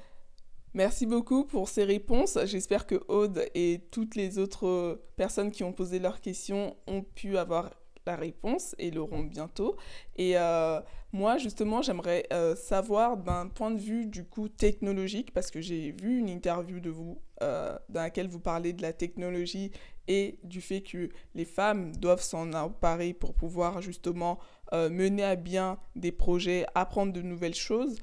merci 0.75 1.05
beaucoup 1.05 1.45
pour 1.45 1.69
ces 1.69 1.83
réponses. 1.83 2.37
J'espère 2.45 2.85
que 2.85 3.01
Aude 3.07 3.45
et 3.55 3.81
toutes 3.89 4.15
les 4.15 4.37
autres 4.37 5.01
personnes 5.15 5.49
qui 5.51 5.63
ont 5.63 5.73
posé 5.73 5.97
leurs 5.97 6.21
questions 6.21 6.75
ont 6.85 7.01
pu 7.01 7.37
avoir 7.37 7.71
la 8.05 8.15
réponse 8.15 8.75
et 8.77 8.91
l'auront 8.91 9.23
bientôt. 9.23 9.75
Et 10.15 10.37
euh, 10.37 10.79
moi, 11.11 11.37
justement, 11.37 11.81
j'aimerais 11.81 12.27
euh, 12.31 12.55
savoir 12.55 13.17
d'un 13.17 13.47
point 13.47 13.71
de 13.71 13.79
vue 13.79 14.05
du 14.05 14.23
coup 14.25 14.47
technologique, 14.47 15.33
parce 15.33 15.49
que 15.49 15.61
j'ai 15.61 15.91
vu 15.91 16.19
une 16.19 16.29
interview 16.29 16.79
de 16.79 16.89
vous 16.89 17.19
euh, 17.41 17.75
dans 17.89 18.01
laquelle 18.01 18.27
vous 18.27 18.39
parlez 18.39 18.73
de 18.73 18.81
la 18.81 18.93
technologie 18.93 19.71
et 20.07 20.37
du 20.43 20.61
fait 20.61 20.81
que 20.81 21.09
les 21.33 21.45
femmes 21.45 21.95
doivent 21.95 22.21
s'en 22.21 22.53
emparer 22.53 23.13
pour 23.13 23.33
pouvoir 23.33 23.81
justement 23.81 24.37
mener 24.71 25.23
à 25.23 25.35
bien 25.35 25.77
des 25.95 26.11
projets, 26.11 26.65
apprendre 26.75 27.13
de 27.13 27.21
nouvelles 27.21 27.55
choses. 27.55 27.95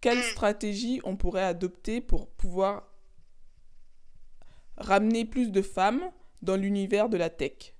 Quelle 0.00 0.22
stratégie 0.22 1.00
on 1.04 1.16
pourrait 1.16 1.44
adopter 1.44 2.00
pour 2.00 2.30
pouvoir 2.30 2.86
ramener 4.76 5.24
plus 5.24 5.50
de 5.50 5.62
femmes 5.62 6.12
dans 6.42 6.56
l'univers 6.56 7.08
de 7.08 7.16
la 7.16 7.30
tech? 7.30 7.72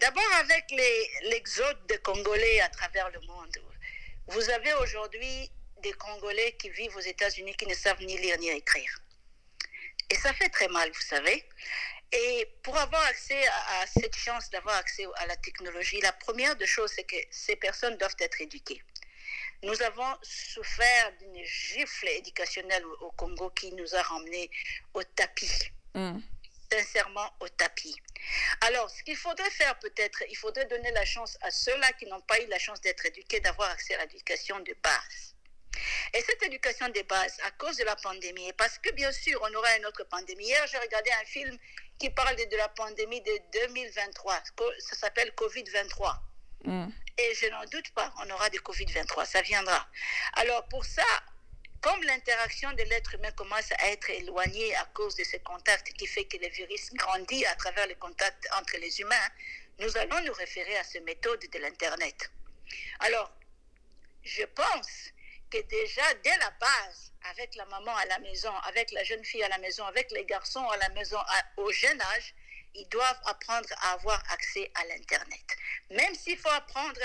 D'abord 0.00 0.32
avec 0.40 0.70
l'exode 1.30 1.86
des 1.86 1.98
Congolais 1.98 2.60
à 2.60 2.68
travers 2.68 3.10
le 3.10 3.20
monde. 3.20 3.56
Vous 4.28 4.50
avez 4.50 4.72
aujourd'hui 4.74 5.50
des 5.82 5.92
Congolais 5.92 6.56
qui 6.58 6.70
vivent 6.70 6.96
aux 6.96 7.00
États-Unis 7.00 7.54
qui 7.54 7.66
ne 7.66 7.74
savent 7.74 8.00
ni 8.02 8.16
lire 8.18 8.38
ni 8.38 8.48
écrire. 8.48 9.02
Et 10.10 10.14
ça 10.16 10.32
fait 10.32 10.48
très 10.48 10.68
mal, 10.68 10.90
vous 10.90 11.00
savez. 11.00 11.44
Et 12.10 12.48
pour 12.62 12.76
avoir 12.76 13.04
accès 13.06 13.46
à, 13.46 13.82
à 13.82 13.86
cette 13.86 14.16
chance 14.16 14.48
d'avoir 14.50 14.76
accès 14.76 15.04
à 15.16 15.26
la 15.26 15.36
technologie, 15.36 16.00
la 16.00 16.12
première 16.12 16.56
des 16.56 16.66
choses, 16.66 16.90
c'est 16.94 17.04
que 17.04 17.16
ces 17.30 17.56
personnes 17.56 17.96
doivent 17.98 18.16
être 18.18 18.40
éduquées. 18.40 18.82
Nous 19.62 19.82
avons 19.82 20.14
souffert 20.22 21.12
d'une 21.18 21.44
gifle 21.44 22.08
éducationnelle 22.08 22.84
au 23.00 23.10
Congo 23.12 23.50
qui 23.50 23.72
nous 23.72 23.94
a 23.94 24.02
ramenés 24.02 24.50
au 24.94 25.02
tapis 25.02 25.50
Mm. 25.94 26.20
sincèrement 26.70 27.30
au 27.40 27.48
tapis. 27.48 27.96
Alors, 28.60 28.88
ce 28.90 29.02
qu'il 29.02 29.16
faudrait 29.16 29.50
faire 29.50 29.78
peut-être, 29.78 30.22
il 30.28 30.36
faudrait 30.36 30.66
donner 30.66 30.90
la 30.92 31.04
chance 31.04 31.36
à 31.40 31.50
ceux-là 31.50 31.92
qui 31.94 32.06
n'ont 32.06 32.20
pas 32.20 32.38
eu 32.40 32.46
la 32.46 32.58
chance 32.58 32.80
d'être 32.82 33.04
éduqués, 33.06 33.40
d'avoir 33.40 33.70
accès 33.70 33.94
à 33.94 34.04
l'éducation 34.04 34.60
de 34.60 34.76
base. 34.82 35.34
Et 36.12 36.20
cette 36.22 36.42
éducation 36.42 36.88
de 36.88 37.02
base, 37.02 37.36
à 37.44 37.50
cause 37.52 37.76
de 37.78 37.84
la 37.84 37.96
pandémie, 37.96 38.48
et 38.48 38.52
parce 38.52 38.78
que 38.78 38.90
bien 38.92 39.10
sûr, 39.12 39.40
on 39.42 39.54
aura 39.54 39.76
une 39.78 39.86
autre 39.86 40.04
pandémie. 40.04 40.44
Hier, 40.44 40.66
j'ai 40.66 40.78
regardé 40.78 41.10
un 41.10 41.24
film 41.24 41.56
qui 41.98 42.10
parle 42.10 42.36
de, 42.36 42.44
de 42.44 42.56
la 42.56 42.68
pandémie 42.68 43.20
de 43.22 43.32
2023. 43.52 44.40
Co- 44.56 44.70
Ça 44.78 44.96
s'appelle 44.96 45.30
Covid-23. 45.36 46.16
Mm. 46.64 46.88
Et 47.18 47.34
je 47.34 47.46
n'en 47.46 47.64
doute 47.64 47.90
pas, 47.90 48.12
on 48.22 48.30
aura 48.30 48.48
des 48.48 48.58
Covid-23, 48.58 49.26
ça 49.26 49.42
viendra. 49.42 49.88
Alors 50.34 50.64
pour 50.68 50.84
ça, 50.84 51.04
comme 51.80 52.02
l'interaction 52.04 52.72
de 52.72 52.82
l'être 52.84 53.14
humain 53.14 53.32
commence 53.32 53.72
à 53.72 53.88
être 53.90 54.10
éloignée 54.10 54.74
à 54.76 54.84
cause 54.94 55.16
de 55.16 55.24
ce 55.24 55.36
contact 55.38 55.92
qui 55.94 56.06
fait 56.06 56.24
que 56.24 56.36
le 56.36 56.48
virus 56.48 56.92
grandit 56.94 57.44
à 57.46 57.54
travers 57.56 57.86
le 57.88 57.96
contact 57.96 58.48
entre 58.56 58.76
les 58.78 59.00
humains, 59.00 59.28
nous 59.80 59.96
allons 59.96 60.20
nous 60.22 60.32
référer 60.32 60.76
à 60.76 60.84
ces 60.84 61.00
méthodes 61.00 61.44
de 61.52 61.58
l'Internet. 61.58 62.30
Alors, 63.00 63.32
je 64.22 64.44
pense 64.44 65.12
que 65.50 65.58
déjà 65.62 66.14
dès 66.22 66.36
la 66.38 66.50
base, 66.50 67.12
avec 67.30 67.54
la 67.56 67.64
maman 67.66 67.94
à 67.96 68.04
la 68.06 68.18
maison, 68.20 68.52
avec 68.64 68.92
la 68.92 69.02
jeune 69.04 69.24
fille 69.24 69.42
à 69.42 69.48
la 69.48 69.58
maison, 69.58 69.84
avec 69.86 70.10
les 70.12 70.24
garçons 70.24 70.66
à 70.68 70.76
la 70.76 70.88
maison 70.90 71.18
au 71.56 71.70
jeune 71.72 72.00
âge, 72.00 72.34
ils 72.74 72.88
doivent 72.88 73.20
apprendre 73.24 73.68
à 73.82 73.92
avoir 73.92 74.22
accès 74.32 74.70
à 74.74 74.84
l'Internet. 74.86 75.56
Même 75.90 76.14
s'il 76.14 76.38
faut 76.38 76.50
apprendre 76.50 77.00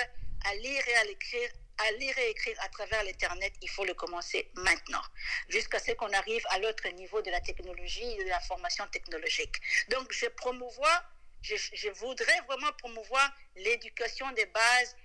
à 0.45 0.56
lire 0.56 0.88
et 0.88 0.95
à 0.95 1.04
l'écrire, 1.06 1.49
à 1.78 1.91
lire 1.93 2.17
et 2.17 2.30
écrire 2.30 2.58
à 2.62 2.69
travers 2.69 3.04
l'Internet, 3.04 3.54
il 3.62 3.69
faut 3.69 3.86
le 3.86 3.93
commencer 3.93 4.52
maintenant, 4.56 5.02
jusqu'à 5.49 5.80
ce 5.80 5.91
qu'on 5.93 6.12
arrive 6.12 6.45
à 6.49 6.60
l'autre 6.60 6.88
niveau 6.89 7.21
de 7.21 7.32
la 7.32 7.41
technologie 7.41 8.12
et 8.19 8.23
de 8.23 8.30
la 8.30 8.39
formation 8.41 8.86
technologique. 8.88 9.56
Donc, 9.89 10.12
je 10.12 10.28
promouvois, 10.28 11.04
je, 11.41 11.56
je 11.56 11.89
voudrais 11.89 12.39
vraiment 12.47 12.71
promouvoir 12.73 13.32
l'éducation 13.56 14.32
des 14.32 14.45
bases 14.45 14.95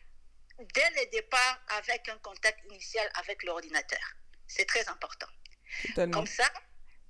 dès 0.59 0.91
le 0.91 1.11
départ 1.11 1.61
avec 1.69 2.09
un 2.09 2.19
contact 2.19 2.59
initial 2.71 3.09
avec 3.15 3.43
l'ordinateur. 3.45 4.01
C'est 4.47 4.67
très 4.67 4.87
important. 4.89 5.29
Totalement. 5.89 6.19
Comme 6.19 6.27
ça, 6.27 6.51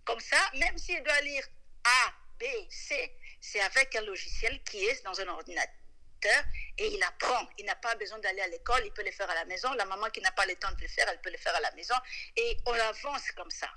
comme 0.04 0.20
ça, 0.20 0.38
même 0.54 0.76
s'il 0.78 1.02
doit 1.02 1.20
lire 1.20 1.44
A, 1.84 2.12
B, 2.38 2.44
C, 2.68 3.14
c'est 3.40 3.60
avec 3.60 3.94
un 3.96 4.02
logiciel 4.02 4.62
qui 4.64 4.84
est 4.84 5.04
dans 5.04 5.20
un 5.20 5.28
ordinateur 5.28 6.44
et 6.78 6.86
il 6.86 7.02
apprend. 7.02 7.48
Il 7.58 7.66
n'a 7.66 7.76
pas 7.76 7.94
besoin 7.96 8.18
d'aller 8.18 8.40
à 8.40 8.48
l'école, 8.48 8.82
il 8.84 8.92
peut 8.92 9.04
le 9.04 9.12
faire 9.12 9.30
à 9.30 9.34
la 9.34 9.44
maison. 9.44 9.72
La 9.74 9.84
maman 9.84 10.08
qui 10.10 10.20
n'a 10.20 10.32
pas 10.32 10.46
le 10.46 10.54
temps 10.56 10.72
de 10.72 10.80
le 10.80 10.88
faire, 10.88 11.06
elle 11.08 11.20
peut 11.20 11.30
le 11.30 11.38
faire 11.38 11.54
à 11.54 11.60
la 11.60 11.70
maison. 11.72 11.94
Et 12.36 12.56
on 12.66 12.72
avance 12.72 13.30
comme 13.32 13.50
ça. 13.50 13.68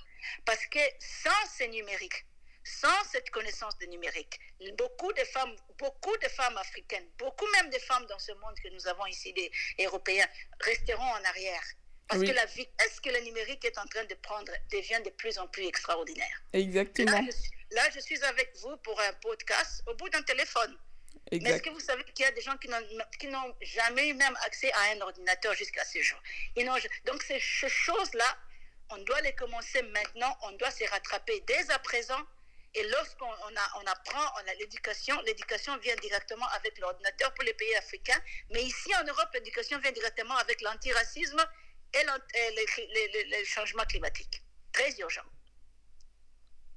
Parce 0.45 0.65
que 0.67 0.80
sans 1.00 1.47
ces 1.56 1.67
numériques, 1.67 2.26
sans 2.63 3.04
cette 3.12 3.30
connaissance 3.32 3.78
du 3.80 3.88
numérique, 3.88 4.39
beaucoup 4.78 5.12
de 5.13 5.24
femmes, 5.24 5.56
beaucoup 5.78 6.15
de 6.17 6.28
femmes 6.28 6.58
africaines, 6.58 7.08
beaucoup 7.17 7.47
même 7.54 7.69
de 7.69 7.80
femmes 7.80 8.06
dans 8.06 8.19
ce 8.19 8.32
monde 8.34 8.56
que 8.63 8.69
nous 8.69 8.88
avons 8.88 9.06
ici, 9.08 9.34
des 9.34 9.52
Européens, 9.80 10.28
resteront 10.60 11.02
en 11.02 11.24
arrière. 11.24 11.63
Parce 12.08 12.24
que 12.24 12.32
la 12.32 12.45
vitesse 12.45 13.00
que 13.00 13.10
le 13.10 13.21
numérique 13.21 13.63
est 13.63 13.78
en 13.78 13.86
train 13.86 14.04
de 14.04 14.15
prendre 14.15 14.52
devient 14.69 15.02
de 15.06 15.12
plus 15.12 15.38
en 15.38 15.47
plus 15.47 15.65
extraordinaire? 15.65 16.43
Exactement. 16.52 17.12
Là 17.12 17.21
je, 17.26 17.32
suis 17.32 17.52
avec 18.23 18.55
vous 18.57 18.77
pour 18.77 18.99
un 18.99 19.13
podcast 19.13 19.84
au 19.88 19.95
bout 19.95 20.10
d'un 20.10 20.21
téléphone. 20.23 20.77
Mais 21.31 21.49
est-ce 21.49 21.62
que 21.62 21.69
vous 21.69 21.79
savez 21.79 22.03
qu'il 22.03 22.25
y 22.25 22.27
a 22.27 22.31
des 22.31 22.41
gens 22.41 22.57
qui 22.57 23.27
n'ont 23.27 23.55
jamais 23.62 24.10
eu 24.10 24.13
même 24.13 24.36
accès 24.45 24.71
à 24.73 24.81
un 24.95 25.01
ordinateur 25.01 25.53
jusqu'à 25.53 25.86
ce 25.86 26.01
jour? 26.01 26.19
Donc 27.05 27.23
ces 27.23 27.39
choses-là, 27.39 28.38
on 28.89 28.97
doit 28.99 29.21
les 29.21 29.34
commencer 29.36 29.81
maintenant, 29.84 30.38
on 30.43 30.51
doit 30.53 30.71
se 30.71 30.84
rattraper 30.89 31.41
dès 31.47 31.71
à 31.71 31.79
présent. 31.79 32.19
Et 32.73 32.84
lorsqu'on 32.84 33.25
on 33.25 33.86
apprend 33.88 34.34
on 34.39 34.60
l'éducation, 34.60 35.19
l'éducation 35.21 35.77
vient 35.77 35.95
directement 35.97 36.47
avec 36.49 36.77
l'ordinateur 36.79 37.34
pour 37.34 37.43
les 37.43 37.53
pays 37.53 37.75
africains. 37.75 38.21
Mais 38.51 38.63
ici 38.63 38.95
en 38.95 39.03
Europe, 39.03 39.29
l'éducation 39.34 39.77
vient 39.79 39.91
directement 39.91 40.36
avec 40.38 40.62
l'antiracisme 40.62 41.45
et 41.93 42.03
le 42.03 43.43
changement 43.45 43.84
climatique. 43.84 44.41
Très 44.71 44.91
urgent. 44.99 45.25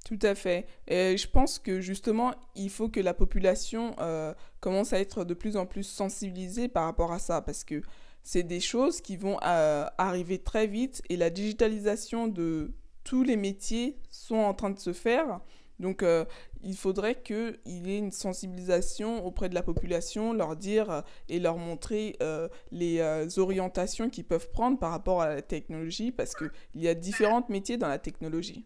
Tout 0.05 0.19
à 0.21 0.35
fait. 0.35 0.67
Et 0.87 1.17
je 1.17 1.27
pense 1.27 1.59
que 1.59 1.81
justement, 1.81 2.35
il 2.55 2.69
faut 2.69 2.91
que 2.91 3.01
la 3.01 3.15
population 3.15 3.97
euh, 4.01 4.35
commence 4.61 4.93
à 4.93 5.01
être 5.01 5.25
de 5.25 5.33
plus 5.33 5.57
en 5.57 5.65
plus 5.65 5.85
sensibilisée 5.85 6.69
par 6.69 6.85
rapport 6.85 7.11
à 7.11 7.19
ça, 7.19 7.41
parce 7.41 7.65
que 7.65 7.81
c'est 8.23 8.43
des 8.43 8.61
choses 8.61 9.01
qui 9.01 9.17
vont 9.17 9.39
euh, 9.43 9.87
arriver 9.97 10.39
très 10.39 10.67
vite 10.67 11.03
et 11.09 11.17
la 11.17 11.31
digitalisation 11.31 12.29
de 12.29 12.75
tous 13.03 13.23
les 13.23 13.37
métiers 13.37 13.97
sont 14.11 14.37
en 14.37 14.53
train 14.53 14.71
de 14.71 14.79
se 14.79 14.93
faire. 14.93 15.41
Donc, 15.81 16.03
euh, 16.03 16.27
il 16.63 16.77
faudrait 16.77 17.23
qu'il 17.23 17.59
y 17.65 17.93
ait 17.95 17.99
une 17.99 18.13
sensibilisation 18.13 19.25
auprès 19.25 19.49
de 19.49 19.55
la 19.55 19.63
population, 19.63 20.35
leur 20.35 20.55
dire 20.55 21.03
et 21.31 21.41
leur 21.41 21.57
montrer 21.59 22.17
les 22.71 23.03
orientations 23.39 24.09
qu'ils 24.09 24.25
peuvent 24.25 24.51
prendre 24.51 24.79
par 24.79 24.91
rapport 24.91 25.21
à 25.21 25.29
la 25.29 25.43
technologie, 25.43 26.13
parce 26.13 26.35
qu'il 26.35 26.51
y 26.75 26.89
a 26.89 26.95
différents 26.95 27.45
métiers 27.51 27.77
dans 27.77 27.89
la 27.89 27.99
technologie. 27.99 28.65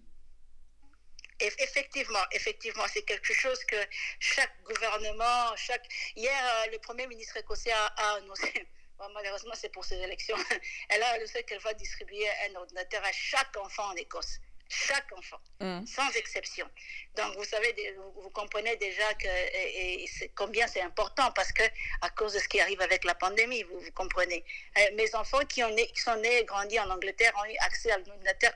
Effectivement, 1.41 2.25
effectivement, 2.33 2.85
c'est 2.93 3.03
quelque 3.03 3.33
chose 3.33 3.63
que 3.65 3.77
chaque 4.19 4.63
gouvernement, 4.65 5.55
chaque 5.57 5.87
hier, 6.17 6.67
le 6.73 6.79
premier 6.79 7.07
ministre 7.07 7.37
écossais 7.37 7.71
a 7.71 7.87
annoncé 8.17 8.67
malheureusement, 9.15 9.55
c'est 9.55 9.71
pour 9.71 9.85
ces 9.85 9.97
élections. 9.97 10.37
Elle 10.89 11.03
a 11.03 11.11
annoncé 11.11 11.43
qu'elle 11.45 11.61
va 11.61 11.75
distribuer 11.75 12.29
un 12.49 12.57
ordinateur 12.57 13.03
à 13.05 13.13
chaque 13.13 13.57
enfant 13.57 13.85
en 13.91 13.95
Écosse. 13.95 14.41
Chaque 14.71 15.11
enfant, 15.17 15.41
mm. 15.61 15.87
sans 15.87 16.11
exception. 16.11 16.69
Donc, 17.15 17.35
vous 17.39 17.45
savez, 17.45 17.75
vous, 18.17 18.29
comprenez 18.29 18.77
déjà 18.77 19.15
que, 19.15 19.27
et, 19.27 20.11
combien 20.37 20.67
c'est 20.67 20.83
important 20.83 21.33
parce 21.33 21.53
que, 21.53 21.63
à 22.03 22.11
cause 22.11 22.35
de 22.35 22.39
ce 22.39 22.49
qui 22.49 22.61
arrive 22.61 22.83
avec 22.83 23.05
la 23.05 23.15
pandémie, 23.15 23.63
vous, 23.63 23.81
vous 23.81 23.93
comprenez. 23.93 24.45
Euh, 24.77 24.81
mes 24.95 25.15
enfants 25.15 25.43
qui, 25.47 25.65
ont 25.65 25.75
qui 25.75 26.01
sont 26.01 26.17
nés 26.17 26.41
et 26.41 26.45
grandis 26.45 26.79
en 26.81 26.91
Angleterre 26.91 27.33
ont 27.41 27.47
eu 27.47 27.57
accès 27.61 27.91
à 27.93 27.97
l'ordinateur 27.97 28.53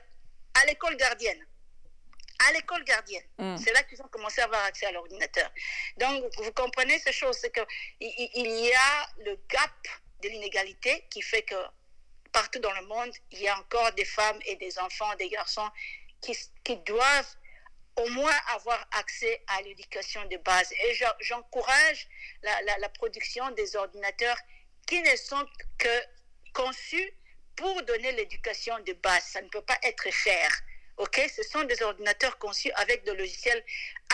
à 0.53 0.65
l'école 0.65 0.95
gardienne 0.97 1.43
à 2.49 2.53
l'école 2.53 2.83
gardienne. 2.83 3.23
Mm. 3.37 3.57
C'est 3.57 3.71
là 3.73 3.83
qu'ils 3.83 4.01
ont 4.01 4.07
commencé 4.07 4.41
à 4.41 4.45
avoir 4.45 4.63
accès 4.65 4.85
à 4.85 4.91
l'ordinateur. 4.91 5.49
Donc, 5.97 6.23
vous 6.37 6.51
comprenez 6.51 6.99
ces 6.99 7.11
choses, 7.11 7.37
c'est 7.37 7.51
qu'il 7.53 7.65
il 7.99 8.47
y 8.47 8.73
a 8.73 9.09
le 9.25 9.35
gap 9.49 9.71
de 10.21 10.29
l'inégalité 10.29 11.05
qui 11.09 11.21
fait 11.21 11.43
que 11.43 11.55
partout 12.31 12.59
dans 12.59 12.73
le 12.73 12.85
monde, 12.87 13.11
il 13.31 13.39
y 13.39 13.47
a 13.47 13.57
encore 13.59 13.91
des 13.93 14.05
femmes 14.05 14.39
et 14.45 14.55
des 14.55 14.79
enfants, 14.79 15.15
des 15.15 15.29
garçons 15.29 15.69
qui, 16.21 16.35
qui 16.63 16.77
doivent 16.77 17.35
au 17.95 18.09
moins 18.09 18.35
avoir 18.55 18.83
accès 18.91 19.43
à 19.47 19.61
l'éducation 19.61 20.25
de 20.25 20.37
base. 20.37 20.71
Et 20.71 20.99
j'encourage 21.19 22.07
la, 22.41 22.61
la, 22.63 22.77
la, 22.79 22.89
production 22.89 23.51
des 23.51 23.75
ordinateurs 23.75 24.37
qui 24.87 24.99
ne 25.01 25.15
sont 25.15 25.45
que 25.77 26.01
conçus 26.53 27.13
pour 27.55 27.83
donner 27.83 28.11
l'éducation 28.13 28.79
de 28.79 28.93
base. 28.93 29.23
Ça 29.25 29.41
ne 29.41 29.47
peut 29.49 29.61
pas 29.61 29.77
être 29.83 30.09
cher. 30.11 30.49
OK 30.97 31.21
Ce 31.35 31.43
sont 31.43 31.63
des 31.63 31.81
ordinateurs 31.81 32.37
conçus 32.37 32.71
avec 32.75 33.03
des 33.03 33.13
logiciels 33.15 33.63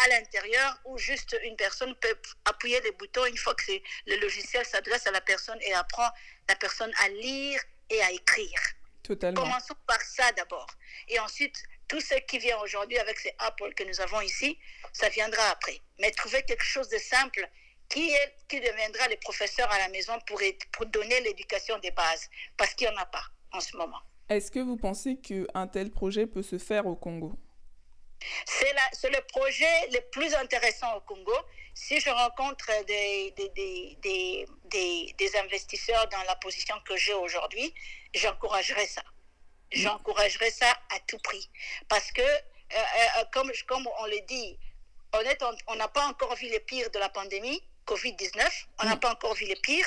à 0.03 0.07
l'intérieur 0.09 0.79
où 0.85 0.97
juste 0.97 1.37
une 1.43 1.55
personne 1.55 1.93
peut 1.95 2.17
appuyer 2.45 2.79
les 2.81 2.91
boutons 2.91 3.25
une 3.25 3.37
fois 3.37 3.53
que 3.55 3.71
le 4.07 4.15
logiciel 4.17 4.65
s'adresse 4.65 5.05
à 5.07 5.11
la 5.11 5.21
personne 5.21 5.59
et 5.61 5.73
apprend 5.73 6.09
la 6.47 6.55
personne 6.55 6.91
à 6.97 7.09
lire 7.09 7.61
et 7.89 8.01
à 8.01 8.11
écrire. 8.11 8.59
Totalement. 9.03 9.41
Commençons 9.41 9.75
par 9.87 10.01
ça 10.01 10.31
d'abord. 10.33 10.67
Et 11.07 11.19
ensuite, 11.19 11.63
tout 11.87 11.99
ce 11.99 12.13
qui 12.27 12.37
vient 12.37 12.57
aujourd'hui 12.59 12.97
avec 12.99 13.19
ces 13.19 13.33
Apple 13.39 13.73
que 13.73 13.83
nous 13.83 13.99
avons 14.01 14.21
ici, 14.21 14.57
ça 14.93 15.09
viendra 15.09 15.43
après. 15.49 15.81
Mais 15.99 16.11
trouver 16.11 16.43
quelque 16.43 16.63
chose 16.63 16.87
de 16.89 16.97
simple 16.97 17.49
qui, 17.89 18.11
est, 18.11 18.35
qui 18.47 18.59
deviendra 18.61 19.07
les 19.07 19.17
professeurs 19.17 19.69
à 19.71 19.79
la 19.79 19.89
maison 19.89 20.17
pour, 20.27 20.39
pour 20.71 20.85
donner 20.85 21.19
l'éducation 21.21 21.79
des 21.79 21.91
bases, 21.91 22.29
parce 22.55 22.73
qu'il 22.75 22.87
n'y 22.87 22.93
en 22.95 22.97
a 22.97 23.05
pas 23.07 23.25
en 23.51 23.59
ce 23.59 23.75
moment. 23.75 23.99
Est-ce 24.29 24.51
que 24.51 24.59
vous 24.59 24.77
pensez 24.77 25.17
qu'un 25.17 25.67
tel 25.67 25.89
projet 25.89 26.27
peut 26.27 26.43
se 26.43 26.57
faire 26.59 26.85
au 26.85 26.95
Congo? 26.95 27.33
C'est 28.91 29.09
le 29.09 29.21
projet 29.27 29.87
le 29.91 30.01
plus 30.11 30.33
intéressant 30.35 30.97
au 30.97 31.01
Congo. 31.01 31.35
Si 31.73 31.99
je 31.99 32.09
rencontre 32.09 32.69
des, 32.85 33.33
des, 33.35 33.97
des, 34.01 35.13
des 35.17 35.37
investisseurs 35.37 36.07
dans 36.09 36.21
la 36.27 36.35
position 36.35 36.75
que 36.85 36.95
j'ai 36.97 37.13
aujourd'hui, 37.13 37.73
j'encouragerai 38.13 38.85
ça. 38.85 39.03
J'encouragerai 39.71 40.51
ça 40.51 40.69
à 40.69 40.99
tout 41.07 41.19
prix. 41.19 41.49
Parce 41.87 42.11
que, 42.11 42.21
euh, 42.21 42.75
euh, 42.75 43.23
comme, 43.31 43.51
comme 43.67 43.87
on 43.99 44.05
le 44.07 44.19
dit, 44.27 44.57
on 45.67 45.75
n'a 45.75 45.87
pas 45.87 46.07
encore 46.07 46.35
vu 46.35 46.49
le 46.51 46.59
pire 46.59 46.89
de 46.91 46.99
la 46.99 47.09
pandémie, 47.09 47.63
Covid-19, 47.87 48.65
on 48.79 48.85
n'a 48.85 48.97
pas 48.97 49.11
encore 49.11 49.33
vu 49.33 49.47
le 49.47 49.55
pire. 49.61 49.85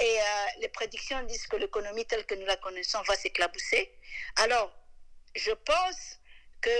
Et 0.00 0.18
euh, 0.18 0.24
les 0.60 0.68
prédictions 0.68 1.22
disent 1.24 1.46
que 1.46 1.56
l'économie 1.56 2.06
telle 2.06 2.24
que 2.24 2.34
nous 2.34 2.46
la 2.46 2.56
connaissons 2.56 3.02
va 3.02 3.16
s'éclabousser. 3.16 3.92
Alors, 4.36 4.72
je 5.36 5.52
pense 5.52 6.18
que 6.62 6.70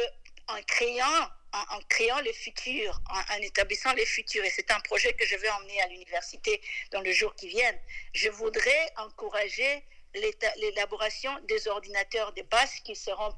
en 0.49 0.63
créant, 0.63 1.29
en, 1.53 1.81
créant 1.89 2.21
le 2.23 2.33
futur, 2.33 3.01
en, 3.11 3.37
établissant 3.37 3.93
le 3.93 4.05
futur, 4.05 4.45
et 4.45 4.51
c'est 4.51 4.71
un 4.71 4.81
projet 4.81 5.13
que 5.13 5.27
je 5.27 5.37
vais 5.37 5.51
emmener 5.51 5.81
à 5.83 5.89
l'université 5.89 6.61
dans 6.91 7.03
le 7.03 7.13
jour 7.13 7.35
qui 7.35 7.49
viennent, 7.49 7.79
je 8.15 8.31
voudrais 8.31 8.93
encourager 8.97 9.85
l'élaboration 10.15 11.31
des 11.47 11.69
ordinateurs 11.69 12.33
de 12.33 12.43
base 12.43 12.75
qui 12.85 12.97
seront 12.97 13.33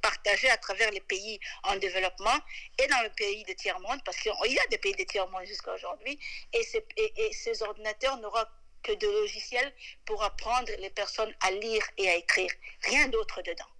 partagés 0.00 0.48
à 0.48 0.56
travers 0.56 0.90
les 0.92 1.00
pays 1.00 1.38
en 1.64 1.76
développement 1.76 2.38
et 2.78 2.86
dans 2.86 3.02
le 3.02 3.10
pays 3.10 3.44
de 3.44 3.52
tiers-monde, 3.52 4.00
parce 4.04 4.16
qu'il 4.18 4.32
y 4.52 4.58
a 4.58 4.66
des 4.68 4.78
pays 4.78 4.94
de 4.94 5.04
tiers-monde 5.04 5.44
jusqu'à 5.44 5.74
aujourd'hui, 5.74 6.18
et, 6.52 6.62
et, 6.96 7.32
ces 7.32 7.62
ordinateurs 7.62 8.16
n'auront 8.18 8.46
que 8.86 8.92
de 8.92 9.06
logiciels 9.20 9.72
pour 10.04 10.22
apprendre 10.22 10.70
les 10.78 10.90
personnes 10.90 11.34
à 11.40 11.50
lire 11.50 11.84
et 11.98 12.08
à 12.08 12.14
écrire. 12.14 12.50
Rien 12.82 13.08
d'autre 13.08 13.42
dedans. 13.42 13.72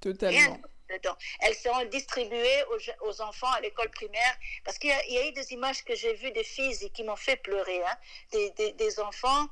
Totalement. 0.00 0.58
dedans. 0.90 1.16
Elles 1.40 1.54
seront 1.54 1.84
distribuées 1.86 2.62
aux, 3.02 3.20
enfants 3.20 3.52
à 3.52 3.60
l'école 3.60 3.90
primaire 3.90 4.34
parce 4.64 4.78
qu'il 4.78 4.90
y, 4.90 5.18
a 5.18 5.28
eu 5.28 5.32
des 5.32 5.52
images 5.52 5.84
que 5.84 5.94
j'ai 5.94 6.14
vues 6.14 6.30
des 6.32 6.44
filles 6.44 6.90
qui 6.94 7.02
m'ont 7.04 7.16
fait 7.16 7.36
pleurer. 7.36 7.82
Hein. 7.84 7.96
Des, 8.32 8.72
des, 8.72 9.00
enfants 9.00 9.46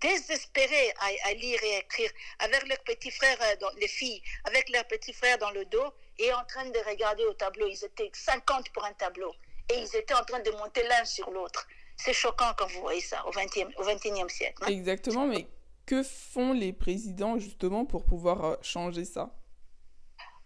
désespérés 0.00 0.92
à, 1.24 1.32
lire 1.34 1.62
et 1.62 1.76
à 1.76 1.78
écrire 1.78 2.10
avec 2.40 2.66
leurs 2.66 2.82
petits 2.82 3.12
frères, 3.12 3.40
euh, 3.42 3.56
dans, 3.60 3.70
les 3.80 3.86
filles, 3.86 4.20
avec 4.44 4.68
leurs 4.70 4.86
petits 4.86 5.12
frères 5.12 5.38
dans 5.38 5.52
le 5.52 5.64
dos 5.66 5.94
et 6.18 6.32
en 6.32 6.44
train 6.44 6.68
de 6.68 6.78
regarder 6.90 7.24
au 7.24 7.34
tableau. 7.34 7.68
Ils 7.68 7.84
étaient 7.84 8.10
50 8.12 8.70
pour 8.70 8.84
un 8.84 8.92
tableau 8.94 9.32
et 9.70 9.78
ils 9.78 9.96
étaient 9.96 10.14
en 10.14 10.24
train 10.24 10.40
de 10.40 10.50
monter 10.52 10.82
l'un 10.88 11.04
sur 11.04 11.30
l'autre. 11.30 11.68
C'est 11.98 12.12
choquant 12.12 12.52
quand 12.56 12.68
vous 12.68 12.80
voyez 12.80 13.00
ça 13.00 13.26
au, 13.26 13.32
20e, 13.32 13.74
au 13.76 13.84
21e 13.84 14.28
siècle. 14.28 14.62
Hein. 14.62 14.68
Exactement, 14.68 15.26
mais 15.26 15.48
que 15.84 16.02
font 16.02 16.52
les 16.52 16.72
présidents 16.72 17.38
justement 17.38 17.84
pour 17.84 18.04
pouvoir 18.04 18.44
euh, 18.44 18.56
changer 18.62 19.04
ça? 19.04 19.30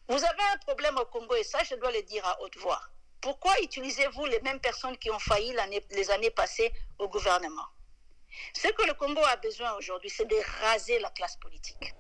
Vous 0.09 0.25
avez 0.25 0.43
un 0.55 0.59
problème 0.59 0.97
au 0.97 1.05
Congo 1.05 1.35
et 1.35 1.45
ça, 1.45 1.59
je 1.65 1.75
dois 1.75 1.93
le 1.93 2.03
dire 2.03 2.25
à 2.27 2.41
haute 2.43 2.57
voix. 2.57 2.81
Pourquoi 3.21 3.53
utilisez-vous 3.62 4.25
les 4.27 4.41
mêmes 4.41 4.61
personnes 4.61 4.97
qui 4.97 5.11
ont 5.11 5.19
failli 5.19 5.55
les 5.91 6.11
années 6.11 6.31
passées 6.31 6.73
au 6.99 7.09
gouvernement? 7.09 7.67
Ce 8.55 8.69
que 8.69 8.87
le 8.87 8.95
Congo 8.95 9.21
a 9.25 9.37
besoin 9.37 9.73
aujourd'hui, 9.75 10.11
c'est 10.11 10.27
de 10.27 10.37
raser 10.62 10.99
la 11.01 11.11
classe 11.11 11.37
politique. 11.37 11.95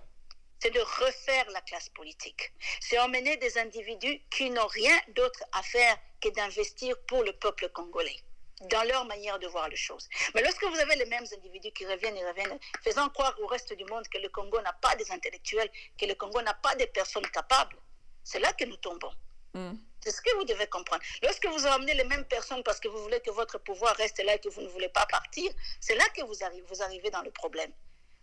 C'est 0.58 0.70
de 0.70 0.80
refaire 0.80 1.50
la 1.50 1.60
classe 1.60 1.90
politique. 1.90 2.52
C'est 2.80 2.98
emmener 2.98 3.36
des 3.36 3.58
individus 3.58 4.20
qui 4.30 4.50
n'ont 4.50 4.66
rien 4.66 4.96
d'autre 5.14 5.42
à 5.52 5.62
faire 5.62 5.96
que 6.20 6.28
d'investir 6.30 6.96
pour 7.06 7.22
le 7.22 7.32
peuple 7.34 7.68
congolais 7.68 8.22
dans 8.68 8.82
leur 8.84 9.04
manière 9.04 9.38
de 9.38 9.46
voir 9.48 9.68
les 9.68 9.76
choses. 9.76 10.08
Mais 10.34 10.42
lorsque 10.42 10.64
vous 10.64 10.78
avez 10.78 10.96
les 10.96 11.06
mêmes 11.06 11.26
individus 11.32 11.72
qui 11.72 11.86
reviennent 11.86 12.16
et 12.16 12.26
reviennent, 12.26 12.58
faisant 12.82 13.08
croire 13.10 13.34
au 13.40 13.46
reste 13.46 13.72
du 13.72 13.84
monde 13.86 14.06
que 14.08 14.18
le 14.18 14.28
Congo 14.28 14.60
n'a 14.60 14.72
pas 14.72 14.94
des 14.96 15.10
intellectuels, 15.10 15.70
que 15.98 16.06
le 16.06 16.14
Congo 16.14 16.40
n'a 16.42 16.54
pas 16.54 16.74
des 16.76 16.86
personnes 16.86 17.26
capables, 17.28 17.76
c'est 18.22 18.40
là 18.40 18.52
que 18.52 18.64
nous 18.64 18.76
tombons. 18.76 19.12
Mm. 19.54 19.74
C'est 20.02 20.10
ce 20.10 20.20
que 20.20 20.34
vous 20.36 20.44
devez 20.44 20.66
comprendre. 20.66 21.02
Lorsque 21.22 21.46
vous 21.46 21.66
amenez 21.66 21.94
les 21.94 22.04
mêmes 22.04 22.24
personnes 22.24 22.62
parce 22.64 22.80
que 22.80 22.88
vous 22.88 23.02
voulez 23.02 23.20
que 23.20 23.30
votre 23.30 23.58
pouvoir 23.58 23.94
reste 23.96 24.22
là 24.24 24.34
et 24.34 24.38
que 24.40 24.48
vous 24.48 24.62
ne 24.62 24.68
voulez 24.68 24.88
pas 24.88 25.06
partir, 25.06 25.50
c'est 25.80 25.94
là 25.94 26.04
que 26.16 26.22
vous 26.22 26.42
arrivez, 26.42 26.64
vous 26.68 26.82
arrivez 26.82 27.10
dans 27.10 27.22
le 27.22 27.30
problème. 27.30 27.72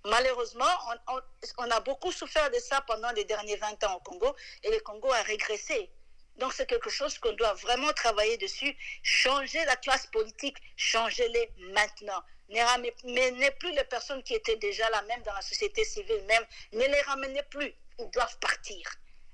Malheureusement, 0.05 0.65
on, 1.07 1.19
on, 1.57 1.71
a 1.71 1.79
beaucoup 1.81 2.11
souffert 2.11 2.49
de 2.51 2.59
ça 2.59 2.81
pendant 2.87 3.11
les 3.11 3.25
derniers 3.25 3.57
20 3.57 3.83
ans 3.83 3.95
au 3.97 3.99
Congo 3.99 4.33
et 4.63 4.71
le 4.71 4.79
Congo 4.79 5.11
a 5.11 5.21
régressé 5.23 5.89
Donc 6.37 6.53
c'est 6.53 6.67
quelque 6.67 6.89
chose 6.89 7.17
qu'on 7.19 7.33
doit 7.33 7.53
vraiment 7.55 7.91
travailler 7.93 8.37
dessus, 8.37 8.75
changer 9.03 9.63
la 9.65 9.75
classe 9.75 10.07
politique, 10.07 10.57
changer-les 10.77 11.51
maintenant. 11.73 12.21
Mais 12.49 13.31
n'est 13.31 13.51
plus 13.51 13.71
les 13.73 13.83
personnes 13.83 14.23
qui 14.23 14.33
étaient 14.33 14.57
déjà 14.57 14.89
là 14.89 15.01
même 15.03 15.21
dans 15.23 15.33
la 15.33 15.41
société 15.41 15.83
civile 15.83 16.23
même, 16.27 16.43
ne 16.73 16.79
les 16.79 17.01
ramenez 17.01 17.43
plus. 17.43 17.73
Ils 17.99 18.09
doivent 18.11 18.39
partir, 18.39 18.89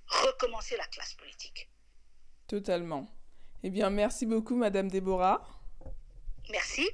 recommencer 0.08 0.76
la 0.78 0.86
classe 0.86 1.14
politique. 1.14 1.70
Totalement. 2.48 3.08
Eh 3.64 3.70
bien, 3.70 3.90
merci 3.90 4.26
beaucoup, 4.26 4.56
Madame 4.56 4.90
Déborah. 4.90 5.48
Merci. 6.50 6.90